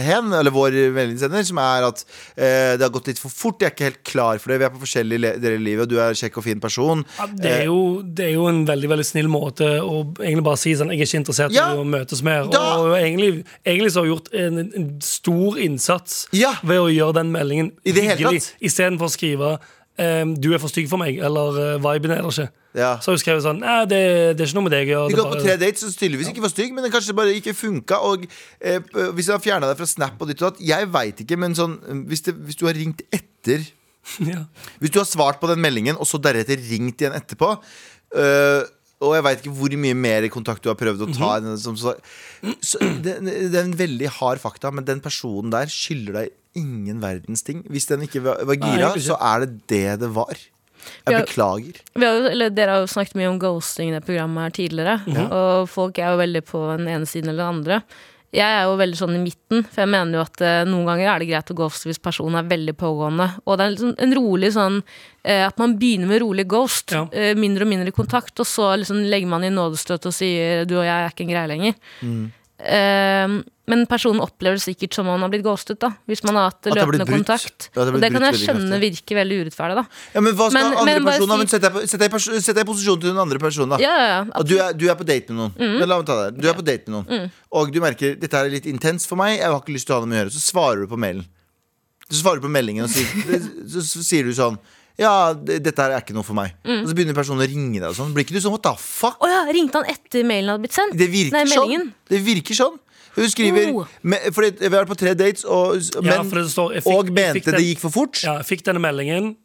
hen, 0.05 0.33
eller 0.33 0.51
vår 0.51 0.75
meldingssender, 0.95 1.43
som 1.47 1.57
er 1.63 1.87
at 1.87 2.03
eh, 2.35 2.75
det 2.77 2.85
har 2.85 2.93
gått 2.93 3.07
litt 3.07 3.19
for 3.21 3.29
fort. 3.33 3.59
Jeg 3.61 3.71
er 3.71 3.75
ikke 3.75 3.87
helt 3.89 4.03
klar 4.03 4.37
for 4.39 4.51
det. 4.53 4.59
Vi 4.61 4.65
er 4.67 4.73
på 4.75 4.81
forskjellige 4.83 5.19
le- 5.23 5.33
deler 5.41 5.57
i 5.57 5.63
livet, 5.63 5.83
og 5.87 5.89
du 5.89 5.97
er 5.99 6.09
en 6.13 6.19
kjekk 6.19 6.37
og 6.37 6.45
fin 6.45 6.59
person. 6.63 7.03
Ja, 7.17 7.27
det, 7.33 7.51
er 7.61 7.65
jo, 7.69 7.79
det 8.03 8.25
er 8.29 8.33
jo 8.35 8.45
en 8.51 8.61
veldig 8.67 8.89
veldig 8.93 9.05
snill 9.09 9.27
måte 9.31 9.67
å 9.81 10.03
egentlig 10.19 10.43
bare 10.45 10.61
si 10.61 10.75
sånn 10.79 10.91
Jeg 10.93 11.01
er 11.01 11.09
ikke 11.09 11.21
interessert 11.23 11.51
Ja. 11.55 11.69
i 11.73 11.81
å 11.81 11.87
møtes 11.87 12.21
mer. 12.23 12.45
Da- 12.51 12.77
Og 12.79 12.93
egentlig, 12.97 13.43
egentlig 13.65 13.91
så 13.93 13.99
har 14.01 14.07
vi 14.07 14.13
gjort 14.13 14.33
en, 14.33 14.57
en 14.59 14.89
stor 15.01 15.57
innsats 15.59 16.27
Ja. 16.33 16.53
ved 16.63 16.79
å 16.79 16.87
gjøre 16.93 17.13
den 17.21 17.31
meldingen 17.31 17.71
I 17.85 17.91
hyggelig, 17.97 18.43
istedenfor 18.61 19.09
å 19.09 19.13
skrive 19.13 19.59
ehm, 19.99 20.33
'du 20.35 20.53
er 20.53 20.61
for 20.61 20.71
stygg 20.71 20.89
for 20.89 21.01
meg', 21.01 21.19
eller 21.19 21.59
uh, 21.75 21.81
'viben 21.83 22.11
er 22.11 22.21
der 22.21 22.29
ikke'. 22.29 22.49
Ja. 22.75 22.91
Så 23.01 23.09
har 23.09 23.17
hun 23.17 23.23
skrevet 23.23 23.43
sånn 23.43 23.59
'nei, 23.59 23.79
det, 23.89 23.99
det 24.37 24.43
er 24.43 24.47
ikke 24.47 24.59
noe 24.59 24.67
med 24.67 24.75
deg 24.75 24.87
å 24.87 24.91
gjøre'. 24.93 25.09
Vi 25.09 25.19
går 25.19 25.31
på 25.33 25.41
tre 25.41 25.57
dates 25.57 25.83
så 25.85 25.91
tydeligvis 25.93 26.31
ikke 26.31 26.45
var 26.45 26.53
stygg, 26.53 26.73
men 26.73 26.85
den 26.85 26.93
kanskje 26.93 27.17
bare 27.17 27.33
ikke 27.35 27.55
funka. 27.57 27.99
Og 28.07 28.25
eh, 28.61 28.79
hvis 29.15 29.29
jeg 29.29 29.35
har 29.35 29.43
fjerna 29.43 29.69
deg 29.71 29.77
fra 29.81 29.89
Snap 29.89 30.21
og 30.21 30.31
ditt 30.31 30.41
og 30.41 30.51
datt, 30.51 30.63
jeg 30.63 30.89
veit 30.93 31.23
ikke, 31.25 31.37
men 31.39 31.57
sånn 31.57 31.79
hvis, 32.09 32.25
det, 32.27 32.35
hvis 32.47 32.59
du 32.59 32.65
har 32.69 32.77
ringt 32.77 33.03
etter 33.11 33.67
ja. 34.31 34.43
Hvis 34.79 34.93
du 34.93 34.99
har 35.01 35.07
svart 35.07 35.39
på 35.41 35.49
den 35.51 35.61
meldingen, 35.61 35.99
og 35.99 36.07
så 36.07 36.19
deretter 36.21 36.59
ringt 36.69 37.01
igjen 37.01 37.15
etterpå 37.17 37.51
øh, 37.51 38.61
Og 39.05 39.15
jeg 39.15 39.25
veit 39.25 39.43
ikke 39.43 39.55
hvor 39.59 39.75
mye 39.83 39.97
mer 39.97 40.27
kontakt 40.33 40.63
du 40.63 40.71
har 40.71 40.79
prøvd 40.79 41.05
å 41.05 41.09
ta. 41.13 41.31
Som, 41.61 41.77
så, 41.79 41.93
så, 42.59 42.81
det, 43.03 43.19
det 43.23 43.53
er 43.53 43.65
en 43.65 43.77
veldig 43.79 44.11
hard 44.19 44.41
fakta, 44.43 44.73
men 44.75 44.87
den 44.87 45.03
personen 45.03 45.53
der 45.53 45.71
skylder 45.71 46.21
deg 46.21 46.33
ingen 46.57 47.01
verdens 47.03 47.43
ting. 47.45 47.63
Hvis 47.69 47.85
den 47.91 48.05
ikke 48.07 48.23
var, 48.25 48.41
var 48.47 48.55
gira, 48.57 48.89
Nei, 48.89 48.93
ikke. 48.95 49.05
så 49.11 49.17
er 49.21 49.45
det 49.45 49.51
det 49.69 49.99
det 50.01 50.09
var. 50.15 50.33
Jeg 51.05 51.11
har, 51.13 51.25
beklager. 51.25 51.81
Vi 51.99 52.05
har 52.07 52.29
eller 52.31 52.53
Dere 52.55 52.77
har 52.77 52.85
jo 52.85 52.91
snakket 52.93 53.17
mye 53.19 53.27
om 53.33 53.39
ghosting 53.41 53.89
i 53.91 53.97
det 53.97 54.05
programmet 54.07 54.47
her 54.47 54.53
tidligere. 54.55 55.25
Og 55.27 55.67
folk 55.69 55.99
er 55.99 56.13
jo 56.13 56.21
veldig 56.21 56.41
på 56.47 56.61
den 56.77 56.87
ene 56.87 57.05
siden 57.09 57.29
eller 57.33 57.43
den 57.43 57.59
andre. 57.59 57.81
Jeg 58.29 58.45
er 58.45 58.67
jo 58.69 58.75
veldig 58.77 58.97
sånn 58.99 59.15
i 59.17 59.21
midten, 59.23 59.63
for 59.65 59.81
jeg 59.81 59.89
mener 59.89 60.19
jo 60.19 60.21
at 60.21 60.41
eh, 60.45 60.59
noen 60.69 60.85
ganger 60.85 61.07
er 61.09 61.23
det 61.23 61.27
greit 61.31 61.49
å 61.49 61.55
ghoste 61.57 61.87
hvis 61.89 61.97
personen 61.97 62.37
er 62.37 62.45
veldig 62.51 62.75
pågående. 62.77 63.25
Og 63.49 63.57
det 63.57 63.65
er 63.65 63.71
liksom 63.73 63.93
en 64.05 64.13
rolig 64.19 64.51
sånn 64.53 64.75
eh, 65.25 65.41
At 65.47 65.57
man 65.57 65.73
begynner 65.81 66.11
med 66.11 66.21
rolig 66.21 66.45
ghost. 66.51 66.93
Ja. 66.93 67.07
eh, 67.09 67.33
mindre 67.33 67.65
og 67.65 67.71
mindre 67.73 67.91
kontakt, 67.95 68.35
og 68.37 68.45
så 68.45 68.69
liksom 68.77 69.01
legger 69.09 69.31
man 69.33 69.47
i 69.47 69.49
nådestøt 69.49 70.05
og 70.05 70.13
sier 70.13 70.61
du 70.69 70.75
og 70.77 70.85
jeg 70.85 70.93
er 70.93 71.09
ikke 71.09 71.25
en 71.25 71.33
greie 71.33 71.49
lenger. 71.55 71.79
Eh, 72.59 73.39
men 73.69 73.85
personen 73.89 74.19
opplever 74.25 74.57
det 74.57 74.63
sikkert 74.65 74.95
som 74.97 75.05
om 75.07 75.13
han 75.13 75.21
har 75.27 75.29
blitt 75.31 75.43
ghostet, 75.45 75.77
da. 75.79 75.91
Hvis 76.09 76.23
man 76.25 76.35
har 76.39 76.49
hatt 76.49 76.65
løpende 76.73 77.05
brutt. 77.05 77.13
kontakt. 77.21 77.69
Ja, 77.75 77.85
det 77.85 77.93
og 77.93 78.01
det 78.01 78.09
kan 78.15 78.25
jeg 78.27 78.39
skjønne 78.41 78.79
virker 78.81 79.19
veldig 79.21 79.37
urettferdig, 79.45 79.75
da. 79.79 79.83
Ja, 80.15 80.23
men 80.25 80.33
hva 80.39 80.49
skal 80.49 80.57
Men- 80.69 80.77
andre 80.81 80.95
men 80.99 81.05
personer 81.11 81.43
si- 81.45 81.53
Sett 81.53 81.61
deg, 81.61 81.71
på- 81.77 81.85
sett 81.87 81.99
deg 82.01 82.11
sett 82.43 82.55
deg 82.57 82.63
i 82.65 82.69
posisjon 82.71 82.99
til 82.99 83.09
den 83.13 83.21
andre 83.23 83.39
personen. 83.39 83.69
da 83.69 83.77
Ja, 83.77 83.95
ja. 84.09 84.19
Og 84.35 84.47
du 84.49 84.57
er, 84.57 84.73
du 84.73 84.87
er 84.89 84.95
på 84.99 85.05
date 85.05 85.29
med 85.31 85.37
noen. 85.37 85.53
Mm. 85.55 85.87
La 85.87 85.97
meg 86.01 86.05
ta 86.07 86.17
det. 86.31 86.41
Du 86.41 86.47
er 86.49 86.53
på 86.57 86.65
date 86.65 86.87
med 86.89 87.05
noen 87.07 87.31
Og 87.51 87.71
du 87.71 87.79
merker 87.79 88.15
dette 88.19 88.33
er 88.33 88.49
litt 88.49 88.65
intenst 88.65 89.07
for 89.07 89.15
meg. 89.15 89.37
Jeg 89.39 89.47
har 89.47 89.59
ikke 89.61 89.73
lyst 89.77 89.85
til 89.87 89.93
å 89.95 89.99
ha 89.99 90.01
det 90.05 90.09
med 90.09 90.17
å 90.17 90.25
gjøre. 90.25 90.33
Så 90.33 90.41
svarer 90.51 90.81
du 90.81 90.87
på 90.87 90.97
mailen. 90.97 91.25
Så 92.09 92.23
svarer 92.23 92.41
du 92.41 92.47
på 92.47 92.51
meldingen 92.51 92.83
og 92.85 92.89
sier, 92.89 93.05
så, 93.71 93.81
så 93.85 94.01
sier 94.03 94.23
du 94.25 94.33
sånn 94.33 94.57
Ja, 94.99 95.31
dette 95.33 95.77
her 95.79 95.91
er 95.95 96.01
ikke 96.01 96.11
noe 96.17 96.25
for 96.27 96.33
meg. 96.35 96.55
Og 96.65 96.89
så 96.89 96.93
begynner 96.97 97.13
personen 97.15 97.39
å 97.39 97.47
ringe 97.47 97.79
deg. 97.79 97.85
og 97.87 97.95
sånn 97.95 98.11
Blir 98.13 98.25
ikke 98.25 98.33
du 98.35 98.41
sånn 98.43 98.51
what 98.51 98.63
the 98.65 98.73
fuck? 98.75 99.15
Oh 99.23 99.29
ja, 99.29 99.45
ringte 99.53 99.77
han 99.79 99.85
etter 99.87 100.25
mailen 100.27 100.49
hadde 100.51 100.65
blitt 100.65 100.75
sendt? 100.75 100.97
Det 100.97 101.07
virker 101.07 101.31
Nei, 101.37 101.45
sånn. 101.45 101.93
Det 102.09 102.19
virker 102.25 102.57
sånn. 102.57 102.75
Hun 103.15 103.29
skriver 103.29 103.71
Oh. 103.73 103.85
Fordi 104.31 104.51
vi 104.59 104.69
har 104.69 104.85
vært 104.85 104.91
på 104.93 104.97
tre 104.97 105.13
dates, 105.17 105.43
og, 105.45 105.75
men, 106.03 106.11
ja, 106.11 106.23
det 106.23 106.45
står, 106.51 106.73
fikk- 106.81 106.93
og 106.93 107.09
mente 107.11 107.43
den- 107.45 107.55
det 107.59 107.65
gikk 107.67 107.79
for 107.79 107.89
fort. 107.91 108.21
Ja, 108.23 108.37
jeg 108.37 108.45
fikk 108.45 108.63
denne 108.65 108.79
meldingen, 108.81 109.35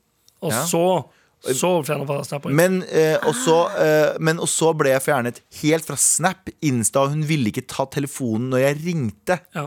og 0.42 0.52
Ja. 0.52 0.64
så 0.64 1.04
Så 1.44 1.84
fjernet 1.84 2.06
fra 2.06 2.22
Snap. 2.24 2.46
Men, 2.46 2.82
eh, 2.90 3.18
og 3.20 3.34
så, 3.34 3.68
eh, 3.78 4.16
men 4.18 4.38
og 4.40 4.48
så 4.48 4.70
ble 4.74 4.88
jeg 4.94 5.02
fjernet 5.02 5.40
helt 5.60 5.84
fra 5.84 5.96
Snap, 5.96 6.48
Insta, 6.62 7.02
og 7.02 7.10
hun 7.10 7.22
ville 7.28 7.50
ikke 7.52 7.66
ta 7.68 7.84
telefonen 7.84 8.48
når 8.48 8.58
jeg 8.60 8.78
ringte. 8.86 9.40
Ja. 9.54 9.66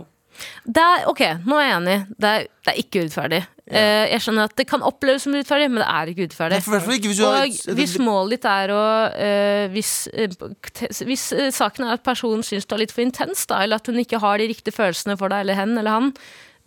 Det 0.65 0.77
er, 0.81 1.05
ok, 1.07 1.19
nå 1.45 1.53
er 1.59 1.67
jeg 1.69 1.77
enig. 1.81 2.07
Det 2.19 2.23
er, 2.31 2.47
det 2.65 2.73
er 2.73 2.81
ikke 2.81 3.03
urettferdig. 3.05 3.45
Eh, 3.67 4.05
jeg 4.13 4.23
skjønner 4.23 4.47
at 4.47 4.55
det 4.55 4.63
kan 4.69 4.83
oppleves 4.85 5.25
som 5.25 5.33
urettferdig, 5.35 5.67
men 5.73 5.81
det 5.83 5.87
er 5.91 6.11
ikke 6.11 6.27
urettferdig. 6.27 6.59
Hvis 6.63 7.19
har 7.27 7.75
hvis 7.75 7.95
målet 7.99 8.37
ditt 8.37 8.47
er 8.47 8.71
å 8.71 8.83
eh, 9.11 9.67
Hvis, 9.73 9.91
eh, 10.13 10.31
hvis 11.03 11.25
eh, 11.35 11.49
saken 11.51 11.87
er 11.87 11.97
at 11.97 12.05
personen 12.05 12.45
syns 12.47 12.67
du 12.67 12.77
er 12.77 12.85
litt 12.85 12.95
for 12.95 13.03
intens, 13.03 13.43
da, 13.49 13.59
eller 13.65 13.81
at 13.81 13.91
hun 13.91 13.99
ikke 13.99 14.21
har 14.23 14.39
de 14.39 14.47
riktige 14.53 14.75
følelsene 14.75 15.17
for 15.19 15.33
deg, 15.33 15.43
eller 15.43 15.59
hen 15.59 15.75
eller 15.75 15.97
han, 15.97 16.13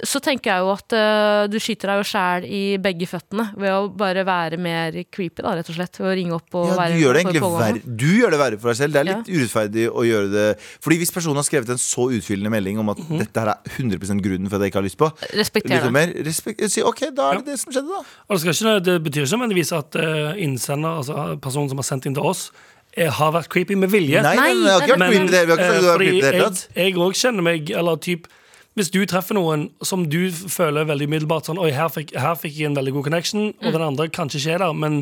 så 0.07 0.21
tenker 0.25 0.51
jeg 0.53 0.63
jo 0.65 0.71
at 0.73 0.95
uh, 0.97 1.45
du 1.51 1.57
skyter 1.63 1.91
deg 1.93 2.01
jo 2.01 2.07
sjæl 2.09 2.47
i 2.49 2.63
begge 2.83 3.09
føttene 3.11 3.47
ved 3.59 3.73
å 3.75 3.89
bare 3.93 4.25
være 4.27 4.59
mer 4.61 4.97
creepy, 5.13 5.43
da, 5.45 5.55
rett 5.59 5.69
og 5.71 5.77
slett. 5.77 5.99
Ved 6.01 6.09
å 6.09 6.15
ringe 6.17 6.37
opp 6.37 6.57
og 6.61 6.71
Ja, 6.71 6.77
være 6.79 6.97
du 6.97 7.03
gjør 7.03 7.17
det 7.19 7.23
egentlig 7.25 7.43
verre 7.45 7.97
Du 8.05 8.07
gjør 8.17 8.35
det 8.35 8.41
verre 8.41 8.61
for 8.63 8.73
deg 8.73 8.81
selv. 8.81 8.97
Det 8.97 9.03
er 9.03 9.09
litt 9.11 9.31
urettferdig 9.31 9.87
å 9.91 10.07
gjøre 10.07 10.33
det 10.33 10.47
Fordi 10.81 11.01
hvis 11.03 11.15
personen 11.15 11.41
har 11.41 11.49
skrevet 11.49 11.75
en 11.75 11.83
så 11.83 12.09
utfyllende 12.17 12.53
melding 12.55 12.81
om 12.83 12.93
at 12.95 13.01
Mhm. 13.01 13.19
dette 13.19 13.41
her 13.41 13.53
er 13.55 13.59
100 13.77 14.21
grunnen 14.23 14.49
for 14.49 14.57
at 14.57 14.63
jeg 14.63 14.73
ikke 14.73 14.81
har 14.81 14.89
lyst 14.89 14.99
på 15.01 15.11
Respekter 15.37 15.83
det. 15.83 15.93
mer, 15.93 16.13
respekt, 16.25 16.65
si 16.71 16.83
ok, 16.83 17.11
da 17.15 17.31
er 17.31 17.39
det 17.41 17.47
det 17.47 17.59
som 17.61 17.73
skjedde, 17.73 17.89
da. 17.89 18.03
Og 18.29 18.37
det, 18.37 18.41
skal 18.41 18.53
ikke, 18.55 18.85
det 18.85 19.03
betyr 19.05 19.25
ikke 19.25 19.39
nødvendigvis 19.39 19.73
at 19.77 19.97
uh, 19.97 20.35
innsender, 20.37 21.01
altså 21.01 21.41
personen 21.41 21.69
som 21.69 21.79
har 21.79 21.85
sendt 21.89 22.07
inn 22.07 22.15
til 22.15 22.23
oss, 22.27 22.51
jeg 22.97 23.11
har 23.11 23.33
vært 23.33 23.49
creepy 23.49 23.77
med 23.79 23.91
vilje. 23.93 24.23
Nei, 24.23 24.35
nei, 24.35 24.53
nei, 24.53 24.63
nei, 24.65 24.71
har 24.73 24.83
ikke 24.83 24.97
vært 24.97 24.99
nei, 24.99 25.09
creepy 25.11 25.25
nei, 25.25 25.31
det. 25.31 25.45
Vi 25.47 25.53
har 25.53 25.59
ikke 25.59 25.71
sagt 25.71 25.79
at 25.79 26.67
du 26.67 28.15
eh, 28.21 28.40
Hvis 28.81 28.89
du 28.89 29.03
treffer 29.05 29.37
noen 29.37 29.67
som 29.85 30.07
du 30.09 30.31
føler 30.33 30.87
veldig 30.89 31.05
umiddelbart 31.11 31.51
sånn 31.51 31.59
Oi, 31.61 31.69
her 31.77 31.91
fikk, 31.93 32.15
her 32.17 32.39
fikk 32.41 32.55
jeg 32.57 32.71
en 32.71 32.77
veldig 32.79 32.95
god 32.95 33.11
connection, 33.11 33.51
og 33.61 33.75
den 33.75 33.83
andre 33.85 34.07
kanskje 34.09 34.39
ikke 34.41 34.55
er 34.55 34.63
der, 34.63 34.73
men 34.73 34.95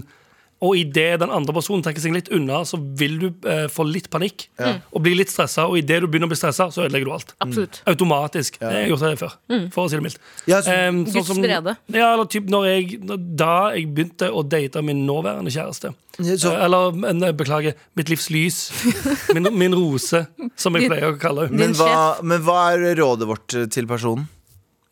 og 0.61 0.75
idet 0.75 1.21
den 1.23 1.31
andre 1.31 1.53
personen 1.55 1.85
trekker 1.87 2.03
seg 2.03 2.15
litt 2.17 2.29
unna, 2.35 2.65
så 2.67 2.79
vil 2.99 3.19
du 3.23 3.27
eh, 3.47 3.67
få 3.71 3.85
litt 3.87 4.09
panikk 4.11 4.49
og 4.59 5.03
bli 5.05 5.13
litt 5.15 5.31
stressa. 5.31 5.69
Og 5.71 5.79
idet 5.79 6.01
du 6.03 6.09
begynner 6.11 6.27
å 6.27 6.33
bli 6.33 6.39
stressa, 6.41 6.67
så 6.75 6.87
ødelegger 6.89 7.07
du 7.07 7.13
alt. 7.15 7.35
Absolutt. 7.45 7.79
Automatisk. 7.87 8.59
Jeg 8.61 8.73
har 8.75 8.89
gjort 8.91 9.05
det 9.07 9.13
før, 9.21 9.37
for 9.75 9.85
å 9.85 9.89
si 9.93 9.97
det 10.01 10.03
mildt. 10.09 10.19
Ja, 10.51 10.59
så- 10.63 10.75
Em, 10.75 11.05
Guds 11.05 11.31
vrede. 11.39 11.77
Ja, 11.95 12.13
eller 12.15 12.25
typ 12.27 12.49
når 12.51 12.67
jeg, 12.67 12.99
da 13.37 13.71
jeg 13.77 13.87
begynte 13.95 14.31
å 14.35 14.43
date 14.49 14.83
min 14.83 15.07
nåværende 15.07 15.53
kjæreste. 15.55 15.95
Ja, 16.19 16.35
så- 16.35 16.55
Eh, 16.57 16.65
Eller, 16.65 16.91
men, 16.93 17.23
eh, 17.23 17.31
beklager, 17.33 17.75
mitt 17.95 18.09
livs 18.11 18.29
lys. 18.31 18.57
Min, 19.35 19.47
min 19.57 19.73
rose, 19.75 20.27
som 20.57 20.75
jeg 20.75 20.89
pleier 20.91 21.13
å 21.15 21.19
kalle 21.21 21.47
henne. 21.47 21.59
Men 21.59 21.73
hva, 21.79 22.21
men 22.23 22.43
hva 22.43 22.73
er 22.75 22.97
rådet 22.99 23.29
vårt 23.29 23.55
eh, 23.55 23.67
til 23.71 23.87
personen? 23.87 24.27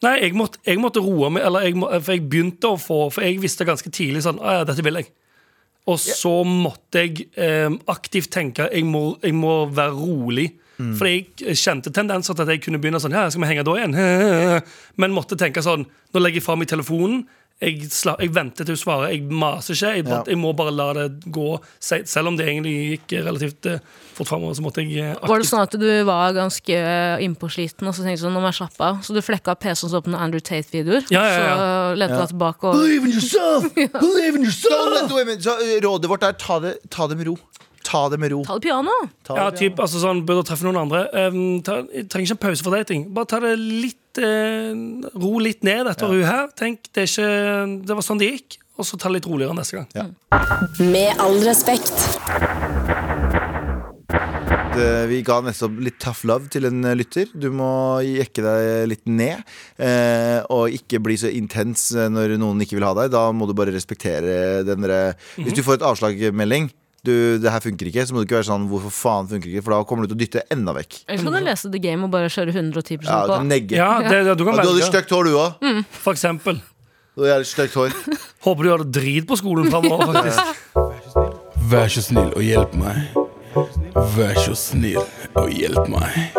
Nei, 0.04 0.20
jeg 0.20 0.34
måtte, 0.36 0.58
jeg 0.64 0.78
måtte 0.78 1.00
roe 1.02 1.30
meg, 1.32 1.42
eller 1.42 1.62
jeg, 1.66 1.74
må, 1.74 1.88
for 2.04 2.12
jeg 2.12 2.28
begynte 2.28 2.68
å 2.68 2.76
få 2.78 3.10
For 3.10 3.24
jeg 3.24 3.38
visste 3.40 3.64
ganske 3.64 3.88
tidlig 3.90 4.20
sånn 4.26 4.36
Å 4.38 4.58
ja, 4.58 4.64
dette 4.68 4.84
vil 4.84 4.98
jeg. 5.00 5.06
Og 5.86 6.00
så 6.02 6.32
måtte 6.46 7.04
jeg 7.04 7.28
eh, 7.38 7.70
aktivt 7.92 8.32
tenke 8.34 8.66
jeg 8.72 8.86
må, 8.88 9.16
jeg 9.22 9.36
må 9.38 9.58
være 9.70 9.94
rolig. 9.94 10.48
Mm. 10.76 10.92
For 10.98 11.08
jeg 11.08 11.56
kjente 11.56 11.92
tendenser 11.94 12.36
til 12.36 12.44
at 12.44 12.52
jeg 12.52 12.60
kunne 12.66 12.80
begynne 12.82 12.98
sånn 13.00 13.14
Ja, 13.16 13.22
skal 13.32 13.46
vi 13.46 13.48
henge 13.48 13.62
da 13.64 13.76
igjen? 13.78 13.94
Men 15.00 15.14
måtte 15.16 15.38
tenke 15.40 15.62
sånn 15.64 15.86
Nå 15.86 16.20
legger 16.20 16.42
jeg 16.42 16.44
fra 16.44 16.56
meg 16.60 16.68
telefonen. 16.68 17.22
Jeg, 17.56 17.86
sla, 17.88 18.12
jeg 18.20 18.34
venter 18.36 18.66
til 18.68 18.74
hun 18.76 18.80
svarer. 18.82 19.12
Jeg 19.14 19.22
maser 19.32 19.72
ikke. 19.72 19.92
Jeg, 19.96 20.04
Ja. 20.10 20.18
jeg 20.28 20.36
må 20.36 20.50
bare 20.52 20.74
la 20.76 20.92
det 20.92 21.06
gå. 21.32 21.46
Selv 21.80 22.28
om 22.28 22.36
det 22.36 22.44
egentlig 22.50 22.74
gikk 22.98 23.14
relativt 23.24 23.64
eh, 23.70 23.78
fort 24.12 24.28
framover, 24.28 24.52
så 24.58 24.60
måtte 24.66 24.84
jeg 24.84 25.00
eh, 25.00 25.16
Var 25.24 25.40
det 25.40 25.48
sånn 25.48 25.62
at 25.64 25.72
du 25.80 25.86
var 26.04 26.36
ganske 26.36 26.76
eh, 26.76 27.24
innpåsliten 27.24 27.88
og 27.88 27.96
så 27.96 28.04
tenkte 28.04 28.20
du 28.20 28.26
sånn, 28.26 28.36
nå 28.36 28.44
må 28.44 28.52
jeg 28.52 28.60
slappe 28.60 28.84
av? 28.84 29.00
Så 29.00 29.16
du 29.16 29.22
flekka 29.24 29.56
PC-en 29.56 29.88
så 29.94 30.02
på 30.04 30.12
noen 30.12 30.20
Andrew 30.28 30.44
Tate-videoer? 30.44 31.08
Ja, 31.08 31.24
ja, 31.24 31.40
ja. 31.40 31.56
Så 31.56 31.98
lente 32.02 32.12
du 32.14 32.20
deg 32.26 32.32
tilbake 32.34 32.68
og 32.68 32.76
Believe 32.76 33.08
in 33.08 33.16
yourself! 33.16 33.72
Believe 34.04 34.36
in 34.36 34.44
yourself! 34.44 35.40
Så, 35.48 35.56
rådet 35.88 36.12
vårt 36.12 36.28
er 36.28 36.36
ta 36.36 36.60
det, 36.60 36.76
ta 36.92 37.08
det 37.08 37.16
med 37.16 37.30
ro. 37.32 37.38
Ta 37.86 38.08
det 38.12 38.18
med 38.20 38.32
ro. 38.36 38.42
Ta 38.44 38.58
det 38.60 38.66
piano! 38.68 38.92
Ta 39.24 39.36
Ja, 39.38 39.50
typ, 39.54 39.80
altså 39.80 40.00
sånn, 40.02 40.24
Burde 40.28 40.44
treffe 40.44 40.66
noen 40.66 40.80
andre. 40.84 41.06
Um, 41.14 41.62
ta, 41.64 41.80
jeg 41.94 42.08
trenger 42.12 42.34
ikke 42.34 42.36
en 42.36 42.44
pause 42.50 42.66
for 42.66 42.74
dating. 42.76 43.08
Bare 43.16 43.30
ta 43.30 43.40
det 43.40 43.56
litt 43.56 44.00
Ro 44.20 45.32
litt 45.42 45.64
ned 45.66 45.90
etter 45.92 46.12
hun 46.12 46.24
her. 46.26 46.48
Tenk, 46.56 46.88
det, 46.92 47.04
er 47.04 47.10
ikke, 47.10 47.30
det 47.88 47.98
var 47.98 48.06
sånn 48.06 48.22
det 48.22 48.30
gikk. 48.34 48.58
Og 48.76 48.84
så 48.84 48.98
ta 49.00 49.08
det 49.08 49.18
litt 49.22 49.28
roligere 49.30 49.56
neste 49.56 49.78
gang. 49.80 50.12
Med 50.92 51.16
all 51.22 51.38
respekt. 51.46 51.94
Eh, 54.76 55.06
Vi 55.08 55.22
ga 55.24 55.38
nettopp 55.40 55.78
litt 55.80 55.98
tough 56.02 56.26
love 56.28 56.50
til 56.52 56.68
en 56.68 56.84
eh, 56.84 56.96
lytter. 56.98 57.30
Du 57.32 57.48
må 57.54 57.68
jekke 58.04 58.44
deg 58.44 58.88
litt 58.92 59.06
ned. 59.08 59.40
Eh, 59.80 60.40
og 60.52 60.74
ikke 60.76 61.00
bli 61.04 61.16
så 61.20 61.30
intens 61.32 61.88
eh, 61.96 62.10
når 62.12 62.36
noen 62.40 62.60
ikke 62.64 62.76
vil 62.76 62.84
ha 62.88 62.92
deg. 63.00 63.12
Da 63.14 63.30
må 63.32 63.48
du 63.48 63.54
bare 63.56 63.72
respektere 63.74 64.60
den 64.66 64.84
dere, 64.84 65.14
Hvis 65.40 65.56
du 65.56 65.64
får 65.64 65.80
et 65.80 65.86
avslagmelding 65.88 66.68
du, 67.06 67.14
det 67.42 67.52
her 67.52 67.62
funker 67.64 67.88
ikke, 67.90 68.04
så 68.08 68.14
må 68.14 68.22
du 68.22 68.26
ikke 68.28 68.38
være 68.40 68.48
sånn 68.50 68.68
Hvorfor 68.70 68.92
faen 68.94 69.28
funker 69.30 69.48
det 69.48 69.56
ikke? 69.56 69.64
For 69.66 69.74
da 69.76 69.80
kommer 69.88 70.06
du 70.06 70.12
til 70.12 70.18
å 70.18 70.22
dytte 70.24 70.44
enda 70.52 70.74
vekk. 70.76 71.00
Eller 71.06 71.22
så 71.22 71.28
kan 71.30 71.36
du 71.38 71.48
lese 71.48 71.72
The 71.72 71.82
Game 71.82 72.06
og 72.06 72.14
bare 72.14 72.30
kjøre 72.32 72.54
110 72.54 73.06
Ja, 73.06 73.20
på. 73.30 73.38
negge. 73.48 73.78
Ja, 73.78 73.90
det, 74.04 74.24
det, 74.28 74.36
du 74.38 74.44
Ja, 74.46 74.52
kan 74.52 74.62
du 74.64 74.72
hadde 74.74 74.88
stygt 74.90 75.14
hår, 75.14 75.30
du 75.30 75.38
òg. 75.40 75.84
For 76.02 76.16
eksempel. 76.16 76.60
Du 77.16 77.24
hadde 77.24 77.46
støkt 77.48 77.72
stygt 77.72 77.78
hår. 77.80 77.94
Håper 78.46 78.62
du 78.66 78.70
har 78.74 78.82
det 78.84 78.92
drit 78.98 79.26
på 79.28 79.38
skolen 79.40 79.70
framover, 79.72 80.12
faktisk. 80.12 80.84
Vær 81.70 81.88
så 81.90 82.02
snill 82.04 82.28
og 82.36 82.44
hjelp 82.44 82.76
meg. 82.76 83.16
Vær 84.16 84.36
så 84.36 84.52
snill 84.58 85.00
og 85.00 85.48
hjelp 85.48 85.88
meg. 85.88 86.36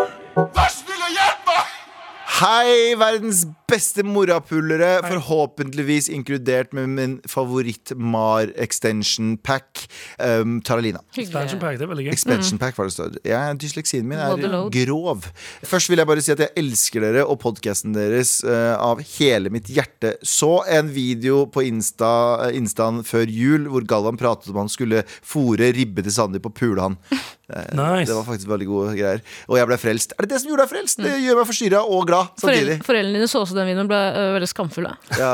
Hei, 2.37 2.93
verdens 2.93 3.47
beste 3.65 4.03
morapulere. 4.05 4.99
Forhåpentligvis 5.01 6.05
inkludert 6.13 6.69
med 6.77 6.91
min 6.91 7.15
favoritt-Mar 7.25 8.51
extension 8.61 9.31
pack, 9.41 9.87
um, 10.21 10.59
Taralina. 10.61 11.01
Expansion 11.17 11.57
pack, 11.57 11.79
det 11.79 11.87
er 11.87 11.89
veldig 11.89 12.05
gøy. 12.05 12.11
Expansion 12.13 12.61
pack, 12.61 12.77
var 12.77 12.91
det 12.91 12.93
stod. 12.93 13.17
Ja, 13.25 13.39
dysleksien 13.57 14.05
min 14.05 14.21
er 14.21 14.69
grov. 14.69 15.25
Først 15.65 15.89
vil 15.89 15.97
jeg 16.03 16.09
bare 16.11 16.25
si 16.27 16.35
at 16.35 16.43
jeg 16.45 16.53
elsker 16.61 17.07
dere 17.07 17.25
og 17.25 17.39
podkasten 17.41 17.97
deres 17.97 18.35
uh, 18.45 18.75
av 18.77 19.01
hele 19.15 19.49
mitt 19.53 19.73
hjerte. 19.73 20.13
Så 20.21 20.59
en 20.69 20.93
video 20.93 21.47
på 21.49 21.65
Insta, 21.65 22.11
eh, 22.45 22.59
Instaen 22.61 23.01
før 23.07 23.25
jul 23.25 23.65
hvor 23.73 23.89
Galvan 23.89 24.21
pratet 24.21 24.53
om 24.53 24.61
han 24.61 24.69
skulle 24.69 25.01
fòre 25.25 25.73
ribbe 25.73 26.05
til 26.05 26.13
Sandeep 26.13 26.45
og 26.51 26.57
pule 26.61 26.85
han. 26.85 27.01
Eh, 27.47 27.75
Nice. 27.77 28.09
Det 28.09 28.15
var 28.17 28.25
faktisk 28.27 28.49
veldig 28.51 28.65
gode 28.67 28.93
greier. 28.97 29.21
Og 29.47 29.55
jeg 29.59 29.67
ble 29.69 29.77
frelst. 29.79 30.13
Er 30.17 30.25
det 30.25 30.33
det 30.33 30.39
som 30.43 30.49
gjorde 30.51 30.65
deg 30.65 30.71
frelst? 30.73 30.99
Det 30.99 31.13
gjør 31.23 31.37
meg 31.39 31.47
forstyrra 31.47 31.81
og 31.87 32.01
glad 32.09 32.33
samtidig. 32.41 32.57
Foreldre, 32.57 32.87
foreldrene 32.89 33.21
dine 33.21 33.29
så 33.31 33.41
også 33.45 33.55
den 33.57 33.69
videoen, 33.71 33.89
ble 33.91 34.01
uh, 34.17 34.31
veldig 34.35 34.49
skamfulle. 34.51 34.91
Ja, 35.15 35.31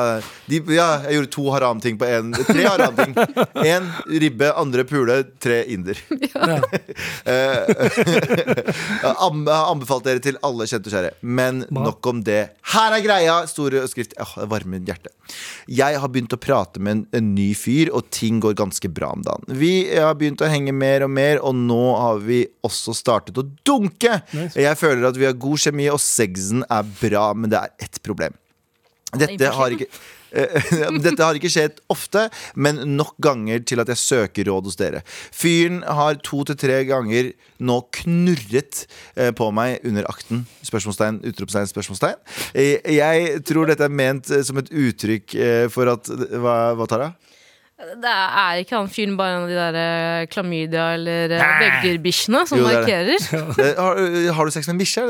de, 0.52 0.60
ja, 0.76 0.88
jeg 1.08 1.18
gjorde 1.18 1.32
to 1.34 1.46
haram-ting 1.56 1.98
på 2.02 2.10
én. 2.10 2.30
Tre 2.38 2.68
haram-ting. 2.68 3.16
Én 3.74 3.90
ribbe, 4.22 4.52
andre 4.60 4.86
pule, 4.90 5.22
tre 5.42 5.64
inder. 5.74 5.98
Ja. 6.34 6.58
Jeg 7.24 9.14
har 9.14 9.70
anbefalt 9.70 10.06
dere 10.08 10.22
til 10.24 10.38
alle 10.46 10.66
kjente 10.70 10.90
og 10.90 10.96
kjære. 10.96 11.12
Men 11.22 11.62
nok 11.74 12.08
om 12.10 12.22
det. 12.26 12.40
Her 12.74 12.96
er 12.98 13.04
greia! 13.06 13.36
Store 13.50 13.84
skrift. 13.92 14.16
Åh, 14.22 14.34
det 14.42 14.48
varmer 14.52 14.78
mitt 14.80 14.90
hjerte. 14.90 15.12
Jeg 15.72 16.00
har 16.02 16.12
begynt 16.12 16.34
å 16.36 16.40
prate 16.42 16.82
med 16.84 16.96
en, 16.98 17.04
en 17.16 17.30
ny 17.36 17.50
fyr, 17.58 17.92
og 17.96 18.10
ting 18.14 18.42
går 18.44 18.58
ganske 18.60 18.90
bra 18.92 19.14
om 19.16 19.24
dagen. 19.26 19.46
Vi 19.60 19.74
har 19.94 20.16
begynt 20.20 20.44
å 20.44 20.50
henge 20.52 20.74
mer 20.76 21.06
og 21.06 21.14
mer, 21.14 21.40
og 21.44 21.56
nå 21.60 21.82
har 22.04 22.22
vi 22.24 22.44
også 22.68 22.96
startet 22.98 23.40
å 23.40 23.48
dunke. 23.66 24.20
Jeg 24.56 24.80
føler 24.80 25.10
at 25.10 25.20
vi 25.20 25.28
har 25.30 25.38
god 25.40 25.64
kjemi, 25.66 25.90
og 25.94 26.02
sexen 26.04 26.66
er 26.70 26.88
bra, 27.00 27.30
men 27.38 27.54
det 27.54 27.62
er 27.64 27.88
ett 27.88 28.02
problem. 28.06 28.36
Dette 29.14 29.50
har 29.54 29.74
ikke 29.76 29.90
Eh, 30.34 30.74
Dette 31.06 31.22
har 31.22 31.38
ikke 31.38 31.52
skjedd 31.52 31.80
ofte, 31.94 32.26
men 32.58 32.82
nok 32.98 33.14
ganger 33.24 33.62
til 33.70 33.82
at 33.84 33.92
jeg 33.94 34.02
søker 34.02 34.50
råd 34.50 34.70
hos 34.70 34.80
dere. 34.80 35.04
Fyren 35.34 35.82
har 35.86 36.18
to 36.26 36.42
til 36.50 36.58
tre 36.60 36.80
ganger 36.90 37.32
nå 37.64 37.80
knurret 38.00 38.86
eh, 39.16 39.30
på 39.38 39.52
meg 39.56 39.86
under 39.88 40.08
akten. 40.10 40.44
Spørsmålstegn, 40.66 41.22
utropstegn, 41.30 41.70
spørsmålstegn. 41.70 42.18
Eh, 42.58 42.80
Jeg 42.98 43.44
tror 43.48 43.70
dette 43.70 43.86
er 43.86 43.94
ment 43.94 44.30
som 44.46 44.58
et 44.62 44.72
uttrykk 44.74 45.38
for 45.74 45.90
at 45.94 46.10
Hva, 46.10 46.56
hva 46.78 46.88
Tara? 46.90 47.12
Det 48.04 48.10
er 48.14 48.62
ikke 48.64 48.78
han 48.80 48.90
fyren 48.92 49.16
bare 49.20 49.36
en 49.38 49.44
av 49.44 49.50
de 49.52 49.56
der 49.58 49.78
eh, 49.80 50.26
klamydia- 50.32 50.94
eller 50.96 51.34
veggerbikkjene 51.34 52.44
som 52.48 52.60
Jo, 52.60 52.68
det 52.68 52.76
er 52.80 53.08
det. 53.10 53.18
markerer? 53.20 53.60
Eh, 53.64 53.80
Har, 53.80 54.00
har 54.38 54.46
du 54.46 54.52
sex 54.56 54.68
med 54.68 54.76
en 54.76 54.82
bikkje? 54.82 55.04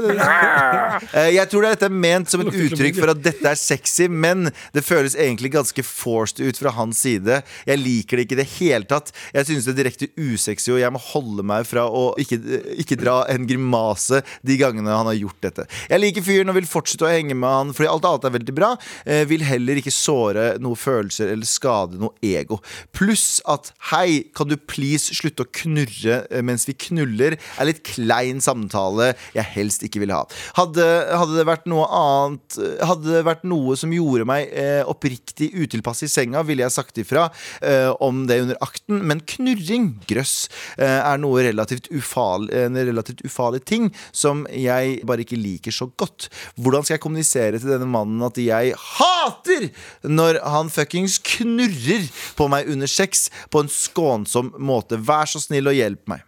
Eh, 1.14 1.30
Jeg 1.36 1.50
tror 1.52 1.66
dette 1.68 1.88
er 1.88 1.94
ment 1.94 2.30
som 2.32 2.42
et 2.44 2.52
uttrykk 2.66 2.98
for 3.00 3.12
at 3.14 3.22
dette 3.26 3.50
er 3.54 3.60
sexy, 3.60 4.08
men 4.10 4.50
det 4.76 4.84
føles 4.86 5.16
egentlig 5.16 5.52
ganske 5.54 5.84
forced 5.86 6.42
ut 6.44 6.60
fra 6.60 6.74
hans 6.78 7.02
side. 7.04 7.42
Jeg 7.68 7.82
liker 7.82 8.18
det 8.20 8.26
ikke 8.28 8.38
i 8.38 8.42
det 8.42 8.48
hele 8.58 8.88
tatt. 8.90 9.12
Jeg 9.36 9.48
synes 9.50 9.68
det 9.68 9.74
er 9.76 9.80
direkte 9.84 10.10
usexy, 10.20 10.72
og 10.76 10.82
jeg 10.82 10.94
må 10.96 11.02
holde 11.12 11.46
meg 11.46 11.68
fra 11.70 11.86
å 11.90 12.06
ikke, 12.22 12.40
ikke 12.84 12.98
dra 13.02 13.20
en 13.32 13.48
grimase 13.50 14.22
de 14.46 14.58
gangene 14.62 14.94
han 14.94 15.10
har 15.10 15.18
gjort 15.20 15.40
dette. 15.46 15.68
Jeg 15.92 16.02
liker 16.04 16.26
fyren 16.26 16.52
og 16.54 16.58
vil 16.60 16.70
fortsette 16.70 17.08
å 17.08 17.12
henge 17.12 17.36
med 17.38 17.50
han, 17.50 17.74
fordi 17.76 17.90
alt 17.92 18.08
annet 18.10 18.30
er 18.30 18.36
veldig 18.40 18.58
bra. 18.58 18.74
Eh, 19.06 19.24
Vil 19.30 19.44
heller 19.48 19.80
ikke 19.80 19.94
såre 19.94 20.54
noen 20.62 20.78
følelser 20.80 21.32
eller 21.34 21.48
skade 21.50 22.00
noe 22.02 22.14
ego. 22.24 22.60
Pluss 22.96 23.42
at 23.50 23.72
hei, 23.92 24.30
kan 24.36 24.50
du 24.50 24.56
please 24.58 25.14
slutte 25.16 25.46
å 25.46 25.52
knurre 25.62 26.24
eh, 26.30 26.44
mens 26.46 26.68
vi 26.70 26.76
knuller? 26.88 27.38
Er 27.58 27.70
litt 27.70 27.84
klein 27.88 28.42
samtale 28.44 29.14
jeg 29.36 29.48
helst 29.56 29.86
ikke 29.86 30.04
vil 30.04 30.14
ha. 30.16 30.24
Hadde, 30.58 30.86
hadde 31.14 31.38
det 31.40 31.48
vært 31.50 31.68
noe 31.72 31.88
annet 31.88 32.60
eh, 32.60 32.82
Hadde 32.84 33.10
det 33.10 33.24
vært 33.28 33.46
noe 33.48 33.76
som 33.80 33.94
gjorde 33.94 34.28
meg 34.28 34.52
eh, 34.52 34.82
oppriktig 34.90 35.52
utilpass 35.56 36.04
i 36.06 36.12
senga, 36.12 36.44
ville 36.46 36.66
jeg 36.66 36.76
sagt 36.76 37.00
ifra 37.02 37.28
eh, 37.64 37.90
om 38.04 38.24
det 38.30 38.40
under 38.44 38.60
akten, 38.64 39.02
men 39.08 39.22
knurring, 39.34 39.90
grøss, 40.10 40.48
eh, 40.78 41.00
er 41.00 41.22
noe 41.22 41.44
relativt 41.46 41.90
ufarlig, 41.94 42.52
en 42.54 42.78
relativt 42.78 43.24
ufarlig 43.28 43.64
ting 43.68 43.90
som 44.16 44.44
jeg 44.52 45.00
bare 45.08 45.26
ikke 45.26 45.40
liker 45.40 45.74
så 45.74 45.90
godt. 46.00 46.30
Hvordan 46.60 46.86
skal 46.86 46.98
jeg 46.98 47.04
kommunisere 47.04 47.60
til 47.60 47.74
denne 47.74 47.90
mannen 47.90 48.24
at 48.26 48.40
jeg 48.42 48.74
hater 48.80 49.70
når 50.04 50.40
han 50.54 50.72
fuckings 50.74 51.20
knurrer 51.24 52.08
på 52.38 52.43
meg 52.52 52.70
under 52.72 52.90
sex 52.90 53.28
på 53.54 53.64
en 53.64 53.72
skånsom 53.72 54.54
måte? 54.60 54.98
Vær 55.00 55.30
så 55.30 55.42
snill 55.44 55.70
og 55.72 55.76
hjelp 55.78 56.08
meg. 56.12 56.24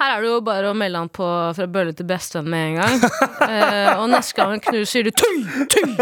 Her 0.00 0.16
er 0.16 0.24
det 0.24 0.30
jo 0.32 0.38
bare 0.42 0.70
å 0.72 0.74
melde 0.74 0.98
han 0.98 1.10
på 1.12 1.26
fra 1.54 1.66
bølle 1.70 1.92
til 1.94 2.06
bestevenn 2.08 2.48
med 2.50 2.62
en 2.72 2.78
gang. 2.80 3.04
Eh, 3.46 3.98
og 4.00 4.08
neste 4.10 4.34
gang 4.38 4.54
han 4.56 4.62
knuser, 4.64 4.88
sier 4.88 5.06
du 5.06 5.12
tøy, 5.14 5.66
tøy, 5.70 5.92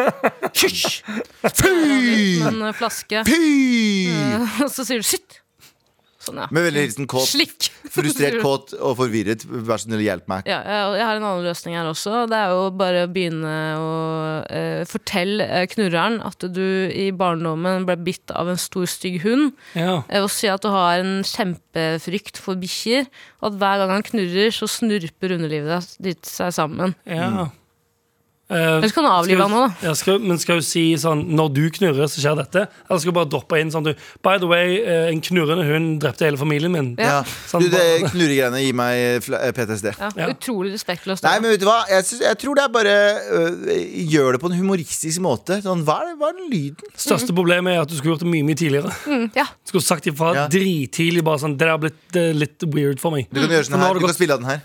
hysj! 0.63 1.01
Fy! 1.59 1.75
En 2.49 2.63
eh, 2.69 2.75
flaske. 2.79 3.25
Fy! 3.29 3.41
Eh, 4.15 4.61
Og 4.65 4.71
så 4.73 4.87
sier 4.89 5.03
du 5.03 5.07
sitt. 5.11 5.41
Sånn, 6.21 6.37
ja. 6.37 6.47
Med 6.53 6.67
veldig 6.67 6.83
hilsen 6.85 7.07
kåt. 7.09 7.31
Slik. 7.31 7.71
Frustrert, 7.95 8.41
kåt 8.45 8.75
og 8.77 8.99
forvirret. 8.99 9.47
Vær 9.49 9.81
så 9.81 9.87
snill, 9.87 10.03
hjelp 10.05 10.27
meg. 10.29 10.49
Ja, 10.51 10.59
jeg 10.61 10.99
jeg 11.01 11.07
har 11.09 11.17
en 11.17 11.25
annen 11.25 11.47
løsning 11.47 11.77
her 11.79 11.89
også. 11.89 12.27
Det 12.29 12.37
er 12.37 12.53
jo 12.53 12.67
bare 12.77 13.07
å 13.07 13.11
begynne 13.11 13.55
å 13.81 13.93
eh, 14.45 14.83
fortelle 14.91 15.47
eh, 15.49 15.65
knurreren 15.73 16.19
at 16.27 16.45
du 16.53 16.67
i 16.93 17.09
barndommen 17.17 17.87
ble 17.89 17.97
bitt 18.05 18.35
av 18.37 18.53
en 18.53 18.61
stor, 18.61 18.85
stygg 18.91 19.21
hund. 19.25 19.55
Ja. 19.73 20.03
Eh, 20.09 20.21
og 20.21 20.29
si 20.35 20.51
at 20.53 20.65
du 20.65 20.69
har 20.75 21.01
en 21.01 21.25
kjempefrykt 21.25 22.43
for 22.45 22.61
bikkjer, 22.61 23.09
og 23.41 23.53
at 23.53 23.61
hver 23.63 23.81
gang 23.81 23.95
han 23.97 24.07
knurrer, 24.11 24.53
så 24.53 24.69
snurper 24.69 25.39
underlivet 25.39 25.97
ditt 26.05 26.29
seg 26.29 26.53
sammen. 26.57 26.97
ja. 27.09 27.31
Mm. 27.31 27.57
Eh, 28.51 28.57
Eller 28.81 28.89
så 28.91 28.95
kan 28.97 29.05
du 29.07 29.11
avlive 29.15 29.45
han 29.47 29.53
nå, 29.55 29.61
da. 29.81 29.93
Skal, 29.95 30.19
men 30.19 30.39
skal 30.43 30.59
du 30.59 30.65
si 30.67 30.83
sånn 30.99 31.21
når 31.39 31.53
du 31.55 31.61
knurrer, 31.77 32.09
så 32.11 32.19
skjer 32.23 32.35
dette? 32.41 32.65
Eller 32.89 32.99
skal 33.03 33.13
du 33.13 33.17
bare 33.21 33.31
droppe 33.31 33.61
inn 33.63 33.71
sånn 33.71 33.85
du 33.87 33.93
By 34.27 34.41
the 34.43 34.49
way, 34.51 34.81
eh, 34.83 35.07
en 35.13 35.21
knurrende 35.23 35.65
hund 35.69 36.01
drepte 36.03 36.27
hele 36.27 36.41
familien 36.41 36.73
min. 36.75 36.89
Ja. 36.99 37.21
Sånn 37.47 37.63
Du, 37.63 37.69
det 37.71 38.11
knurregreiene 38.11 38.63
gir 38.65 38.75
meg 38.75 39.23
eh, 39.31 39.53
PTSD. 39.55 39.93
Ja, 39.95 40.11
Ja. 40.19 40.29
Utrolig 40.35 40.73
respektløst. 40.75 41.23
Nei, 41.23 41.37
men 41.41 41.55
vet 41.55 41.63
du 41.63 41.69
hva? 41.69 41.79
Jeg, 41.89 42.05
synes, 42.11 42.25
jeg 42.27 42.41
tror 42.43 42.59
det 42.59 42.65
er 42.67 42.73
bare 42.75 42.97
øh, 43.39 43.71
Gjør 44.11 44.33
det 44.35 44.41
på 44.43 44.51
en 44.51 44.59
humoristisk 44.59 45.23
måte. 45.25 45.61
Sånn, 45.63 45.85
hva, 45.87 46.01
er 46.03 46.11
det, 46.11 46.17
hva 46.21 46.33
er 46.33 46.39
den 46.41 46.51
lyden? 46.51 46.91
Største 46.99 47.35
problemet 47.37 47.77
er 47.77 47.85
at 47.85 47.91
du 47.91 47.95
skulle 47.99 48.17
gjort 48.17 48.25
det 48.27 48.33
mye 48.35 48.47
mye 48.51 48.59
tidligere. 48.59 48.91
Mm, 49.07 49.29
ja. 49.39 49.47
Du 49.63 49.73
skulle 49.75 49.87
sagt 49.87 50.11
ifra 50.11 50.35
Ja. 50.35 50.49
drittidlig. 50.51 51.23
Bare 51.27 51.39
sånn, 51.43 51.55
Det 51.61 51.69
har 51.71 51.79
blitt 51.79 52.19
uh, 52.19 52.33
litt 52.35 52.67
weird 52.75 52.99
for 53.03 53.15
meg. 53.15 53.31
Du 53.31 53.41
kan 53.45 53.51
gjøre 53.55 53.69
sånn 53.71 53.79
her. 53.83 53.95
Du 53.95 54.05
kan 54.07 54.15
spille 54.17 54.35
av 54.35 54.43
den 54.43 54.51
her. 54.51 54.61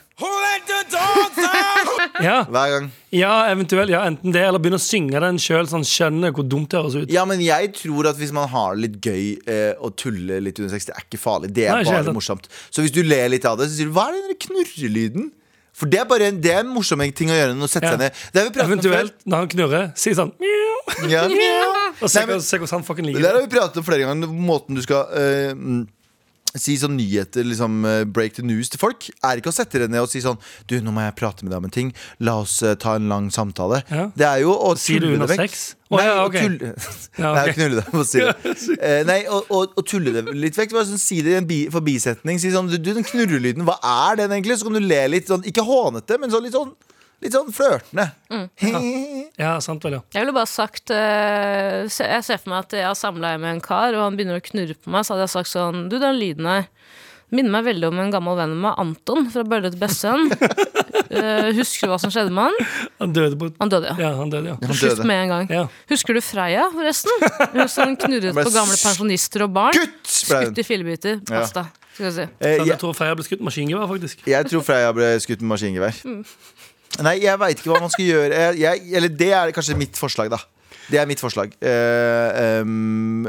Ja, 2.23 2.45
Hver 2.47 2.69
gang. 2.71 2.85
ja, 3.11 3.33
eventuelt. 3.51 3.89
Ja, 3.91 4.03
enten 4.07 4.31
det, 4.31 4.41
eller 4.47 4.59
begynne 4.63 4.79
å 4.79 4.83
synge 4.85 5.19
den 5.19 5.37
sjøl, 5.41 5.67
han 5.71 5.83
skjønner 5.83 6.31
hvor 6.35 6.45
dumt 6.47 6.69
det 6.71 6.79
høres 6.79 6.95
ut. 6.95 7.11
Ja, 7.11 7.25
men 7.27 7.41
jeg 7.43 7.73
tror 7.75 8.07
at 8.11 8.19
hvis 8.21 8.31
man 8.35 8.47
har 8.51 8.75
det 8.75 8.85
litt 8.85 8.99
gøy 9.03 9.25
eh, 9.51 9.73
og 9.83 9.95
tuller 9.99 10.39
litt 10.45 10.59
under 10.61 10.71
sex, 10.75 10.85
det 10.87 10.95
er 10.95 11.03
ikke 11.07 11.19
farlig. 11.19 11.51
Det 11.55 11.65
er 11.67 11.75
Nei, 11.81 11.83
helt 11.89 12.05
bare 12.07 12.15
morsomt. 12.15 12.47
Så 12.71 12.85
hvis 12.85 12.93
du 12.95 13.01
ler 13.03 13.27
litt 13.33 13.45
av 13.49 13.57
det, 13.59 13.67
så 13.71 13.79
sier 13.81 13.89
du 13.91 13.95
hva 13.97 14.07
er 14.11 14.21
den 14.29 14.39
knurrelyden? 14.47 15.31
For 15.75 15.91
det 15.91 15.99
er 15.99 16.05
bare 16.07 16.29
en, 16.31 16.37
det 16.39 16.53
er 16.55 16.61
en 16.63 16.69
morsom 16.71 17.01
ting 17.11 17.33
å 17.33 17.35
gjøre 17.35 17.55
å 17.59 17.67
sette 17.67 17.83
Ja. 17.89 17.91
seg 17.97 17.99
ned. 18.05 18.11
Det 18.31 18.39
har 18.39 18.45
vi 18.47 18.53
pratet 18.55 18.63
om 18.63 18.79
før. 18.79 18.93
Eventuelt, 18.95 19.17
når 19.27 19.41
han 19.43 19.49
knurrer, 19.51 19.89
si 19.99 20.13
sånn 20.15 20.31
mjau, 20.39 21.09
Ja. 21.11 21.25
Og 22.03 22.09
se 22.11 22.21
hvordan 22.23 22.71
han 22.77 22.83
fucking 22.87 23.05
Det 23.09 23.15
liker 23.15 23.25
der 23.25 23.33
det. 23.33 23.41
har 23.41 23.47
vi 23.49 23.55
pratet 23.57 23.77
om 23.81 23.83
flere 23.83 24.05
ganger. 24.07 24.31
Måten 24.47 24.75
du 24.79 24.81
skal 24.85 25.03
mm, 25.55 25.81
si 26.59 26.75
sånn 26.79 26.95
nyheter, 26.97 27.45
liksom 27.47 27.85
eh, 27.87 28.03
break 28.07 28.37
the 28.37 28.45
news 28.45 28.71
til 28.71 28.81
folk, 28.81 29.07
er 29.25 29.41
ikke 29.41 29.51
å 29.51 29.55
sette 29.55 29.79
dere 29.79 29.91
ned 29.91 30.05
og 30.05 30.11
si 30.11 30.21
sånn 30.23 30.39
Du, 30.69 30.77
nå 30.83 30.93
må 30.95 31.03
jeg 31.03 31.15
prate 31.19 31.45
med 31.45 31.53
deg 31.53 31.61
om 31.61 31.67
en 31.67 31.73
ting. 31.73 31.91
La 32.23 32.37
oss 32.43 32.57
uh, 32.63 32.73
ta 32.79 32.95
en 32.99 33.09
lang 33.11 33.27
samtale. 33.33 33.81
Ja. 33.91 34.07
Det 34.15 34.27
er 34.29 34.43
jo 34.45 34.55
å 34.55 34.73
tulle 34.79 35.15
det 35.19 35.29
vekk. 35.35 35.43
sex? 35.43 35.65
Nei, 35.93 36.05
ja, 36.07 36.15
å 36.23 36.29
ok. 36.29 36.37
tulle 36.39 36.71
Ja, 37.21 37.33
Nei, 37.35 37.45
knulle 37.53 37.81
det. 37.81 37.85
Må 37.93 38.05
si 38.07 38.23
det. 38.23 38.33
Uh, 38.75 39.01
nei, 39.07 39.19
og, 39.31 39.47
og, 39.53 39.75
og 39.77 39.85
tulle 39.87 40.13
det 40.15 40.25
litt 40.33 40.57
vekk. 40.57 40.73
Bare 40.75 40.87
sånn, 40.89 41.01
si 41.01 41.21
det 41.25 41.35
i 41.35 41.39
en 41.39 41.47
bi 41.49 41.65
forbisetning. 41.73 42.41
Si 42.41 42.53
sånn 42.53 42.71
Du, 42.71 42.79
du, 42.79 42.91
den 42.97 43.07
knurrelyden, 43.07 43.65
hva 43.67 43.77
er 44.09 44.23
den 44.23 44.35
egentlig? 44.35 44.59
Så 44.59 44.69
kan 44.69 44.77
du 44.77 44.83
le 44.83 45.01
litt 45.11 45.31
sånn, 45.31 45.45
ikke 45.47 45.65
hånete, 45.65 46.19
men 46.21 46.33
sånn 46.33 46.45
litt 46.47 46.55
sånn 46.57 46.73
Litt 47.23 47.33
sånn 47.33 47.51
flørtende. 47.55 48.09
Ja, 49.39 49.55
sant 49.63 49.83
vel, 49.85 49.97
ja. 49.97 50.01
Jeg 50.13 50.25
ville 50.25 50.35
bare 50.35 50.49
sagt 50.51 50.91
uh, 50.93 51.85
se- 51.91 52.07
Jeg 52.11 52.23
ser 52.27 52.41
for 52.41 52.51
meg 52.53 52.65
at 52.67 52.75
jeg 52.77 52.85
har 52.87 52.97
samleie 52.99 53.39
med 53.41 53.55
en 53.55 53.63
kar, 53.63 53.95
og 53.95 54.03
han 54.09 54.17
begynner 54.19 54.39
å 54.41 54.43
knurre 54.45 54.75
på 54.77 54.91
meg. 54.93 55.05
Så 55.07 55.15
hadde 55.15 55.25
jeg 55.27 55.33
sagt 55.37 55.51
sånn 55.51 55.85
Du, 55.91 55.97
den 56.01 56.19
lyden 56.19 56.47
her 56.49 56.67
minner 57.35 57.49
meg 57.55 57.65
veldig 57.65 57.87
om 57.89 57.97
en 57.99 58.11
gammel 58.13 58.35
venn 58.37 58.51
av 58.53 58.59
meg, 58.61 58.75
Anton 58.79 59.25
fra 59.33 59.41
Bølle 59.49 59.71
til 59.73 59.79
Bessøen. 59.81 60.27
uh, 60.29 61.49
husker 61.57 61.87
du 61.89 61.91
hva 61.91 61.97
som 61.99 62.11
skjedde 62.13 62.31
med 62.31 62.51
han? 62.51 62.67
Han 63.01 63.15
døde 63.17 63.39
på 63.41 63.49
Han 63.59 63.71
døde, 63.73 63.89
ja. 63.89 63.95
Ja, 64.05 64.11
han 64.19 64.29
døde, 64.31 64.53
ja. 64.53 64.59
Han 64.61 64.77
Slutt 64.77 65.01
med 65.09 65.23
en 65.23 65.33
gang. 65.33 65.49
Ja. 65.51 65.63
Husker 65.89 66.15
du 66.15 66.21
Freya, 66.23 66.67
forresten? 66.75 67.25
Hun 67.55 67.71
som 67.73 67.95
knurret 68.05 68.37
på 68.37 68.53
gamle 68.53 68.77
pensjonister 68.77 69.47
og 69.47 69.55
barn. 69.57 69.75
Kutt! 69.81 70.13
Skutt 70.19 70.61
i 70.61 70.67
fillebiter. 70.67 71.17
Ja. 71.25 71.41
Pasta. 71.41 71.65
Skal 71.95 72.05
vi 72.09 72.13
si. 72.19 72.27
Eh, 72.43 72.55
jeg, 72.59 72.67
jeg 72.69 72.79
tror 72.85 72.95
Freya 72.95 73.15
ble 73.17 73.23
skutt 73.25 73.41
med 73.41 73.49
maskingevær, 73.49 73.89
faktisk. 73.95 74.23
jeg 74.29 74.47
tror 74.51 74.63
Freya 74.69 74.93
ble 74.95 75.09
skutt 75.25 75.41
med 75.43 75.53
maskingevær. 75.55 75.99
Mm. 76.05 76.21
Nei, 77.03 77.17
jeg 77.23 77.39
veit 77.41 77.59
ikke 77.59 77.73
hva 77.73 77.81
man 77.83 77.91
skal 77.91 78.05
gjøre. 78.07 78.43
Jeg, 78.45 78.59
jeg, 78.61 78.83
eller 78.99 79.15
det 79.21 79.31
er 79.35 79.55
kanskje 79.55 79.77
mitt 79.79 79.99
forslag, 79.99 80.31
da. 80.31 80.39
Det 80.85 80.99
er 81.01 81.09
mitt 81.09 81.21
forslag. 81.21 81.55
Uh, 81.59 82.61
um, 82.61 83.25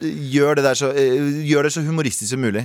gjør, 0.00 0.58
det 0.58 0.74
så, 0.80 0.90
uh, 0.96 1.28
gjør 1.44 1.68
det 1.68 1.74
så 1.74 1.84
humoristisk 1.84 2.32
som 2.32 2.42
mulig. 2.42 2.64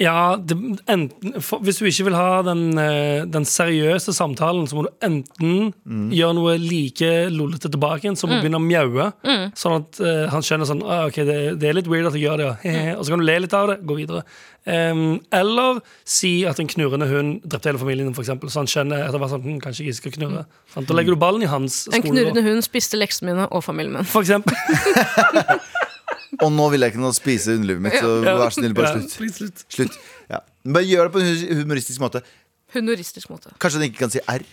Ja, 0.00 0.36
det, 0.40 0.56
enten, 0.88 1.34
for, 1.44 1.60
Hvis 1.60 1.76
du 1.76 1.84
ikke 1.84 2.06
vil 2.06 2.16
ha 2.16 2.40
den, 2.46 2.78
eh, 2.80 3.26
den 3.28 3.44
seriøse 3.44 4.14
samtalen, 4.16 4.64
så 4.66 4.78
må 4.78 4.86
du 4.86 4.92
enten 5.04 5.74
gjøre 6.16 6.36
noe 6.38 6.54
like 6.60 7.10
lollete 7.28 7.68
tilbake 7.68 8.06
igjen, 8.06 8.16
som 8.16 8.32
å 8.32 8.38
begynne 8.40 8.56
å 8.56 8.64
mjaue. 8.64 9.10
Sånn 9.58 9.76
at 9.82 10.00
uh, 10.00 10.30
han 10.32 10.44
skjønner 10.44 10.68
sånn 10.68 10.80
ah, 10.86 11.04
Ok, 11.10 11.20
det, 11.28 11.36
det 11.60 11.68
er 11.68 11.76
litt 11.76 11.90
weird 11.90 12.08
at 12.08 12.16
jeg 12.16 12.24
gjør 12.24 12.40
det, 12.40 12.48
ja. 12.64 12.96
Og 12.96 13.04
så 13.04 13.12
kan 13.12 13.20
du 13.20 13.26
le 13.28 13.36
litt 13.44 13.56
av 13.56 13.68
det, 13.68 13.78
gå 13.84 13.98
videre. 14.00 14.24
Um, 14.64 15.20
eller 15.34 15.82
si 16.06 16.44
at 16.46 16.60
en 16.62 16.70
knurrende 16.70 17.08
hund 17.10 17.42
drepte 17.42 17.72
hele 17.72 17.82
familien 17.82 18.14
for 18.14 18.24
eksempel, 18.24 18.48
så 18.52 18.62
han 18.62 18.70
skjønner 18.70 19.08
etter 19.08 19.18
hvert 19.18 19.32
sånn 19.34 19.42
hm, 19.42 19.56
Kanskje 19.64 19.84
jeg 19.84 19.92
ikke 19.92 20.00
skal 20.00 20.16
knurre. 20.16 20.44
Sånn, 20.72 20.88
Da 20.88 20.96
legger 20.96 21.16
du 21.16 21.20
ballen 21.20 21.44
i 21.44 21.50
hans 21.50 21.82
skole. 21.84 21.98
En 21.98 22.06
knurrende 22.08 22.46
hund 22.46 22.64
spiste 22.64 23.00
leksene 23.00 23.32
mine 23.32 23.48
og 23.50 23.64
familien 23.66 23.98
min. 23.98 24.08
For 24.08 24.24
eksempel. 24.24 24.56
Og 26.40 26.52
nå 26.52 26.70
vil 26.72 26.80
jeg 26.80 26.92
ikke 26.94 27.02
noe 27.02 27.12
spise 27.12 27.52
underlivet 27.58 27.82
mitt, 27.84 27.98
så 28.00 28.12
vær 28.24 28.48
så 28.48 28.60
snill, 28.60 28.72
bare 28.74 28.92
slutt. 28.96 29.16
please, 29.18 29.36
slutt. 29.36 29.64
Slutt. 29.68 29.98
Ja. 30.30 30.38
Men 30.64 30.72
Bare 30.78 30.84
gjør 30.88 31.08
det 31.08 31.12
på 31.12 31.20
en 31.20 31.58
humoristisk 31.60 32.00
måte. 32.00 32.22
Humoristisk 32.72 33.28
måte. 33.30 33.52
Kanskje 33.60 33.80
han 33.82 33.88
ikke 33.90 33.98
kan 34.06 34.10
si 34.14 34.20
R? 34.32 34.44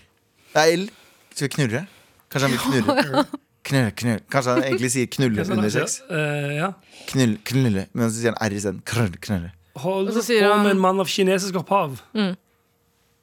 Nei, 0.55 0.65
L. 0.75 0.89
Skal 1.33 1.47
vi 1.47 1.53
knurre? 1.55 1.85
Kanskje 2.29 2.49
han 2.49 2.51
vil 2.57 2.59
knurre? 2.65 3.23
Knurre, 3.69 3.91
knurre. 4.01 4.19
Kanskje 4.33 4.55
han 4.57 4.63
egentlig 4.65 4.91
sier 4.91 5.07
knulle 5.13 5.45
Sånn, 5.45 5.57
under 5.61 5.69
sex? 5.69 6.01
eh, 6.09 6.51
ja. 6.57 6.73
Knull, 7.13 7.37
knulle. 7.47 7.87
Men 7.93 8.09
så 8.11 8.17
sier 8.19 8.33
han 8.35 8.41
R 8.51 8.55
isteden. 8.59 8.81
Knulle, 8.91 9.17
knulle. 9.23 9.51
Hold 9.79 10.09
Og 10.09 10.13
så 10.17 10.23
sier 10.25 10.43
på 10.49 10.53
han- 10.55 10.63
med 10.65 10.71
en 10.75 10.79
mann 10.83 10.99
av 10.99 11.07
kinesisk 11.07 11.55
opphav? 11.61 12.01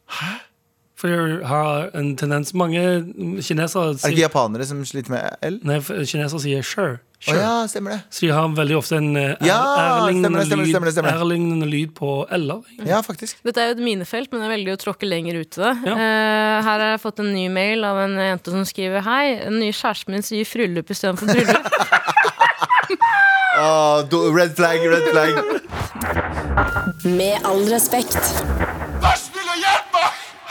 Hæ? 0.08 0.32
For 0.96 1.08
jeg 1.12 1.46
har 1.46 1.90
en 1.98 2.14
tendens 2.16 2.54
Mange 2.56 2.80
kinesere 3.44 3.90
Er 3.90 3.92
det 3.92 3.98
ikke 4.00 4.14
sier, 4.14 4.22
japanere 4.30 4.64
som 4.64 4.78
sliter 4.88 5.10
med 5.12 5.36
L? 5.44 5.58
nei, 5.62 5.80
for 5.84 5.94
kinesere 6.08 6.40
sier 6.40 6.62
sure. 6.64 7.00
Sure. 7.26 7.40
ja, 7.42 7.54
stemmer 7.66 7.96
det. 7.96 8.00
Så 8.14 8.26
de 8.26 8.30
har 8.30 8.52
veldig 8.54 8.76
ofte 8.78 8.98
en 9.00 9.08
ærlignende 9.10 9.48
Ja, 9.48 9.58
R-lignende 9.98 10.44
stemmer 10.46 10.68
stemmer 10.70 10.86
lyd, 10.86 10.94
stemmer 10.94 11.10
det. 11.10 11.70
Lyd 11.72 11.94
på 11.96 12.10
L-er. 12.36 12.60
Ja, 12.86 13.00
faktisk. 13.02 13.40
Dette 13.46 13.62
er 13.62 13.72
jo 13.72 13.76
et 13.78 13.82
minefelt, 13.82 14.30
men 14.30 14.44
det 14.44 14.46
er 14.46 14.54
veldig 14.54 14.76
å 14.76 14.80
tråkke 14.84 15.08
lenger 15.10 15.40
ut 15.40 15.58
i 15.58 15.64
det. 15.64 15.72
Ja. 15.88 15.96
Uh, 15.96 16.54
her 16.68 16.70
har 16.70 16.86
jeg 16.92 17.02
fått 17.02 17.22
en 17.24 17.32
ny 17.34 17.48
mail 17.50 17.82
av 17.88 17.98
en 18.04 18.14
jente 18.22 18.54
som 18.54 18.62
skriver 18.68 19.02
Hei, 19.06 19.24
den 19.42 19.58
nye 19.62 19.74
kjæresten 19.74 20.14
min 20.14 20.26
sier 20.26 20.46
fryllup 20.46 20.94
istedenfor 20.94 21.26
bryllup. 21.34 21.66
oh, 23.58 24.30
red 24.38 24.54
flag, 24.58 24.86
red 24.86 25.10
flag. 25.10 25.32
Med 27.18 27.42
all 27.42 27.66
respekt. 27.72 28.75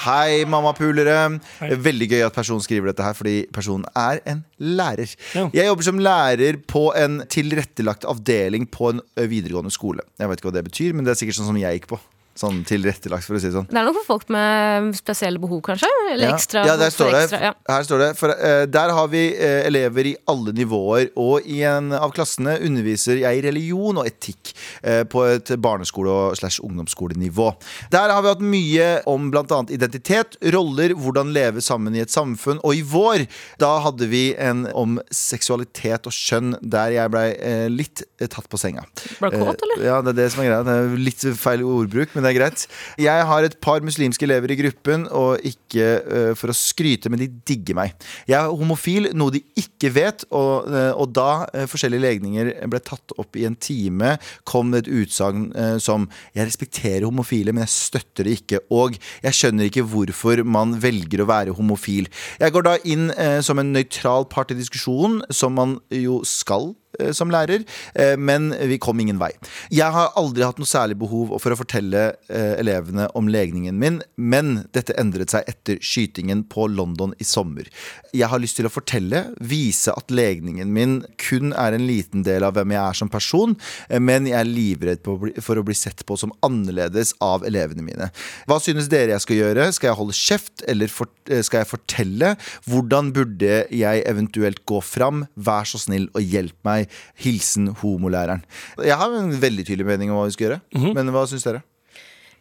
Hei, 0.05 0.43
mammapulere. 0.45 1.39
Veldig 1.81 2.07
gøy 2.11 2.23
at 2.27 2.35
personen 2.35 2.61
skriver 2.61 2.91
dette 2.91 3.01
her, 3.01 3.15
fordi 3.17 3.39
personen 3.53 3.87
er 3.97 4.19
en 4.29 4.43
lærer. 4.61 5.09
Ja. 5.33 5.47
Jeg 5.55 5.65
jobber 5.65 5.87
som 5.87 6.01
lærer 6.01 6.59
på 6.69 6.91
en 6.93 7.23
tilrettelagt 7.31 8.05
avdeling 8.05 8.67
på 8.69 8.91
en 8.93 9.01
videregående 9.17 9.73
skole. 9.73 10.05
Jeg 10.21 10.29
vet 10.29 10.41
ikke 10.43 10.51
hva 10.51 10.57
det 10.59 10.67
betyr, 10.67 10.93
men 10.93 11.07
det 11.07 11.15
er 11.15 11.17
sikkert 11.23 11.39
sånn 11.39 11.49
som 11.49 11.57
jeg 11.57 11.79
gikk 11.79 11.89
på. 11.95 11.99
Sånn 12.35 12.65
tilrettelagt, 12.67 13.23
for 13.23 13.37
å 13.37 13.39
si 13.39 13.47
det 13.47 13.55
sånn. 13.55 13.67
Det 13.69 13.77
er 13.79 13.85
noe 13.87 13.95
for 13.95 14.07
folk 14.09 14.31
med 14.33 14.89
spesielle 14.97 15.39
behov, 15.39 15.61
kanskje? 15.63 15.87
Eller 16.11 16.27
Ja. 16.27 16.35
ekstra 16.35 16.65
ja, 16.67 16.73
der 16.75 16.89
står 16.91 17.11
det. 17.13 17.21
ekstra, 17.23 17.39
ja. 17.39 17.51
Her 17.69 17.83
står 17.87 18.01
det 18.01 18.09
for, 18.19 18.29
uh, 18.35 18.65
Der 18.65 18.89
har 18.91 19.07
vi 19.07 19.21
uh, 19.37 19.61
elever 19.69 20.09
i 20.09 20.15
alle 20.27 20.51
nivåer, 20.51 21.11
og 21.15 21.47
i 21.47 21.61
en 21.63 21.93
av 21.95 22.11
klassene 22.11 22.57
underviser 22.59 23.21
jeg 23.21 23.39
i 23.39 23.41
religion 23.45 24.01
og 24.01 24.09
etikk 24.09 24.51
uh, 24.83 25.05
på 25.07 25.23
et 25.31 25.53
barneskole- 25.63 26.11
og 26.11 26.35
slash 26.35 26.59
ungdomsskolenivå. 26.59 27.47
Der 27.95 28.11
har 28.11 28.21
vi 28.21 28.27
hatt 28.33 28.43
mye 28.43 28.89
om 29.07 29.31
bl.a. 29.31 29.61
identitet, 29.71 30.35
roller, 30.51 30.91
hvordan 30.91 31.31
leve 31.31 31.63
sammen 31.63 31.95
i 31.95 32.03
et 32.03 32.11
samfunn. 32.11 32.59
Og 32.67 32.75
i 32.75 32.83
vår 32.83 33.27
da 33.63 33.79
hadde 33.79 34.09
vi 34.11 34.35
en 34.35 34.67
om 34.75 34.99
seksualitet 35.09 36.05
og 36.05 36.11
kjønn, 36.11 36.57
der 36.61 36.91
jeg 36.97 37.11
blei 37.15 37.29
litt 37.71 38.03
tatt 38.27 38.49
på 38.51 38.59
senga. 38.59 38.83
Ble 39.21 39.31
kåt, 39.31 39.63
eller? 39.63 39.85
Ja, 39.85 40.01
det 40.03 40.17
er 40.17 40.19
det 40.19 40.29
som 40.33 40.43
er 40.43 40.51
greia. 40.51 40.63
Det 40.67 40.75
er 40.75 40.99
litt 40.99 41.25
feil 41.39 41.63
ordbruk, 41.63 42.11
men 42.15 42.24
det 42.25 42.33
er 42.33 42.37
greit. 42.39 42.65
Jeg 43.01 43.27
har 43.29 43.45
et 43.45 43.57
par 43.63 43.83
muslimske 43.85 44.25
elever 44.27 44.53
i 44.53 44.57
gruppen, 44.59 45.05
og 45.13 45.43
ikke 45.45 45.87
uh, 46.03 46.31
for 46.37 46.51
å 46.51 46.57
skryte, 46.57 47.11
men 47.11 47.21
de 47.21 47.29
digger 47.47 47.77
meg. 47.77 47.95
Jeg 48.29 48.37
er 48.39 48.51
homofil, 48.51 49.11
noe 49.17 49.33
de 49.35 49.43
ikke 49.59 49.91
vet, 49.95 50.25
og, 50.31 50.69
uh, 50.71 50.91
og 50.97 51.13
da 51.15 51.45
uh, 51.47 51.65
forskjellige 51.69 52.05
legninger 52.05 52.51
ble 52.71 52.81
tatt 52.85 53.15
opp 53.21 53.37
i 53.37 53.45
en 53.47 53.57
time, 53.59 54.15
kom 54.47 54.73
det 54.73 54.85
et 54.85 54.91
utsagn 55.01 55.47
som 55.81 56.05
Jeg 56.35 56.47
respekterer 56.47 57.05
homofile, 57.05 57.53
men 57.53 57.63
jeg 57.65 57.73
støtter 57.73 58.27
det 58.27 58.35
ikke. 58.39 58.59
Og 58.73 58.95
jeg 59.23 59.37
skjønner 59.37 59.69
ikke 59.69 59.85
hvorfor 59.87 60.41
man 60.47 60.75
velger 60.81 61.23
å 61.23 61.27
være 61.29 61.55
homofil. 61.57 62.09
Jeg 62.41 62.53
går 62.55 62.65
da 62.65 62.75
inn 62.87 63.09
som 63.45 63.59
en 63.61 63.71
nøytral 63.75 64.27
part 64.31 64.51
i 64.53 64.57
diskusjonen, 64.57 65.21
som 65.33 65.55
man 65.57 65.77
jo 65.93 66.21
skal 66.27 66.73
som 67.15 67.31
lærer, 67.33 67.65
eh, 67.95 68.15
men 68.17 68.51
vi 68.69 68.77
kom 68.81 68.99
ingen 68.99 69.19
vei. 69.21 69.31
Jeg 69.73 69.91
har 69.95 70.13
aldri 70.19 70.45
hatt 70.45 70.59
noe 70.61 70.69
særlig 70.69 70.97
behov 71.01 71.35
for 71.41 71.53
å 71.53 71.59
fortelle 71.59 72.05
eh, 72.29 72.55
elevene 72.61 73.07
om 73.17 73.29
legningen 73.31 73.77
min, 73.79 74.01
men 74.15 74.65
dette 74.75 74.95
endret 74.99 75.33
seg 75.33 75.47
etter 75.51 75.79
skytingen 75.83 76.45
på 76.51 76.67
London 76.71 77.15
i 77.19 77.27
sommer. 77.27 77.69
Jeg 78.15 78.29
har 78.31 78.41
lyst 78.41 78.59
til 78.59 78.69
å 78.69 78.73
fortelle, 78.73 79.25
vise 79.39 79.93
at 79.93 80.13
legningen 80.13 80.71
min 80.73 80.99
kun 81.21 81.53
er 81.53 81.75
en 81.75 81.85
liten 81.87 82.25
del 82.25 82.45
av 82.47 82.55
hvem 82.57 82.75
jeg 82.75 82.81
er 82.81 82.99
som 83.01 83.11
person, 83.11 83.55
eh, 83.89 84.01
men 84.01 84.29
jeg 84.29 84.39
er 84.39 84.49
livredd 84.49 85.03
for 85.43 85.59
å 85.59 85.65
bli 85.65 85.77
sett 85.77 86.05
på 86.05 86.17
som 86.19 86.33
annerledes 86.45 87.15
av 87.23 87.45
elevene 87.47 87.85
mine. 87.85 88.11
Hva 88.49 88.59
synes 88.63 88.89
dere 88.91 89.15
jeg 89.15 89.25
skal 89.25 89.41
gjøre? 89.41 89.69
Skal 89.75 89.91
jeg 89.91 89.99
holde 89.99 90.17
kjeft, 90.17 90.65
eller 90.69 90.91
eh, 90.91 91.43
skal 91.45 91.63
jeg 91.63 91.71
fortelle? 91.71 92.33
Hvordan 92.69 93.11
burde 93.15 93.63
jeg 93.73 94.05
eventuelt 94.09 94.63
gå 94.67 94.81
fram? 94.85 95.25
Vær 95.35 95.67
så 95.69 95.81
snill 95.81 96.07
og 96.13 96.23
hjelp 96.23 96.57
meg. 96.67 96.84
Hilsen 97.21 97.71
homolæreren. 97.81 98.43
Jeg 98.83 98.99
har 98.99 99.15
en 99.19 99.31
veldig 99.41 99.67
tydelig 99.67 99.87
mening 99.87 100.11
om 100.11 100.19
hva 100.19 100.27
vi 100.29 100.35
skal 100.35 100.49
gjøre, 100.49 100.91
men 100.95 101.13
hva 101.15 101.25
syns 101.29 101.47
dere? 101.47 101.63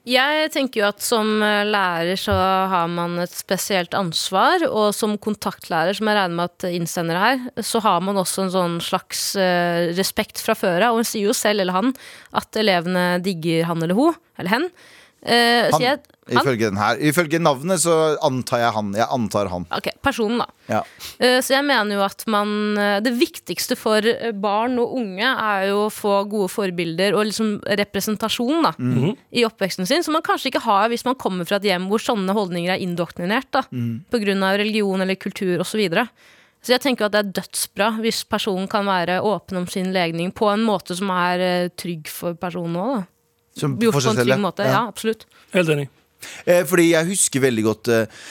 Jeg 0.05 0.51
tenker 0.53 0.83
jo 0.83 0.89
at 0.91 1.01
som 1.01 1.29
eh, 1.41 1.63
lærer 1.65 2.19
så 2.21 2.35
har 2.69 2.91
man 2.93 3.17
et 3.23 3.33
spesielt 3.33 3.95
ansvar, 3.97 4.61
og 4.69 4.91
som 4.93 5.15
kontaktlærer, 5.17 5.97
som 5.97 6.11
jeg 6.11 6.19
regner 6.19 6.37
med 6.37 6.53
at 6.53 6.67
innsender 6.77 7.17
her, 7.17 7.47
så 7.65 7.81
har 7.81 8.03
man 8.05 8.21
også 8.21 8.45
en 8.45 8.53
sånn 8.53 8.75
slags 8.85 9.31
eh, 9.41 9.95
respekt 9.97 10.43
fra 10.45 10.53
før 10.59 10.85
av. 10.85 10.93
Og 10.93 11.01
hun 11.01 11.09
sier 11.09 11.31
jo 11.31 11.37
selv, 11.37 11.65
eller 11.65 11.79
han, 11.79 11.95
at 12.37 12.61
elevene 12.61 13.07
digger 13.25 13.65
han 13.71 13.81
eller 13.81 13.97
hun, 13.97 14.21
eller 14.37 14.53
hen. 14.59 14.69
Så 15.25 15.79
Han. 15.79 15.83
jeg, 15.83 16.01
han? 16.25 16.41
Ifølge, 16.41 16.69
den 16.71 16.79
her. 16.81 16.99
Ifølge 17.01 17.39
navnet 17.41 17.81
så 17.81 17.95
antar 18.25 18.61
jeg 18.61 18.73
han. 18.77 18.91
Jeg 18.97 19.07
antar 19.13 19.49
han. 19.53 19.67
Ok, 19.73 19.91
personen, 20.05 20.41
da. 20.43 20.47
Ja. 20.69 20.81
Uh, 21.21 21.41
Så 21.45 21.55
jeg 21.55 21.65
mener 21.65 21.99
jo 21.99 22.03
at 22.05 22.25
man 22.31 22.79
eh, 22.81 23.01
Det 23.05 23.13
viktigste 23.19 23.77
for 23.77 24.05
barn 24.41 24.79
og 24.81 24.95
unge 24.97 25.25
er 25.29 25.67
jo 25.69 25.85
å 25.87 25.93
få 25.93 26.23
gode 26.31 26.49
forbilder 26.53 27.17
og 27.17 27.27
liksom 27.29 27.51
representasjon 27.81 28.65
da, 28.65 28.73
i 29.33 29.45
oppveksten 29.45 29.89
sin, 29.89 30.05
som 30.05 30.17
man 30.17 30.25
kanskje 30.25 30.51
ikke 30.53 30.65
har 30.65 30.89
hvis 30.93 31.05
man 31.05 31.19
kommer 31.21 31.49
fra 31.49 31.59
et 31.61 31.69
hjem 31.69 31.89
hvor 31.91 32.03
sånne 32.03 32.33
holdninger 32.37 32.75
er 32.75 32.85
indoktrinert 32.85 33.51
da, 33.53 33.65
på 33.69 34.21
grunn 34.23 34.45
av 34.47 34.59
religion 34.61 35.05
eller 35.05 35.19
kultur 35.21 35.61
osv. 35.65 35.83
Så, 35.85 36.07
så 36.65 36.77
jeg 36.77 36.85
tenker 36.85 37.07
at 37.09 37.15
det 37.17 37.23
er 37.23 37.33
dødsbra 37.41 37.91
hvis 38.05 38.23
personen 38.29 38.69
kan 38.71 38.89
være 38.89 39.21
åpen 39.25 39.61
om 39.61 39.69
sin 39.71 39.93
legning 39.93 40.33
på 40.33 40.49
en 40.53 40.65
måte 40.65 40.97
som 40.97 41.13
er 41.13 41.69
trygg 41.77 42.09
for 42.13 42.39
personen 42.41 42.81
òg. 42.81 43.03
Som 43.59 43.77
Gjort 43.79 43.95
på 43.95 44.03
en 44.11 44.19
trygg 44.19 44.41
måte. 44.43 44.67
Ja, 44.67 44.87
absolutt. 44.89 45.27
Helt 45.55 45.71
enig. 45.71 45.89
Eh, 46.45 46.65
fordi 46.67 46.89
jeg 46.91 47.11
husker 47.13 47.45
veldig 47.45 47.65
godt 47.67 47.91
eh, 47.93 48.25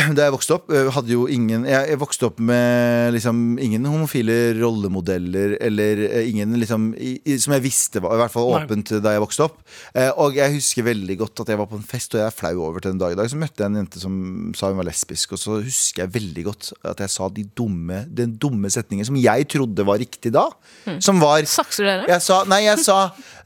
da 0.16 0.26
jeg 0.26 0.34
vokste 0.34 0.56
opp, 0.56 0.70
eh, 0.72 0.88
hadde 0.94 1.12
jo 1.12 1.26
ingen 1.30 1.64
Jeg, 1.68 1.98
vokste 2.00 2.28
opp 2.30 2.38
med 2.42 3.12
liksom 3.14 3.58
ingen 3.62 3.86
homofile 3.88 4.36
rollemodeller, 4.58 5.56
eller 5.60 6.04
eh, 6.06 6.28
ingen 6.30 6.54
liksom 6.60 6.90
i, 6.96 7.16
Som 7.42 7.54
jeg 7.56 7.64
visste 7.64 8.02
var 8.02 8.16
i 8.16 8.20
hvert 8.22 8.34
fall 8.34 8.50
Nei. 8.50 8.62
åpent 8.64 8.92
da 9.04 9.14
jeg 9.14 9.22
vokste 9.22 9.46
opp. 9.48 9.58
Eh, 9.94 10.10
og 10.20 10.36
jeg 10.38 10.56
husker 10.56 10.86
veldig 10.86 11.16
godt 11.20 11.42
at 11.44 11.52
jeg 11.52 11.60
var 11.60 11.68
på 11.70 11.78
en 11.78 11.86
fest, 11.86 12.14
og 12.14 12.22
jeg 12.22 12.28
er 12.28 12.36
flau 12.36 12.54
over 12.68 12.82
til 12.82 12.94
den 12.94 13.02
dag 13.02 13.14
i 13.14 13.18
dag. 13.18 13.30
Så 13.30 13.38
møtte 13.40 13.62
jeg 13.64 13.72
en 13.72 13.80
jente 13.80 14.02
som 14.02 14.14
sa 14.56 14.70
hun 14.70 14.80
var 14.80 14.88
lesbisk, 14.88 15.34
og 15.36 15.42
så 15.42 15.58
husker 15.64 16.04
jeg 16.04 16.14
veldig 16.16 16.46
godt 16.46 16.72
at 16.92 17.02
jeg 17.04 17.14
sa 17.14 17.28
de 17.34 17.46
dumme, 17.56 18.04
den 18.06 18.36
dumme 18.40 18.70
setningen 18.72 19.08
som 19.08 19.18
jeg 19.20 19.48
trodde 19.52 19.86
var 19.86 20.00
riktig 20.00 20.32
da. 20.34 20.46
Som 21.02 21.20
var 21.22 21.44
Sakser 21.50 21.88
dere? 21.88 22.08
jeg 22.10 22.24
sa, 22.24 22.42
nei, 22.50 22.64
jeg 22.68 22.82
sa 22.84 23.00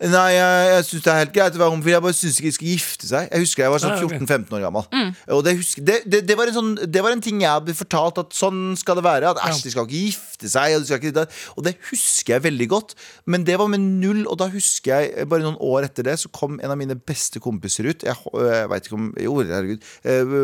Nei, 0.05 0.35
jeg, 0.35 0.65
jeg 0.69 0.85
syns 0.89 1.05
det 1.05 1.11
er 1.13 1.21
helt 1.23 1.33
greit 1.33 1.55
å 1.57 1.61
være 1.63 1.73
homofil. 1.73 1.95
Jeg 1.95 2.05
bare 2.05 2.17
syns 2.19 2.39
ikke 2.39 2.51
de 2.51 2.57
skal 2.59 2.69
gifte 2.69 3.09
seg. 3.09 3.29
Jeg 3.31 3.45
husker 3.45 3.65
jeg 3.65 3.73
var 3.73 3.81
sånn 3.81 3.95
Ah, 3.95 4.01
14-15 4.03 4.57
år 4.57 4.65
gammel. 4.65 5.13
Og 5.37 5.43
det, 5.47 5.55
husker, 5.61 5.85
det, 5.87 6.01
det, 6.11 6.23
det, 6.29 6.37
var 6.39 6.44
en 6.51 6.57
sånn, 6.57 6.73
det 6.91 7.03
var 7.05 7.15
en 7.15 7.23
ting 7.25 7.41
jeg 7.43 7.51
hadde 7.51 7.75
fortalt 7.79 8.19
at 8.23 8.35
sånn 8.37 8.75
skal 8.81 8.99
det 8.99 9.05
være. 9.07 9.31
At 9.35 9.41
æsj, 9.49 9.63
de 9.67 9.73
skal 9.75 9.87
ikke 9.89 10.01
gifte 10.09 10.51
seg. 10.53 10.75
Og, 10.77 10.83
de 10.85 10.89
skal 10.91 11.01
ikke, 11.03 11.13
det. 11.17 11.27
og 11.57 11.65
det 11.69 11.75
husker 11.91 12.35
jeg 12.37 12.45
veldig 12.49 12.69
godt. 12.73 12.95
Men 13.31 13.45
det 13.49 13.59
var 13.61 13.71
med 13.73 13.81
null, 13.85 14.25
og 14.31 14.39
da 14.41 14.49
husker 14.53 14.95
jeg 15.05 15.29
bare 15.31 15.45
noen 15.47 15.59
år 15.63 15.87
etter 15.89 16.07
det, 16.09 16.17
så 16.23 16.31
kom 16.35 16.59
en 16.61 16.75
av 16.75 16.79
mine 16.81 16.97
beste 16.99 17.41
kompiser 17.45 17.89
ut. 17.91 18.05
Jeg, 18.07 18.17
jeg 18.45 18.71
veit 18.73 18.89
ikke 18.89 18.99
om 18.99 19.11
Jo, 19.25 19.37
herregud. 19.43 19.85
Eh, 20.05 20.35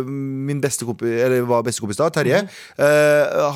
Min 0.51 0.61
beste 0.63 0.87
kompis, 0.89 1.17
eller 1.27 1.45
var 1.49 1.65
bestekompis 1.67 1.99
da, 2.01 2.09
Terje. 2.15 2.43
Mm. 2.45 2.51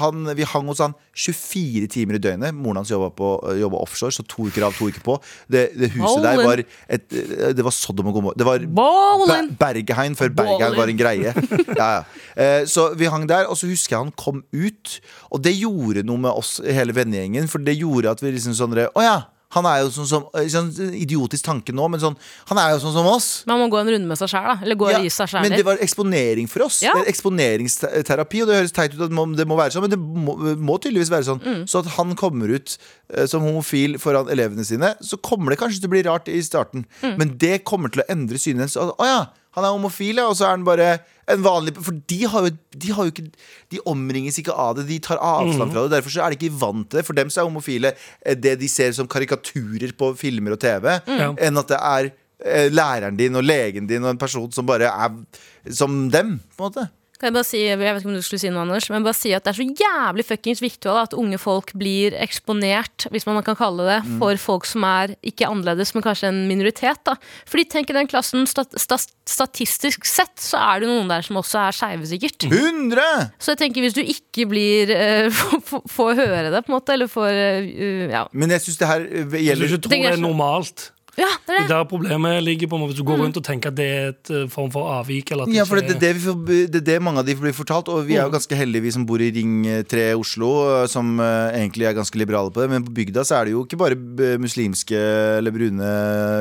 han, 0.00 0.28
vi 0.36 0.44
hang 0.48 0.68
hos 0.70 0.80
han 0.84 0.94
24 1.14 1.88
timer 1.94 2.18
i 2.18 2.22
døgnet. 2.22 2.54
Moren 2.56 2.80
hans 2.82 2.90
jobba, 2.92 3.10
på, 3.16 3.30
jobba 3.60 3.80
offshore, 3.84 4.12
så 4.14 4.24
to 4.28 4.48
uker 4.50 4.66
av, 4.66 4.74
to 4.76 4.88
uker 4.90 5.02
på. 5.04 5.16
Det, 5.50 5.66
det 5.78 5.90
huset 5.94 6.22
der 6.24 6.40
var 6.44 6.62
et, 6.64 7.06
Det 7.54 7.64
var 7.64 7.74
Sodom 7.74 8.10
og 8.10 8.18
Gomorra. 8.18 8.38
Det 8.38 8.46
var 8.48 8.64
Ballin. 8.78 9.50
Be- 9.54 9.58
Bergeheim 9.64 10.16
før 10.18 10.32
Bergeheim 10.36 10.78
var 10.78 10.92
en 10.92 11.00
greie. 11.00 11.34
Ja, 11.74 11.86
ja. 11.98 12.02
Eh, 12.36 12.64
Så 12.66 12.94
vi 12.96 13.06
hang 13.06 13.26
der, 13.26 13.46
og 13.48 13.56
så 13.56 13.66
husker 13.70 13.96
jeg 13.96 14.04
han 14.04 14.12
kom 14.16 14.42
ut. 14.52 15.00
Og 15.32 15.42
det 15.42 15.54
gjorde 15.58 16.04
noe 16.04 16.18
med 16.18 16.32
oss, 16.32 16.60
hele 16.64 16.92
vennegjengen. 16.92 17.48
For 17.48 17.58
det 17.58 17.78
gjorde 17.78 18.10
at 18.10 18.20
vi 18.20 18.32
liksom 18.32 18.54
sånn 18.54 18.74
Å 18.74 19.02
ja, 19.02 19.22
han 19.54 19.66
er 19.70 19.84
jo 19.84 19.90
sånn 19.94 20.06
som 20.10 20.24
sånn 20.50 20.70
Idiotisk 20.98 21.44
tanke 21.46 21.70
nå, 21.70 21.84
men 21.88 22.00
sånn 22.02 22.16
Han 22.50 22.58
er 22.58 22.72
jo 22.74 22.80
sånn 22.82 22.92
som 22.96 23.06
oss. 23.06 23.44
Man 23.46 23.60
må 23.60 23.68
gå 23.70 23.78
en 23.78 23.86
runde 23.86 24.08
med 24.10 24.18
seg 24.18 24.32
sjæl, 24.32 24.48
da. 24.50 24.56
Eller 24.64 24.74
gå 24.74 24.88
Ja, 24.90 24.98
i 24.98 25.06
seg 25.14 25.28
sjæl 25.30 25.42
men 25.46 25.52
det 25.54 25.62
var 25.64 25.76
eksponering 25.78 26.48
for 26.50 26.64
oss. 26.66 26.80
Ja. 26.82 26.90
Det 26.98 27.04
er 27.06 27.12
Eksponeringsterapi, 27.12 28.42
og 28.42 28.48
det 28.50 28.56
høres 28.58 28.72
teit 28.74 28.94
ut 28.96 29.00
at 29.04 29.10
det 29.10 29.14
må- 29.16 29.36
det 29.36 29.46
må 29.46 29.56
være 29.56 29.70
sånn, 29.72 29.82
men 29.86 29.90
det 29.90 29.98
må, 30.00 30.34
må 30.58 30.78
tydeligvis 30.80 31.10
være 31.10 31.24
sånn. 31.28 31.40
Mm. 31.44 31.62
Så 31.70 31.78
at 31.84 31.86
han 31.94 32.14
kommer 32.16 32.50
ut 32.50 32.76
eh, 33.14 33.26
som 33.26 33.42
homofil 33.42 33.94
foran 33.98 34.26
elevene 34.28 34.64
sine, 34.64 34.94
så 35.00 35.16
kommer 35.22 35.50
det 35.50 35.58
kanskje 35.60 35.80
til 35.80 35.88
å 35.88 35.94
bli 35.94 36.02
rart 36.02 36.28
i 36.28 36.40
starten, 36.42 36.84
Mm. 37.02 37.16
men 37.18 37.38
det 37.38 37.64
kommer 37.64 37.90
til 37.92 38.02
å 38.02 38.08
endre 38.10 38.36
synet 38.38 38.58
hennes. 38.66 38.76
Å 38.76 39.04
ja, 39.06 39.26
han 39.54 39.66
er 39.66 39.74
homofil, 39.74 40.18
og 40.24 40.34
så 40.36 40.48
er 40.48 40.56
han 40.56 40.66
bare 40.66 40.88
en 41.30 41.44
vanlig 41.44 41.72
For 41.80 41.96
de 42.10 42.18
har 42.28 42.46
jo, 42.46 42.50
de 42.82 42.90
har 42.92 43.06
jo 43.06 43.12
ikke 43.14 43.28
De 43.72 43.78
omringes 43.88 44.36
ikke 44.40 44.52
av 44.52 44.74
det, 44.76 44.88
de 44.90 44.98
tar 45.02 45.22
avstand 45.22 45.72
fra 45.72 45.86
det. 45.86 45.94
Derfor 45.94 46.12
så 46.12 46.24
er 46.24 46.34
de 46.34 46.38
ikke 46.40 46.58
vant 46.60 46.88
til 46.90 47.00
det. 47.00 47.06
For 47.06 47.16
dem 47.16 47.30
så 47.32 47.40
er 47.40 47.48
homofile 47.48 47.94
eh, 47.94 48.36
det 48.36 48.58
de 48.60 48.68
ser 48.70 48.92
som 48.96 49.08
karikaturer 49.10 49.94
på 49.96 50.12
filmer 50.18 50.56
og 50.56 50.60
TV, 50.62 50.90
mm. 51.06 51.38
enn 51.46 51.62
at 51.62 51.70
det 51.70 51.80
er 51.80 52.10
eh, 52.10 52.68
læreren 52.72 53.16
din 53.20 53.40
og 53.40 53.46
legen 53.46 53.88
din 53.90 54.04
og 54.04 54.12
en 54.12 54.20
person 54.20 54.50
som 54.52 54.68
bare 54.68 54.90
er 54.90 55.72
som 55.72 56.04
dem, 56.12 56.36
på 56.56 56.66
en 56.66 56.68
måte. 56.68 56.88
Jeg 57.24 57.32
bare 57.34 57.46
si, 57.48 57.60
jeg 57.64 57.78
vet 57.80 57.96
ikke 58.00 58.10
om 58.10 58.14
du 58.18 58.22
skulle 58.22 58.42
si 58.42 58.50
noe, 58.52 58.62
Anders, 58.66 58.88
men 58.92 59.04
bare 59.06 59.16
si 59.16 59.32
at 59.32 59.44
det 59.46 59.54
er 59.54 59.58
så 59.58 59.66
jævlig 59.80 60.24
fuckings 60.28 60.60
viktig 60.62 60.90
at 60.92 61.14
unge 61.16 61.38
folk 61.40 61.72
blir 61.80 62.14
eksponert, 62.20 63.06
hvis 63.10 63.26
man 63.26 63.40
kan 63.46 63.56
kalle 63.56 63.86
det, 63.88 63.98
Mm. 64.04 64.18
for 64.20 64.36
folk 64.36 64.66
som 64.68 64.84
er 64.84 65.14
ikke 65.24 65.48
annerledes, 65.48 65.94
men 65.94 66.02
kanskje 66.04 66.28
en 66.28 66.42
minoritet. 66.48 67.00
da. 67.04 67.14
Fordi 67.48 67.64
tenk 67.70 67.90
i 67.90 67.96
den 67.96 68.06
klassen, 68.10 68.46
stat 68.46 68.70
stat 68.78 69.08
statistisk 69.24 70.04
sett, 70.04 70.36
så 70.36 70.58
er 70.60 70.80
det 70.84 70.88
noen 70.90 71.08
der 71.08 71.22
som 71.24 71.36
også 71.40 71.56
er 71.68 71.72
skeive, 71.72 72.04
sikkert. 72.10 72.44
100! 72.44 73.30
Så 73.40 73.54
jeg 73.54 73.58
tenker 73.62 73.80
hvis 73.86 73.94
du 73.96 74.02
ikke 74.04 74.44
blir 74.50 74.92
uh, 74.94 75.30
får- 75.32 75.88
får 75.88 76.14
høre 76.20 76.50
det, 76.52 76.60
på 76.66 76.72
en 76.72 76.76
måte, 76.78 76.92
eller 76.92 77.08
får 77.08 77.30
uh, 77.32 78.10
Ja, 78.12 78.26
Men 78.32 78.50
jeg 78.50 78.60
syns 78.66 78.76
det 78.78 78.86
her 78.90 79.00
gjelder 79.08 79.64
Hvis 79.64 79.70
du 79.72 79.78
ikke 79.78 79.88
tror 79.88 79.96
det 79.96 80.12
er 80.12 80.20
normalt. 80.20 80.90
Ja 81.18 81.28
det 81.46 81.54
er 81.54 81.60
det. 81.62 81.68
Der 81.70 81.84
problemet 81.88 82.42
ligger 82.42 82.68
på 82.72 82.78
Hvis 82.86 82.96
du 82.98 83.04
går 83.04 83.18
rundt 83.22 83.36
og 83.36 83.44
tenker 83.44 83.70
at 83.70 83.76
det 83.78 83.86
er 83.86 84.08
et 84.14 84.30
eh, 84.30 84.46
form 84.50 84.70
for 84.74 84.88
avvik. 84.98 85.30
Eller 85.32 85.44
at 85.48 85.54
Ja, 85.54 85.64
for 85.68 85.76
det, 85.80 85.88
det, 85.88 85.96
er 85.96 86.00
det, 86.00 86.14
vi 86.16 86.24
får, 86.26 86.38
det 86.72 86.80
er 86.80 86.86
det 86.88 86.96
mange 87.02 87.20
av 87.22 87.26
de 87.28 87.34
blir 87.38 87.52
fortalt, 87.56 87.88
og 87.88 88.06
vi 88.08 88.16
er 88.16 88.22
jo 88.24 88.30
Mm. 88.32 88.36
ganske 88.38 88.56
heldige, 88.56 88.82
vi 88.82 88.90
som 88.90 89.04
bor 89.06 89.20
i 89.22 89.30
Ring 89.30 89.64
3 89.88 90.14
Oslo, 90.18 90.50
eh, 90.82 90.86
som 90.90 91.18
eh, 91.20 91.58
egentlig 91.60 91.86
er 91.86 91.94
ganske 91.96 92.18
liberale 92.18 92.50
på 92.50 92.60
det. 92.64 92.70
Men 92.70 92.84
på 92.86 92.92
bygda 92.94 93.22
så 93.24 93.36
er 93.40 93.44
det 93.46 93.52
jo 93.54 93.64
ikke 93.64 93.78
bare 93.78 93.96
muslimske 94.40 94.96
eller 95.38 95.50
brune 95.54 95.90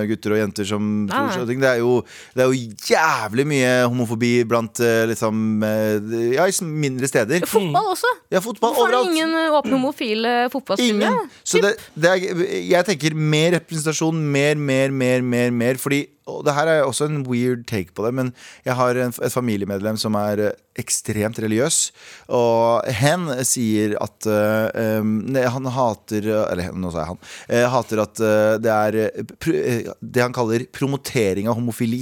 gutter 0.10 0.34
og 0.36 0.40
jenter 0.42 0.66
som 0.68 0.84
Nei, 1.06 1.12
tror 1.14 1.34
sånne 1.38 1.50
ting. 1.52 1.62
Det 1.64 1.70
er, 1.70 1.80
jo, 1.84 2.00
det 2.36 2.44
er 2.46 2.50
jo 2.52 2.58
jævlig 2.94 3.46
mye 3.50 3.72
homofobi 3.90 4.32
blant 4.50 4.80
eh, 4.84 5.04
liksom 5.12 5.64
eh, 5.64 6.36
Ja, 6.38 6.48
i 6.50 6.56
mindre 6.66 7.08
steder. 7.10 7.46
Fotball 7.50 7.92
også. 7.94 8.10
Ja, 8.34 8.40
fotball 8.44 8.74
Hvorfor 8.74 8.90
er 8.90 8.98
overalt. 9.00 9.14
ingen 9.14 9.36
eh, 9.38 9.58
åpne 9.60 9.78
homofile 9.78 10.34
fotballspillere? 10.54 11.12
Ingen. 11.14 11.32
Så 11.44 11.62
det, 11.64 11.74
det 11.96 12.10
er, 12.14 12.44
jeg 12.74 12.88
tenker 12.90 13.16
mer 13.18 13.58
representasjon, 13.60 14.20
mer, 14.34 14.56
mer, 14.64 14.92
mer, 14.92 15.22
mer, 15.22 15.50
mer. 15.50 15.78
Fordi, 15.78 16.06
og 16.30 16.44
det 16.48 16.56
her 16.56 16.70
er 16.72 16.86
også 16.86 17.10
en 17.10 17.24
weird 17.28 17.66
take 17.68 17.92
på 17.96 18.06
det, 18.06 18.14
men 18.16 18.32
jeg 18.64 18.78
har 18.80 18.96
en, 18.96 19.12
et 19.12 19.34
familiemedlem 19.34 19.98
som 20.00 20.16
er 20.16 20.40
eh, 20.40 20.60
ekstremt 20.80 21.38
religiøs. 21.44 21.80
Og 22.34 22.88
hen 22.98 23.28
sier 23.46 23.98
at 24.02 24.28
uh, 24.30 25.02
um, 25.04 25.36
han 25.36 25.68
hater 25.76 26.26
Eller 26.34 26.72
nå 26.74 26.90
sa 26.94 27.04
jeg 27.04 27.12
han. 27.12 27.20
Uh, 27.52 27.66
hater 27.76 28.02
at 28.02 28.22
uh, 28.24 28.56
det 28.62 28.72
er 28.74 28.98
det 30.00 30.24
han 30.24 30.34
kaller 30.34 30.66
promotering 30.74 31.50
av 31.52 31.60
homofili. 31.60 32.02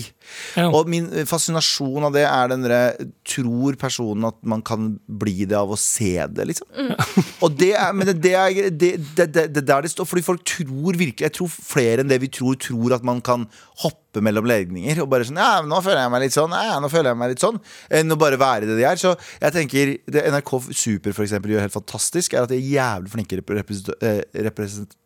Ja. 0.55 0.69
Og 0.69 0.87
min 0.91 1.09
fascinasjon 1.27 2.07
av 2.07 2.15
det 2.15 2.23
er 2.27 2.51
den 2.51 2.63
derre 2.65 3.09
Tror 3.27 3.75
personen 3.79 4.29
at 4.29 4.37
man 4.47 4.61
kan 4.65 4.93
bli 5.05 5.47
det 5.49 5.57
av 5.57 5.73
å 5.73 5.79
se 5.79 6.13
det, 6.31 6.45
liksom? 6.51 6.93
Og 7.43 7.57
det 7.57 7.73
er, 7.73 7.91
men 7.95 8.07
det, 8.07 8.17
det 8.23 8.33
er 8.37 8.71
det, 8.71 8.91
det, 9.17 9.27
det, 9.33 9.47
det 9.55 9.65
der 9.67 9.85
det 9.85 9.91
står 9.91 10.07
Fordi 10.07 10.23
folk 10.25 10.45
tror 10.47 10.99
virkelig 10.99 11.27
Jeg 11.27 11.35
tror 11.37 11.51
flere 11.51 12.03
enn 12.03 12.11
det 12.11 12.21
vi 12.23 12.31
tror, 12.31 12.57
tror 12.61 12.95
at 12.97 13.05
man 13.07 13.21
kan 13.25 13.47
hoppe 13.83 14.10
mellom 14.19 14.43
legninger. 14.45 14.99
Og 15.01 15.07
bare 15.09 15.23
sånn 15.23 15.37
Ja, 15.39 15.61
nå 15.63 15.79
føler 15.81 16.01
jeg 16.03 16.11
meg 16.11 16.21
litt 16.25 16.35
sånn. 16.35 16.51
Ja, 16.51 16.79
nå 16.83 16.89
føler 16.91 17.11
jeg 17.13 17.17
meg 17.17 17.29
litt 17.31 17.39
sånn. 17.39 17.61
Enn 17.89 18.11
å 18.11 18.17
bare 18.19 18.35
være 18.37 18.67
det 18.67 18.75
de 18.77 18.83
er. 18.83 18.95
Så 18.99 19.15
jeg 19.39 19.53
tenker 19.55 19.97
det 20.11 20.25
NRK 20.33 20.73
Super 20.75 21.13
for 21.13 21.23
eksempel 21.23 21.51
gjør 21.55 21.61
helt 21.63 21.77
fantastisk, 21.79 22.33
er 22.33 22.43
at 22.43 22.49
de 22.49 22.57
er 22.59 22.67
jævlig 22.75 23.09
flinke 23.15 23.39
represent- 23.39 23.95
eh, 24.03 24.21
represent 24.43 24.97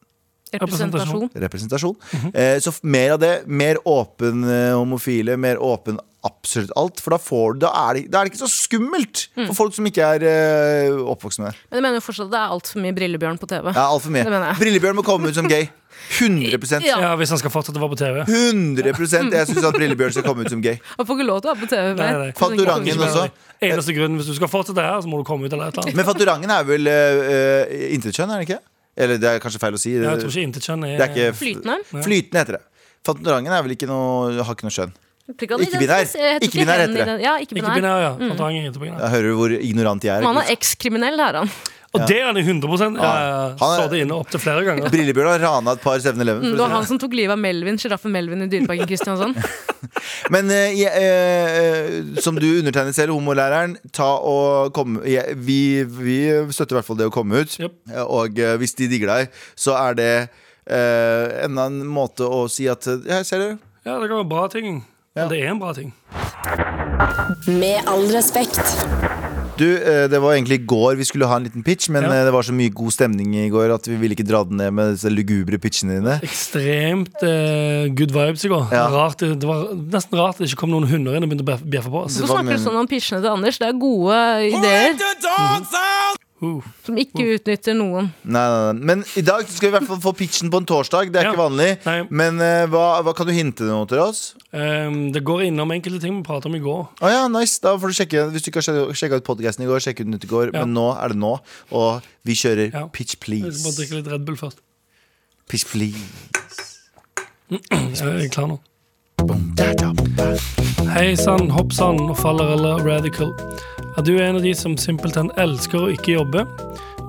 Representasjon. 0.56 1.30
representasjon. 1.36 1.95
eh, 2.34 2.58
så 2.60 2.72
mer 2.84 3.12
av 3.14 3.20
det. 3.20 3.47
Mer 3.47 3.76
åpen 3.86 4.43
eh, 4.47 4.72
homofile, 4.74 5.36
mer 5.38 5.58
åpen 5.58 5.99
absolutt 6.28 6.73
alt. 6.80 7.01
For 7.03 7.15
da, 7.15 7.19
får, 7.21 7.57
da, 7.61 7.71
er, 7.86 7.99
det, 7.99 8.03
da 8.13 8.19
er 8.19 8.28
det 8.28 8.34
ikke 8.34 8.43
så 8.43 8.51
skummelt 8.51 9.26
for 9.38 9.55
folk 9.57 9.78
som 9.78 9.88
ikke 9.89 10.11
er 10.17 10.28
uh, 10.28 10.99
oppvokst 11.15 11.41
med 11.43 11.51
det. 11.51 11.63
Men 11.69 11.80
jeg 11.80 11.88
mener 11.88 12.01
jo 12.01 12.05
fortsatt 12.09 12.30
at 12.30 12.36
det 12.36 12.43
er 12.43 12.53
altfor 12.57 12.84
mye 12.86 12.97
Brillebjørn 12.97 13.41
på 13.41 13.49
TV. 13.51 13.71
Ja, 13.71 13.88
alt 13.88 14.05
for 14.05 14.15
mye. 14.15 14.28
Det 14.28 14.34
mener 14.36 14.51
jeg. 14.53 14.61
Brillebjørn 14.65 14.99
må 14.99 15.05
komme 15.07 15.32
ut 15.32 15.38
som 15.38 15.49
gay. 15.51 15.69
100 16.19 16.86
Ja. 16.86 16.99
Ja, 17.01 17.15
Hvis 17.15 17.32
han 17.34 17.39
skal 17.41 17.51
fortsette 17.53 17.80
å 17.80 17.86
være 17.86 17.95
på 17.95 17.99
TV. 18.01 18.17
100% 18.28 19.34
Jeg 19.34 19.49
syns 19.49 19.65
at 19.65 19.78
Brillebjørn 19.78 20.13
skal 20.13 20.26
komme 20.28 20.45
ut 20.45 20.51
som 20.53 20.61
gay. 20.61 20.78
Han 20.99 21.07
får 21.07 21.17
ikke 21.19 21.28
lov 21.28 21.41
til 21.41 21.49
å 21.49 21.55
være 21.55 21.63
på 21.63 21.69
TV 21.71 21.88
Nei, 21.88 21.95
mer. 22.01 22.19
nei. 22.21 22.30
Fantorangen 22.38 23.03
også. 23.07 23.26
Eneste 23.65 23.95
grunnen, 23.95 24.19
Hvis 24.19 24.30
du 24.30 24.36
skal 24.38 24.51
fortsette 24.51 24.86
her, 24.86 24.99
så 25.01 25.09
må 25.09 25.21
du 25.21 25.26
komme 25.28 25.47
ut 25.47 25.53
eller 25.53 25.71
et 25.71 25.78
eller 25.78 25.88
annet. 25.88 25.97
Men 25.97 26.07
Fantorangen 26.07 26.53
er 26.53 26.67
vel 26.67 26.91
uh, 26.91 27.76
intetkjønn, 27.95 28.36
er 28.36 28.43
det 28.43 28.49
ikke? 28.49 28.61
Eller 28.95 29.19
det 29.19 29.32
er 29.32 29.41
kanskje 29.43 29.59
feil 29.63 29.76
å 29.76 29.82
si. 29.82 29.95
Ja, 29.95 30.13
Jeg 30.13 30.23
tror 30.23 30.36
ikke 30.36 30.47
intetkjønn 30.51 30.86
er, 30.88 30.95
Det 30.99 31.07
er 31.07 31.15
ikke 31.15 31.39
Flytende. 31.39 31.80
Flytende 31.95 32.43
heter 32.43 32.59
det. 32.59 32.63
Fantorangen 33.05 33.53
er 33.53 33.65
vel 33.65 33.76
ikke 33.76 33.89
noe 33.89 34.45
Har 34.45 34.55
ikke 34.57 34.67
noe 34.67 34.76
skjønn. 34.76 34.93
Ikke 35.26 35.57
Ikke-binær. 35.57 36.05
Ikke-binær 36.45 36.82
heter 36.84 36.99
det. 37.09 37.21
Ja, 37.23 37.38
Ikke 37.41 37.55
ikke-binær. 37.57 38.01
ja. 38.03 38.11
Mm. 38.13 38.36
Jeg 38.38 39.09
hører 39.15 39.32
du 39.32 39.38
hvor 39.39 39.55
ignorant 39.57 40.03
jeg 40.05 40.13
er. 40.19 40.21
Han 40.28 40.38
er 40.38 40.51
ekskriminell, 40.53 41.17
er 41.19 41.39
han. 41.41 41.49
Og 41.95 42.03
det 42.09 42.17
er 42.19 42.26
han 42.28 42.38
i 42.38 42.43
100 42.43 42.67
ja, 42.99 43.15
Han 43.55 43.71
er- 43.71 43.80
Så 43.80 43.89
det 43.89 44.01
inne 44.03 44.17
opptil 44.19 44.39
flere 44.43 44.63
ganger. 44.67 44.89
Brillebjørn 44.91 45.32
har 45.32 45.39
rana 45.39 45.71
et 45.71 45.82
par 45.82 45.97
7-Eleven. 45.97 46.43
Mm, 46.43 46.51
Det 46.51 46.59
var 46.59 46.69
han 46.69 46.86
som 46.86 46.99
tok 46.99 47.13
livet 47.13 47.32
av 47.32 47.39
Melvin, 47.39 47.78
sjiraffen 47.78 48.11
Melvin 48.11 48.43
i 48.43 48.47
Dyreparken 48.51 48.86
Kristiansand. 48.88 49.36
Men 50.34 50.49
eh, 50.51 50.73
jeg, 50.76 50.91
eh, 50.93 52.21
som 52.21 52.36
du 52.36 52.45
undertegner 52.59 52.93
selv, 52.93 53.13
homolæreren, 53.15 53.78
ta 53.95 54.11
og 54.19 54.73
kom, 54.73 54.99
jeg, 55.07 55.36
vi, 55.38 55.84
vi 55.86 56.17
støtter 56.51 56.76
i 56.76 56.80
hvert 56.82 56.89
fall 56.89 56.99
det 56.99 57.07
å 57.09 57.13
komme 57.15 57.41
ut. 57.45 57.55
Yep. 57.59 57.78
Og 58.05 58.39
eh, 58.39 58.57
hvis 58.61 58.76
de 58.76 58.89
digger 58.91 59.13
deg, 59.13 59.30
så 59.55 59.78
er 59.80 59.95
det 59.95 60.11
eh, 60.67 61.45
enda 61.45 61.69
en 61.71 61.82
måte 61.88 62.28
å 62.28 62.45
si 62.51 62.67
at 62.67 62.86
eh, 62.91 62.99
Jeg 63.07 63.26
ser 63.26 63.39
det. 63.39 63.53
Ja, 63.86 63.99
det 64.01 64.09
kan 64.09 64.19
være 64.19 64.30
bra 64.30 64.47
ting. 64.51 64.84
Ja. 65.16 65.30
Det 65.32 65.38
er 65.39 65.51
en 65.53 65.59
bra 65.61 65.72
ting. 65.74 65.93
Med 67.47 67.88
all 67.88 68.03
respekt. 68.11 68.59
Du, 69.55 69.63
eh, 69.78 70.09
Det 70.11 70.20
var 70.20 70.34
egentlig 70.36 70.57
i 70.59 70.66
går 70.68 70.97
vi 70.99 71.05
skulle 71.07 71.28
ha 71.32 71.38
en 71.38 71.43
liten 71.45 71.63
pitch, 71.63 71.88
men 71.89 72.03
Ja. 72.03 72.09
eh, 72.11 72.26
det 72.26 72.34
var 72.34 72.41
så 72.43 72.51
mye 72.51 72.70
god 72.76 72.91
stemning 72.91 73.34
i 73.36 73.47
går 73.49 73.74
at 73.74 73.88
vi 73.88 73.95
ville 73.95 74.11
ikke 74.13 74.28
dra 74.28 74.43
den 74.43 74.57
ned 74.57 74.74
med 74.74 74.91
disse 74.97 75.07
lugubre 75.09 75.57
pitchene 75.57 76.01
dine. 76.01 76.20
Ekstremt 76.22 77.24
eh, 77.24 77.88
good 77.95 78.11
vibes 78.11 78.43
i 78.43 78.49
går. 78.51 78.68
Ja. 78.74 78.89
Rart, 78.91 79.16
det, 79.20 79.39
det 79.39 79.47
var 79.47 79.72
nesten 79.72 80.20
rart 80.20 80.38
det 80.38 80.49
ikke 80.51 80.57
kom 80.66 80.72
noen 80.76 80.89
hunder 80.91 81.16
inn 81.16 81.24
og 81.24 81.30
begynte 81.32 81.47
å 81.47 81.59
bjeffe 81.63 81.89
på 81.89 82.03
oss. 82.03 82.20
Hvorfor 82.20 82.36
snakker 82.43 82.57
du 82.59 82.63
sånn 82.66 82.76
om 82.84 82.88
pitchene 82.91 83.22
til 83.24 83.32
Anders? 83.32 83.57
Det 83.57 83.70
er 83.72 83.80
gode 83.80 84.20
ideer 84.51 84.91
Uh. 86.43 86.59
som 86.83 86.97
ikke 86.99 87.23
utnytter 87.38 87.73
noen. 87.77 88.09
Nei, 88.27 88.41
nei, 88.43 88.73
nei. 88.75 88.83
Men 88.89 89.03
i 89.15 89.21
dag 89.23 89.45
skal 89.47 89.69
vi 89.69 89.71
i 89.71 89.75
hvert 89.77 89.88
fall 89.88 90.01
få 90.03 90.11
pitchen 90.19 90.49
på 90.51 90.59
en 90.59 90.65
torsdag. 90.67 91.07
Det 91.13 91.21
er 91.21 91.29
Ja. 91.29 91.31
ikke 91.31 91.39
vanlig. 91.45 91.69
Nei. 91.86 91.95
Men 92.11 92.41
uh, 92.43 92.65
hva, 92.67 92.81
hva 93.07 93.13
kan 93.15 93.25
du 93.25 93.31
hinte 93.31 93.63
noe 93.63 93.88
til 93.88 94.01
oss? 94.03 94.36
Um, 94.51 95.13
det 95.15 95.23
går 95.23 95.45
innom 95.47 95.71
enkelte 95.71 96.01
ting 96.03 96.17
vi 96.19 96.25
pratet 96.27 96.49
om 96.51 96.55
i 96.59 96.59
går. 96.59 96.83
Oh, 97.01 97.07
ja, 97.09 97.23
nice. 97.31 97.55
Da 97.63 97.77
får 97.79 97.88
du 97.88 97.95
sjekke 98.01 98.25
Hvis 98.36 98.43
du 98.43 98.51
ikke 98.51 98.61
har 98.67 98.93
sjekka 98.93 99.21
ut 99.23 99.27
podkasten 99.31 99.63
i 99.63 99.69
går, 99.71 99.79
sjekk 99.88 100.03
ut 100.03 100.09
den 100.11 100.19
ut 100.19 100.27
i 100.27 100.31
går. 100.36 100.51
Ja. 100.53 100.65
Men 100.65 100.75
nå 100.75 100.89
er 100.99 101.15
det 101.15 101.17
nå. 101.23 101.33
Og 101.71 102.03
vi 102.27 102.33
kjører 102.36 102.67
Ja. 102.75 102.86
pitch, 102.91 103.15
Jeg 103.15 103.23
skal 103.23 103.39
bare 103.39 103.49
please. 103.55 103.77
drikke 103.79 103.95
litt 104.01 104.11
Red 104.11 104.25
Bull 104.27 104.36
først. 104.38 104.59
Pitch, 105.47 105.65
please. 105.71 106.03
Jeg 107.49 108.25
er 108.25 108.29
klar 108.33 108.47
nå. 108.51 108.59
Hei 110.93 111.15
sann, 111.17 111.49
hopp 111.49 111.73
sann 111.73 111.97
og 112.03 112.17
faller 112.19 112.53
eller 112.55 112.84
radical. 112.86 113.32
Er 113.97 114.03
du 114.05 114.13
en 114.19 114.38
av 114.38 114.43
de 114.43 114.51
som 114.57 114.76
simpelthen 114.78 115.32
elsker 115.41 115.88
å 115.88 115.91
ikke 115.93 116.17
jobbe? 116.17 116.43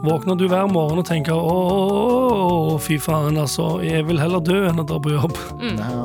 Våkner 0.05 0.37
du 0.37 0.45
hver 0.51 0.67
morgen 0.71 1.01
og 1.01 1.07
tenker 1.09 1.35
å, 1.35 2.77
fy 2.83 2.99
faen, 3.01 3.39
altså, 3.41 3.79
jeg 3.85 4.05
vil 4.07 4.21
heller 4.21 4.43
dø 4.45 4.59
enn 4.69 4.83
å 4.83 4.85
dra 4.87 4.99
på 5.03 5.15
jobb. 5.15 5.37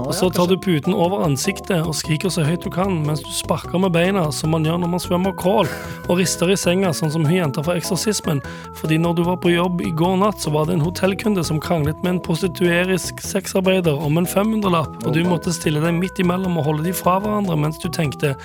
Og 0.07 0.13
så 0.15 0.29
tar 0.33 0.47
du 0.49 0.55
puten 0.61 0.95
over 0.95 1.25
ansiktet 1.25 1.83
og 1.83 1.95
skriker 1.97 2.31
så 2.33 2.45
høyt 2.47 2.63
du 2.65 2.71
kan 2.73 3.01
mens 3.05 3.21
du 3.25 3.29
sparker 3.35 3.81
med 3.81 3.93
beina 3.95 4.23
som 4.35 4.53
man 4.55 4.65
gjør 4.65 4.79
når 4.81 4.91
man 4.93 5.03
svømmer 5.03 5.35
crawl, 5.37 5.69
og 6.07 6.19
rister 6.19 6.51
i 6.53 6.57
senga 6.59 6.93
sånn 6.95 7.11
som 7.13 7.25
hun 7.27 7.35
jenta 7.35 7.63
fra 7.65 7.75
Eksorsismen. 7.79 8.41
Fordi 8.79 8.99
når 9.01 9.19
du 9.19 9.23
var 9.27 9.39
på 9.43 9.53
jobb 9.53 9.83
i 9.85 9.91
går 9.91 10.17
natt, 10.23 10.41
så 10.41 10.53
var 10.55 10.69
det 10.69 10.77
en 10.77 10.85
hotellkunde 10.85 11.43
som 11.47 11.61
kranglet 11.61 11.99
med 12.01 12.15
en 12.15 12.23
prostituerisk 12.25 13.21
sexarbeider 13.25 13.97
om 14.07 14.21
en 14.21 14.29
500-lapp, 14.29 15.01
og 15.05 15.15
du 15.15 15.21
måtte 15.27 15.53
stille 15.55 15.83
deg 15.83 15.97
midt 15.99 16.21
imellom 16.23 16.59
og 16.61 16.69
holde 16.69 16.87
de 16.87 16.95
fra 16.95 17.19
hverandre 17.21 17.59
mens 17.59 17.81
du 17.81 17.89
tenkte 17.91 18.35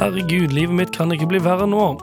herregud, 0.00 0.52
livet 0.52 0.76
mitt 0.76 0.94
kan 0.96 1.14
ikke 1.14 1.30
bli 1.30 1.42
verre 1.46 1.68
nå. 1.70 1.94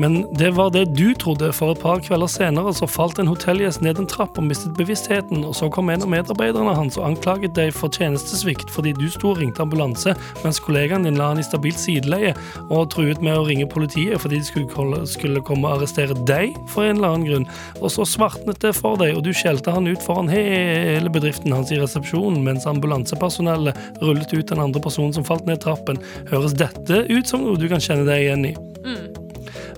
Men 0.00 0.22
det 0.38 0.52
var 0.56 0.70
det 0.72 0.86
du 0.96 1.12
trodde, 1.18 1.50
for 1.52 1.74
et 1.74 1.80
par 1.82 2.00
kvelder 2.04 2.30
senere 2.30 2.72
så 2.76 2.88
falt 2.88 3.18
en 3.20 3.28
hotellgjest 3.28 3.82
ned 3.84 4.00
en 4.00 4.08
trapp 4.08 4.38
og 4.40 4.46
mistet 4.46 4.72
bevisstheten, 4.78 5.44
og 5.44 5.54
så 5.58 5.68
kom 5.72 5.90
en 5.92 6.04
av 6.04 6.10
medarbeiderne 6.12 6.74
hans 6.76 6.96
og 7.00 7.06
anklaget 7.10 7.54
deg 7.58 7.72
for 7.76 7.92
tjenestesvikt 7.92 8.72
fordi 8.72 8.94
du 8.96 9.06
sto 9.12 9.32
og 9.32 9.42
ringte 9.42 9.64
ambulanse, 9.64 10.14
mens 10.44 10.60
kollegaen 10.64 11.06
din 11.06 11.18
la 11.20 11.30
han 11.32 11.42
i 11.42 11.46
stabilt 11.46 11.80
sideleie 11.80 12.32
og 12.68 12.88
truet 12.94 13.20
med 13.24 13.36
å 13.36 13.44
ringe 13.48 13.68
politiet 13.70 14.20
fordi 14.22 14.40
de 14.40 14.48
skulle, 14.48 15.44
komme 15.44 15.68
og 15.68 15.78
arrestere 15.78 16.16
deg 16.28 16.56
for 16.72 16.86
en 16.86 16.98
eller 16.98 17.14
annen 17.14 17.28
grunn. 17.28 17.48
Og 17.80 17.92
så 17.92 18.06
svartnet 18.08 18.62
det 18.64 18.74
for 18.78 19.00
deg, 19.00 19.16
og 19.16 19.26
du 19.26 19.32
skjelte 19.36 19.74
han 19.74 19.88
ut 19.90 20.04
foran 20.04 20.30
hele 20.32 21.12
bedriften 21.12 21.52
hans 21.54 21.72
i 21.74 21.80
resepsjonen, 21.80 22.42
mens 22.46 22.68
ambulansepersonellet 22.70 24.02
rullet 24.02 24.32
ut 24.32 24.48
den 24.48 24.62
andre 24.62 24.82
personen 24.82 25.14
som 25.16 25.26
falt 25.26 25.48
ned 25.48 25.62
trappen. 25.64 26.00
Høres 26.32 26.56
dette 26.56 27.04
ut 27.10 27.28
som 27.28 27.44
noe 27.44 27.60
du 27.60 27.68
kan 27.72 27.82
kjenne 27.82 28.08
deg 28.08 28.28
igjen 28.28 28.52
i? 28.52 28.54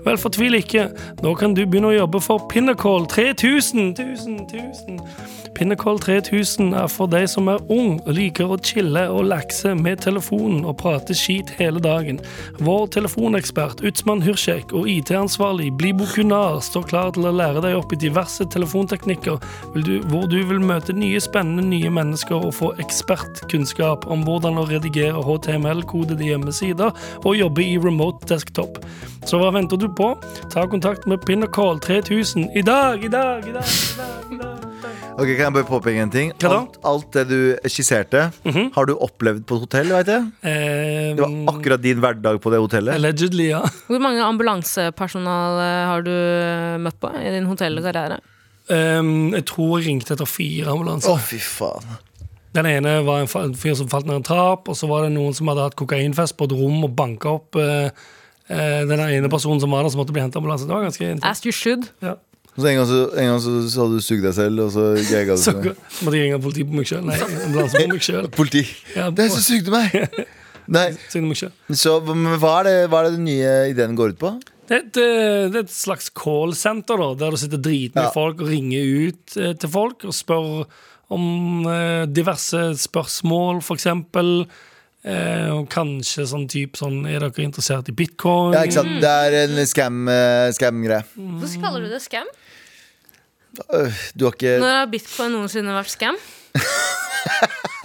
Vel, 0.05 0.19
fortvil 0.21 0.59
ikke. 0.59 0.89
Nå 1.25 1.33
kan 1.39 1.55
du 1.57 1.63
begynne 1.65 1.89
å 1.89 1.95
jobbe 1.95 2.21
for 2.21 2.45
Pinnacle 2.51 3.07
3000. 3.09 3.95
1000, 3.97 4.45
1000. 4.45 4.99
Pinnacle 5.55 5.99
3000 5.99 6.73
er 6.75 6.89
for 6.91 7.07
deg 7.07 7.29
som 7.31 7.47
er 7.47 7.61
ung 7.71 7.95
liker 8.11 8.51
å 8.51 8.57
chille 8.59 9.05
og 9.09 9.29
lakse 9.29 9.71
med 9.79 10.01
telefonen 10.03 10.65
og 10.67 10.75
prate 10.81 11.15
skit 11.15 11.53
hele 11.57 11.79
dagen. 11.81 12.19
Vår 12.59 12.89
telefonekspert 12.97 13.81
Utsmann 13.87 14.23
Hürsek 14.25 14.75
og 14.75 14.89
IT-ansvarlig 14.91 15.71
Blibo 15.79 16.07
Kunar 16.11 16.59
står 16.65 16.89
klar 16.91 17.15
til 17.15 17.29
å 17.29 17.33
lære 17.33 17.63
deg 17.63 17.79
opp 17.79 17.95
i 17.95 18.01
diverse 18.03 18.45
telefonteknikker 18.51 19.39
du, 19.87 19.93
hvor 20.11 20.27
du 20.27 20.41
vil 20.51 20.59
møte 20.59 20.93
nye 20.93 21.23
spennende 21.23 21.63
nye 21.71 21.93
mennesker 21.93 22.35
og 22.35 22.57
få 22.59 22.73
ekspertkunnskap 22.83 24.09
om 24.11 24.27
hvordan 24.27 24.59
å 24.59 24.67
redigere 24.69 25.23
HTML-kodede 25.23 26.33
hjemmesider 26.33 26.91
og 27.23 27.39
jobbe 27.39 27.63
i 27.63 27.79
remote 27.79 28.27
desktop. 28.29 28.81
Så 29.25 29.39
hva 29.41 29.49
venter 29.55 29.79
du 29.81 29.87
på? 29.95 30.11
Ta 30.53 30.65
kontakt 30.71 31.07
med 31.09 31.23
Pinnacle 31.25 31.79
3000 31.83 32.51
i 32.55 32.63
dag, 32.65 33.03
i 33.03 33.11
dag, 33.11 33.47
i 33.47 33.55
dag, 33.55 33.65
i 33.65 33.97
dag. 33.99 34.31
i 34.31 34.39
dag. 34.41 34.65
Ok, 35.15 35.29
Kan 35.37 35.45
jeg 35.45 35.53
bare 35.55 35.67
påpeke 35.67 36.01
en 36.03 36.11
ting? 36.11 36.31
Hva 36.43 36.49
da? 36.51 36.55
Alt, 36.59 36.79
alt 36.83 37.15
det 37.15 37.23
du 37.29 37.69
skisserte, 37.71 38.25
har 38.75 38.89
du 38.89 38.95
opplevd 38.99 39.45
på 39.47 39.55
et 39.55 39.63
hotell? 39.63 39.93
Vet 39.95 40.11
jeg? 40.11 40.25
Um, 40.43 41.15
Det 41.15 41.23
var 41.23 41.35
akkurat 41.53 41.83
din 41.85 42.01
hverdag 42.03 42.39
på 42.43 42.51
det 42.51 42.59
hotellet. 42.59 42.97
Allegedly, 42.99 43.49
ja. 43.53 43.61
Hvor 43.87 44.03
mange 44.03 44.25
ambulansepersonal 44.25 45.61
eh, 45.63 45.83
har 45.91 46.03
du 46.03 46.15
møtt 46.83 46.99
på 46.99 47.13
i 47.15 47.31
din 47.31 47.47
hotellkarriere? 47.47 48.19
Um, 48.67 49.31
jeg 49.37 49.45
tror 49.47 49.77
jeg 49.77 49.87
ringte 49.91 50.15
etter 50.17 50.27
fire 50.27 50.73
Å, 50.73 50.99
oh, 51.13 51.21
fy 51.21 51.39
faen. 51.39 51.95
Den 52.55 52.67
ene 52.69 53.01
var 53.03 53.23
en 53.23 53.55
fyr 53.55 53.75
som 53.75 53.89
falt 53.91 54.07
ned 54.07 54.21
en 54.21 54.25
trapp, 54.25 54.69
og 54.71 54.77
så 54.79 54.87
var 54.87 55.05
det 55.05 55.15
noen 55.15 55.35
som 55.35 55.49
hadde 55.51 55.65
hatt 55.67 55.79
kokainfest 55.79 56.37
på 56.39 56.47
et 56.47 56.55
rom 56.55 56.85
og 56.87 56.93
banka 56.95 57.37
opp 57.37 57.59
eh, 57.59 57.87
eh, 57.87 58.05
den 58.49 58.99
ene 59.01 59.29
personen 59.31 59.59
som 59.63 59.71
var 59.73 59.83
der, 59.83 59.89
som 59.93 60.01
måtte 60.03 60.13
bli 60.15 60.21
hentet 60.21 60.37
ambulanse. 60.37 60.67
Det 60.67 60.75
var 60.75 60.85
ganske. 60.85 61.11
As 61.25 61.41
you 61.45 61.51
should. 61.55 61.87
Ja. 62.05 62.15
Så 62.55 62.67
en 62.69 62.77
gang 62.77 62.87
så, 62.87 62.99
en 63.19 63.25
gang 63.33 63.39
så, 63.43 63.53
så 63.67 63.83
hadde 63.83 63.97
du 63.99 64.03
sugd 64.05 64.23
deg 64.23 64.33
selv, 64.37 64.61
og 64.63 64.71
så 64.71 64.83
gagga 65.11 65.35
du 65.35 65.41
Så 65.43 65.53
måtte 65.59 66.15
jeg 66.15 66.29
ringe 66.29 66.39
politiet 66.43 66.69
på 66.71 66.77
meg 66.77 66.87
sjøl. 66.87 67.03
Nei, 67.09 67.17
ambulanse 67.19 67.81
på 67.81 67.89
meg 67.91 68.05
sjøl. 68.05 68.29
Politi. 68.39 68.61
Ja, 68.95 69.09
Det 69.11 69.25
er 69.27 69.33
så 69.33 69.43
sugde 69.43 69.73
meg! 69.75 69.95
Nei, 70.75 70.87
meg 71.21 71.37
selv. 71.37 71.53
så 71.77 71.99
men 72.07 72.39
hva 72.41 72.55
er, 72.63 72.65
det, 72.65 72.77
hva 72.89 73.03
er 73.03 73.09
det 73.11 73.17
den 73.19 73.27
nye 73.27 73.49
ideen 73.69 73.93
går 73.99 74.15
ut 74.15 74.21
på? 74.23 74.31
Det 74.65 74.73
er 74.73 74.79
et, 74.81 74.97
eh, 74.97 75.43
det 75.53 75.59
er 75.59 75.65
et 75.67 75.73
slags 75.75 76.07
callsenter, 76.17 77.03
der 77.19 77.35
du 77.35 77.37
sitter 77.37 77.61
dritmye 77.61 78.07
Ja. 78.07 78.13
folk 78.15 78.41
og 78.41 78.49
ringer 78.49 78.87
ut 79.11 79.35
eh, 79.37 79.51
til 79.61 79.69
folk 79.69 80.07
og 80.09 80.15
spør 80.17 80.63
om 81.13 81.67
eh, 81.69 82.07
diverse 82.09 82.63
spørsmål, 82.81 83.61
for 83.61 83.77
eksempel. 83.77 84.31
Eh, 85.05 85.49
og 85.53 85.67
kanskje 85.69 86.23
sånn 86.25 86.47
type 86.49 86.79
sånn 86.79 87.03
Er 87.05 87.21
dere 87.21 87.43
interessert 87.45 87.91
i 87.91 87.93
bitcoin? 87.93 88.55
Ja, 88.57 88.63
ikke 88.65 88.79
sant? 88.79 88.95
Det 89.03 89.11
er 89.11 89.35
en 89.43 89.59
scam, 89.69 89.99
eh, 90.09 90.47
scam-greie. 90.57 91.05
Hvordan 91.13 91.61
kaller 91.61 91.85
du 91.85 91.91
det 91.93 92.01
scam? 92.01 92.25
Øh, 93.69 93.93
Du 94.17 94.25
har 94.25 94.33
ikke 94.33 94.55
Når 94.63 94.73
har 94.79 94.89
bitcoin 94.89 95.35
noensinne 95.37 95.75
vært 95.77 95.93
scam? 95.93 96.17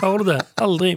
Har 0.01 0.17
du 0.19 0.25
det. 0.31 0.39
Aldri. 0.65 0.95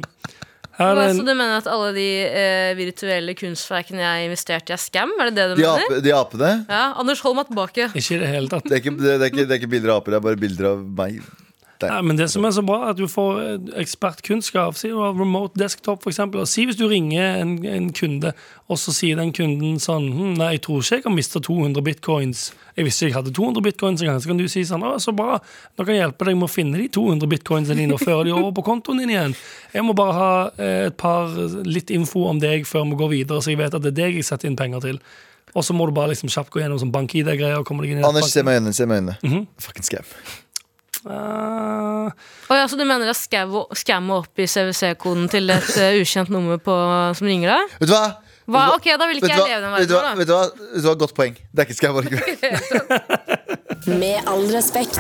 Her 0.80 0.96
er 0.98 1.10
en... 1.12 1.20
Så 1.20 1.26
du 1.28 1.34
mener 1.36 1.58
at 1.60 1.68
alle 1.70 1.92
de 1.94 2.08
eh, 2.26 2.72
virtuelle 2.80 3.36
kunstverkene 3.38 4.00
jeg 4.02 4.30
investerte 4.32 4.72
i, 4.72 4.78
er 4.78 4.82
scam? 4.82 5.12
Er 5.22 5.30
det 5.30 5.36
det 5.38 5.46
du 5.52 5.60
De, 5.60 5.68
mener? 5.68 5.86
ape, 5.92 6.00
de 6.08 6.14
apene? 6.18 6.52
Ja, 6.72 6.86
Anders, 7.04 7.20
hold 7.22 7.36
meg 7.38 7.52
tilbake. 7.52 7.92
ikke 7.94 8.16
i 8.16 8.22
det 8.24 8.32
hele 8.32 8.50
tatt. 8.50 8.66
Det 8.66 8.80
er, 8.80 8.82
ikke, 8.82 8.96
det, 9.04 9.14
er 9.20 9.28
ikke, 9.28 9.44
det 9.44 9.52
er 9.58 9.60
ikke 9.62 9.70
bilder 9.76 9.94
av 9.94 10.02
aper, 10.02 10.16
det 10.16 10.22
er 10.22 10.26
bare 10.32 10.40
bilder 10.48 10.70
av 10.72 10.82
meg. 11.04 11.20
Det. 11.84 11.92
Nei, 11.92 12.02
men 12.10 12.20
det 12.20 12.30
som 12.32 12.46
er 12.48 12.54
så 12.56 12.64
bra, 12.66 12.80
er 12.88 12.94
at 12.94 13.00
du 13.00 13.06
får 13.12 13.42
eh, 13.44 13.70
ekspertkunnskap. 13.84 14.78
Si 14.80 14.90
du 14.92 14.98
har 15.02 15.16
remote 15.18 15.60
desktop, 15.60 16.08
eksempel. 16.10 16.44
Og 16.44 16.50
si 16.50 16.66
hvis 16.68 16.80
du 16.80 16.86
ringer 16.90 17.42
en, 17.42 17.58
en 17.68 17.90
kunde, 17.96 18.32
og 18.72 18.80
så 18.80 18.94
sier 18.96 19.20
den 19.20 19.34
kunden 19.36 19.80
sånn 19.84 20.08
hm, 20.16 20.36
Nei, 20.40 20.54
jeg 20.56 20.64
tror 20.66 20.82
ikke 20.82 21.00
jeg 21.02 21.06
har 21.08 21.16
mista 21.18 21.42
200 21.44 21.86
bitcoins. 21.86 22.46
Jeg 22.78 22.88
visste 22.88 23.10
jeg 23.10 23.18
hadde 23.18 23.34
200 23.36 23.66
bitcoins 23.66 24.02
en 24.02 24.14
gang. 24.14 24.22
Så 24.24 24.32
kan 24.32 24.40
du 24.40 24.48
si 24.52 24.64
sånn 24.68 24.86
Å, 24.88 24.96
så 25.04 25.14
bra. 25.16 25.38
Nå 25.78 25.86
kan 25.86 25.94
jeg 25.94 26.02
hjelpe 26.06 26.30
deg 26.30 26.40
med 26.40 26.48
å 26.50 26.54
finne 26.54 26.80
de 26.82 26.88
200 26.96 27.30
bitcoinsene 27.36 27.84
dine 27.84 27.98
og 27.98 28.02
føre 28.02 28.30
de 28.30 28.34
over 28.38 28.56
på 28.58 28.66
kontoen 28.72 29.04
din 29.04 29.14
igjen. 29.14 29.36
Jeg 29.76 29.86
må 29.86 29.96
bare 29.98 30.16
ha 30.18 30.32
eh, 30.58 30.88
et 30.88 30.98
par 31.00 31.30
litt 31.68 31.94
info 31.94 32.26
om 32.32 32.42
deg 32.42 32.66
før 32.70 32.88
vi 32.90 33.00
går 33.04 33.14
videre, 33.18 33.44
så 33.44 33.54
jeg 33.54 33.62
vet 33.62 33.78
at 33.78 33.86
det 33.86 33.94
er 33.94 34.02
deg 34.06 34.20
jeg 34.22 34.28
setter 34.32 34.50
inn 34.50 34.58
penger 34.60 34.88
til. 34.88 35.04
Og 35.54 35.66
så 35.66 35.76
må 35.78 35.86
du 35.86 35.94
bare 35.94 36.14
liksom 36.14 36.32
kjapt 36.34 36.50
gå 36.54 36.64
gjennom 36.64 36.80
sånn 36.82 36.94
bank-ID-greier. 36.94 37.62
Anders, 38.08 38.32
se 38.34 38.42
meg 38.46 38.58
i 38.58 38.62
øynene. 38.62 38.74
Se 38.74 38.90
meg 38.90 38.98
i 38.98 39.04
øynene. 39.04 39.20
Mhm. 39.22 39.46
Fucking 39.62 39.86
scam. 39.86 40.10
Eh, 41.06 42.12
Oh, 42.50 42.58
ja, 42.58 42.68
så 42.68 42.78
du 42.78 42.84
mener 42.86 43.10
å 43.10 43.16
scamme 43.16 44.18
opp 44.20 44.40
i 44.40 44.46
CWC-koden 44.50 45.30
til 45.32 45.50
et 45.54 45.70
uh, 45.80 45.96
ukjent 46.02 46.30
nummer 46.34 46.60
på, 46.62 46.76
som 47.18 47.28
ringer 47.28 47.54
deg? 47.54 47.74
Vet 47.80 47.90
du 47.90 47.96
hva? 47.96 48.04
Hva? 48.44 48.64
Ok, 48.76 48.90
da 49.00 49.08
vil 49.08 49.22
ikke 49.22 49.32
jeg 49.32 49.40
leve 49.40 49.56
i 49.56 49.64
den 49.64 49.74
Vet 49.78 49.90
du 49.90 49.96
hva? 49.96 50.12
Vet 50.20 50.28
du 50.30 50.34
hva? 50.36 50.44
Vet 50.52 50.84
du 50.84 50.90
hva? 50.90 50.96
Godt 51.06 51.16
poeng. 51.16 51.38
Det 51.40 51.64
er 51.64 51.70
ikke 51.70 51.78
scam 51.80 52.00
allikevel. 52.02 52.28
Med 54.02 54.28
all 54.30 54.44
respekt. 54.52 55.00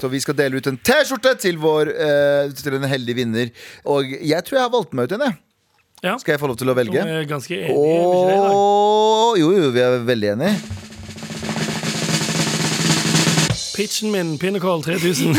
Så 0.00 0.10
vi 0.12 0.20
skal 0.20 0.36
dele 0.36 0.60
ut 0.60 0.68
en 0.68 0.76
T-skjorte 0.76 1.32
til, 1.40 1.56
vår, 1.62 1.88
eh, 1.94 2.52
til 2.60 2.76
en 2.76 2.84
heldig 2.88 3.16
vinner. 3.16 3.52
Og 3.88 4.12
jeg 4.20 4.44
tror 4.44 4.60
jeg 4.60 4.66
har 4.66 4.72
valgt 4.76 4.92
meg 4.96 5.08
ut 5.08 5.16
en, 5.16 5.24
jeg. 5.30 5.38
ja. 6.04 6.16
Skal 6.20 6.36
jeg 6.36 6.42
få 6.44 6.52
lov 6.52 6.60
til 6.60 6.68
å 6.68 6.76
velge? 6.76 7.00
er 7.00 7.28
ganske 7.30 7.56
enige. 7.56 7.72
vi 7.72 7.98
ikke 8.04 8.24
i 8.28 8.40
dag? 8.44 8.56
Jo, 9.40 9.52
jo, 9.56 9.70
vi 9.72 9.84
er 9.88 10.02
veldig 10.12 10.34
enige. 10.36 10.83
Pitchen 13.74 14.10
min, 14.12 14.38
Pinnekål 14.38 14.82
3000. 14.82 15.34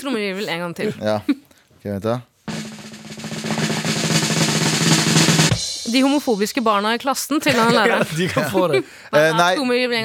Trommevirvel 0.00 0.48
en 0.48 0.60
gang 0.60 0.76
til. 0.76 0.94
Ja. 1.02 1.20
Ok, 1.78 1.84
vent 1.84 2.04
da. 2.04 2.18
De 5.92 6.02
homofobiske 6.04 6.62
barna 6.64 6.94
i 6.96 7.00
klassen 7.02 7.42
til 7.44 7.56
han 7.58 7.72
læreren. 7.78 8.06
De 8.18 8.28
kan 8.32 8.48
få 8.52 8.66
det. 8.72 8.82
Eh, 9.12 9.28
nei, 9.36 9.52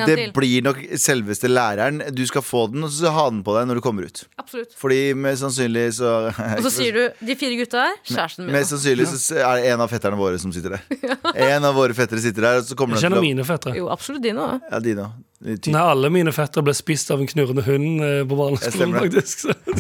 det 0.08 0.30
blir 0.36 0.66
nok 0.66 0.80
selveste 1.02 1.52
læreren. 1.52 2.02
Du 2.16 2.24
skal 2.30 2.46
få 2.46 2.66
den, 2.74 2.86
og 2.88 2.94
så 2.94 3.12
ha 3.14 3.28
den 3.32 3.44
på 3.46 3.56
deg 3.58 3.68
når 3.70 3.80
du 3.82 3.86
kommer 3.86 4.08
ut. 4.08 4.24
Absolutt. 4.42 4.74
Fordi 4.80 5.02
mest 5.18 5.44
sannsynlig 5.44 5.90
så 6.00 6.14
Og 6.32 6.64
så 6.68 6.74
sier 6.78 6.98
du 6.98 7.28
de 7.28 7.38
fire 7.40 7.60
gutta 7.60 7.88
der, 7.88 8.00
kjæresten 8.08 8.48
min. 8.48 8.56
Mest 8.58 8.76
sannsynlig 8.76 9.10
så 9.12 9.42
er 9.42 9.60
det 9.60 9.74
en 9.74 9.84
av 9.86 9.92
fetterne 9.92 10.20
våre 10.20 10.40
som 10.42 10.54
sitter 10.56 10.78
der. 10.78 10.88
En 11.54 11.66
av 11.66 11.76
våre 11.76 11.96
fettere 11.98 12.22
sitter 12.24 12.46
der, 12.46 12.62
og 12.62 12.68
så 12.68 12.76
kommer 12.78 12.98
den 12.98 13.04
til 13.04 13.20
å 13.20 13.24
mine 13.24 13.46
fettere. 13.48 13.76
Jo, 13.78 13.90
absolutt 13.94 14.24
dine 14.24 14.44
òg. 14.44 14.66
Ja, 14.72 14.80
dine 14.84 15.12
Nei, 15.44 15.76
alle 15.76 16.08
mine 16.14 16.32
fettere 16.32 16.64
ble 16.64 16.72
spist 16.78 17.10
av 17.12 17.20
en 17.20 17.28
knurrende 17.28 17.66
hund 17.66 18.00
eh, 18.00 18.22
på 18.24 18.36
barneskolen, 18.40 18.78
stemmer 18.78 19.10
det. 19.12 19.24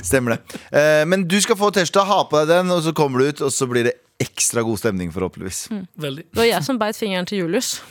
Stemmer 0.09 0.35
det. 0.35 0.57
Eh, 0.75 1.03
men 1.07 1.23
du 1.29 1.37
skal 1.43 1.55
få 1.55 1.69
T-skjorta, 1.71 2.03
ha 2.09 2.17
på 2.27 2.41
deg 2.41 2.51
den, 2.51 2.73
og 2.75 2.81
så 2.83 2.91
kommer 2.97 3.23
du 3.23 3.31
ut, 3.31 3.43
og 3.47 3.53
så 3.55 3.67
blir 3.71 3.87
det 3.87 3.93
ekstra 4.21 4.61
god 4.63 4.77
stemning, 4.79 5.11
forhåpentligvis. 5.13 5.67
Veldig. 5.99 6.23
Det 6.31 6.37
var 6.41 6.45
jeg 6.49 6.63
som 6.63 6.77
beit 6.81 6.95
fingeren 6.99 7.25
til 7.29 7.39
Julius. 7.43 7.81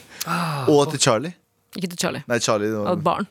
Og 0.68 0.90
til 0.92 1.00
Charlie. 1.00 1.34
Ikke 1.76 1.88
til 1.94 1.98
Charlie. 1.98 2.22
Nei, 2.28 2.38
Charlie. 2.38 2.68
Av 2.76 2.84
var- 2.84 2.96
et 2.98 3.04
barn. 3.04 3.26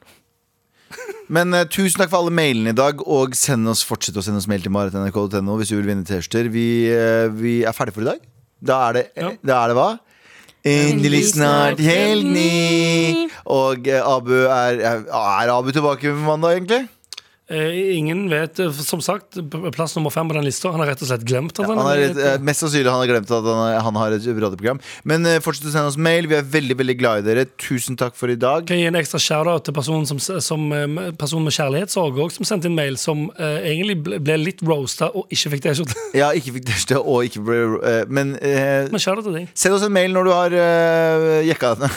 Men 1.31 1.53
uh, 1.55 1.63
tusen 1.71 2.01
takk 2.01 2.09
for 2.11 2.19
alle 2.25 2.33
mailene 2.35 2.73
i 2.73 2.75
dag, 2.75 2.99
og 3.07 3.33
send 3.39 3.67
oss, 3.71 3.83
fortsett 3.87 4.17
å 4.19 4.23
sende 4.25 4.41
oss 4.41 4.47
mail 4.51 4.61
til 4.65 4.73
marit.nrk.no 4.75 5.55
hvis 5.61 5.69
du 5.71 5.77
vil 5.77 5.87
vinne 5.87 6.03
T-skjorter. 6.03 6.49
Vi, 6.51 6.65
uh, 6.91 7.29
vi 7.31 7.61
er 7.63 7.71
ferdige 7.77 7.95
for 7.95 8.03
i 8.03 8.09
dag. 8.11 8.25
Da 8.61 8.79
er 8.89 8.93
det, 8.97 9.03
Ja. 9.15 9.29
da 9.47 9.61
er 9.63 9.71
det 9.71 9.77
hva? 9.79 9.89
Endelig 10.67 11.21
snart 11.31 11.79
helg! 11.81 13.31
Og 13.49 13.87
uh, 13.87 14.01
Abu 14.17 14.33
er, 14.43 14.81
er 14.83 15.05
Er 15.09 15.53
Abu 15.55 15.71
tilbake 15.73 16.11
på 16.11 16.25
mandag, 16.27 16.59
egentlig? 16.59 16.83
Eh, 17.51 17.97
ingen 17.97 18.29
vet, 18.31 18.59
eh, 18.63 18.71
som 18.71 19.01
sagt, 19.03 19.35
plass 19.75 19.95
nummer 19.97 20.09
fem 20.13 20.29
på 20.29 20.37
den 20.37 20.45
lista. 20.47 20.71
Han 20.71 20.79
har 20.79 20.87
rett 20.93 21.01
og 21.03 21.09
slett 21.09 21.25
glemt 21.27 21.57
at 21.59 21.67
ja, 21.67 21.75
han 21.75 21.89
er 21.91 22.03
et- 22.09 22.17
eh, 22.17 22.37
mest 22.39 22.63
sannsynlig 22.63 22.87
han 22.91 23.01
har 23.03 23.09
glemt 23.11 23.31
at 23.31 23.43
han, 23.43 23.81
han 23.87 23.95
har 23.99 24.15
et 24.15 24.23
radioprogram. 24.23 24.79
Men 25.03 25.25
fortsett 25.43 25.67
å 25.67 25.73
sende 25.73 25.91
oss 25.91 25.97
mail. 25.97 26.27
Vi 26.31 26.35
er 26.35 26.43
veldig 26.47 26.77
veldig 26.79 26.97
glad 26.99 27.21
i 27.21 27.27
dere. 27.27 27.45
Tusen 27.59 27.97
takk 27.99 28.15
for 28.15 28.29
i 28.31 28.35
dag. 28.39 28.65
Kan 28.67 28.77
jeg 28.77 28.85
gi 28.87 28.91
en 28.93 28.99
ekstra 29.01 29.19
shout-out 29.19 29.65
til 29.67 29.73
personen, 29.75 30.07
som, 30.07 30.17
som, 30.19 30.69
personen 31.19 31.43
med 31.43 31.55
kjærlighetssorg 31.57 32.31
som 32.31 32.47
sendte 32.47 32.69
inn 32.69 32.75
mail, 32.77 32.95
som 33.01 33.27
uh, 33.39 33.59
egentlig 33.59 33.97
ble, 34.03 34.37
litt 34.39 34.61
roasta 34.63 35.09
og 35.11 35.27
ikke 35.33 35.51
fikk 35.55 35.65
T-skjorte. 35.67 35.97
Ja, 36.17 36.31
ikke 36.37 36.55
fikk 36.55 36.69
T-skjorte 36.69 37.01
og 37.03 37.27
ikke 37.27 37.43
ble 37.45 37.59
uh, 37.81 38.05
Men 38.07 38.35
uh, 38.39 38.87
Men 38.91 39.01
shout-out 39.01 39.27
til 39.27 39.35
deg. 39.41 39.51
send 39.57 39.75
oss 39.75 39.83
en 39.87 39.93
mail 39.93 40.13
når 40.15 40.29
du 40.29 40.31
har 40.35 40.55
uh, 40.55 41.41
jekka 41.47 41.75
det? 41.81 41.91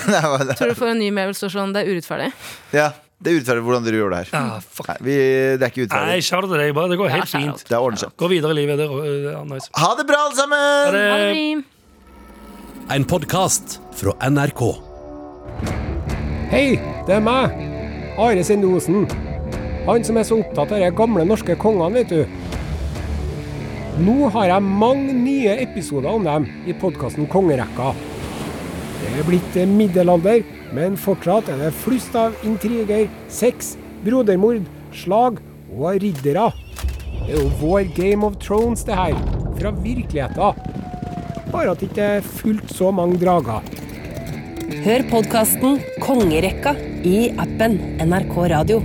Tror 0.59 0.75
du 0.75 0.79
får 0.79 0.95
en 0.95 1.03
ny 1.03 1.11
mail 1.15 1.31
hvor 1.31 1.37
det 1.37 1.43
står 1.45 1.55
sånn 1.55 1.75
det 1.77 1.85
er 1.85 1.93
urettferdig. 1.95 2.31
ja, 2.75 2.91
det 3.25 3.33
er 3.33 3.39
urettferdig 3.41 3.62
hvordan 3.66 3.85
dere 3.87 3.99
gjør 4.03 4.11
det 4.14 4.18
her. 4.20 4.31
Ah, 4.39 4.59
fuck. 4.61 4.89
Nei, 4.93 4.97
vi, 5.07 5.14
det 5.59 5.64
er 5.64 5.70
ikke 5.72 5.85
Nei, 5.85 5.89
urettferdig. 5.89 6.25
shout-out 6.29 6.51
til 6.53 6.61
deg. 6.61 6.72
bare 6.77 6.91
Det 6.93 6.99
går 7.01 7.12
helt 7.14 7.25
Ja, 7.35 7.41
fint. 7.41 7.64
Det 7.70 7.79
ordner 7.81 8.03
seg. 8.05 8.12
Gå 8.20 8.29
videre 8.33 8.53
i 8.53 8.59
livet. 8.61 8.79
Det 8.83 8.89
er, 8.89 9.14
det 9.25 9.33
er 9.39 9.47
nice. 9.49 9.70
Ha 9.81 9.91
det 9.99 10.07
bra, 10.11 10.20
alle 10.29 10.37
sammen! 10.37 10.99
Ha 11.01 11.18
det. 11.25 11.64
En 12.99 13.07
podkast 13.09 13.79
fra 13.97 14.12
NRK. 14.29 14.62
Hei, 16.53 16.66
det 17.09 17.14
er 17.16 17.22
meg. 17.25 17.55
Are 18.20 18.45
Sendosen. 18.47 19.07
Han 19.89 20.05
som 20.07 20.16
er 20.20 20.27
så 20.29 20.37
opptatt 20.41 20.70
av 20.72 20.81
de 20.85 20.91
gamle 20.97 21.25
norske 21.29 21.57
kongene, 21.61 22.03
vet 22.05 22.12
du. 22.12 22.22
Nå 24.05 24.29
har 24.35 24.49
jeg 24.51 24.64
mange 24.66 25.12
nye 25.16 25.55
episoder 25.62 26.11
om 26.12 26.25
dem 26.27 26.47
i 26.66 26.75
podkasten 26.77 27.29
Kongerekka. 27.31 27.93
Det 29.01 29.11
er 29.20 29.27
blitt 29.29 29.59
eh, 29.61 29.68
middelalder, 29.70 30.41
men 30.75 30.99
fortsatt 30.99 31.49
er 31.53 31.61
det 31.62 31.75
flust 31.85 32.14
av 32.18 32.35
intriger, 32.47 33.07
sex, 33.31 33.75
brodermord, 34.05 34.64
slag 34.95 35.39
og 35.75 36.01
riddere. 36.03 36.51
Det 37.25 37.37
er 37.37 37.39
jo 37.39 37.53
vår 37.61 37.87
Game 37.97 38.27
of 38.27 38.41
Thrones, 38.43 38.83
det 38.85 38.99
her. 38.99 39.14
Fra 39.55 39.70
virkeligheten. 39.70 40.59
Bare 41.53 41.70
at 41.70 41.81
det 41.81 41.93
ikke 41.93 42.11
er 42.18 42.27
fullt 42.27 42.75
så 42.75 42.91
mange 42.91 43.20
drager. 43.22 43.62
Hør 44.85 45.07
podkasten 45.12 45.79
Kongerekka 46.03 46.75
i 47.07 47.31
appen 47.39 47.79
NRK 48.03 48.37
Radio. 48.51 48.83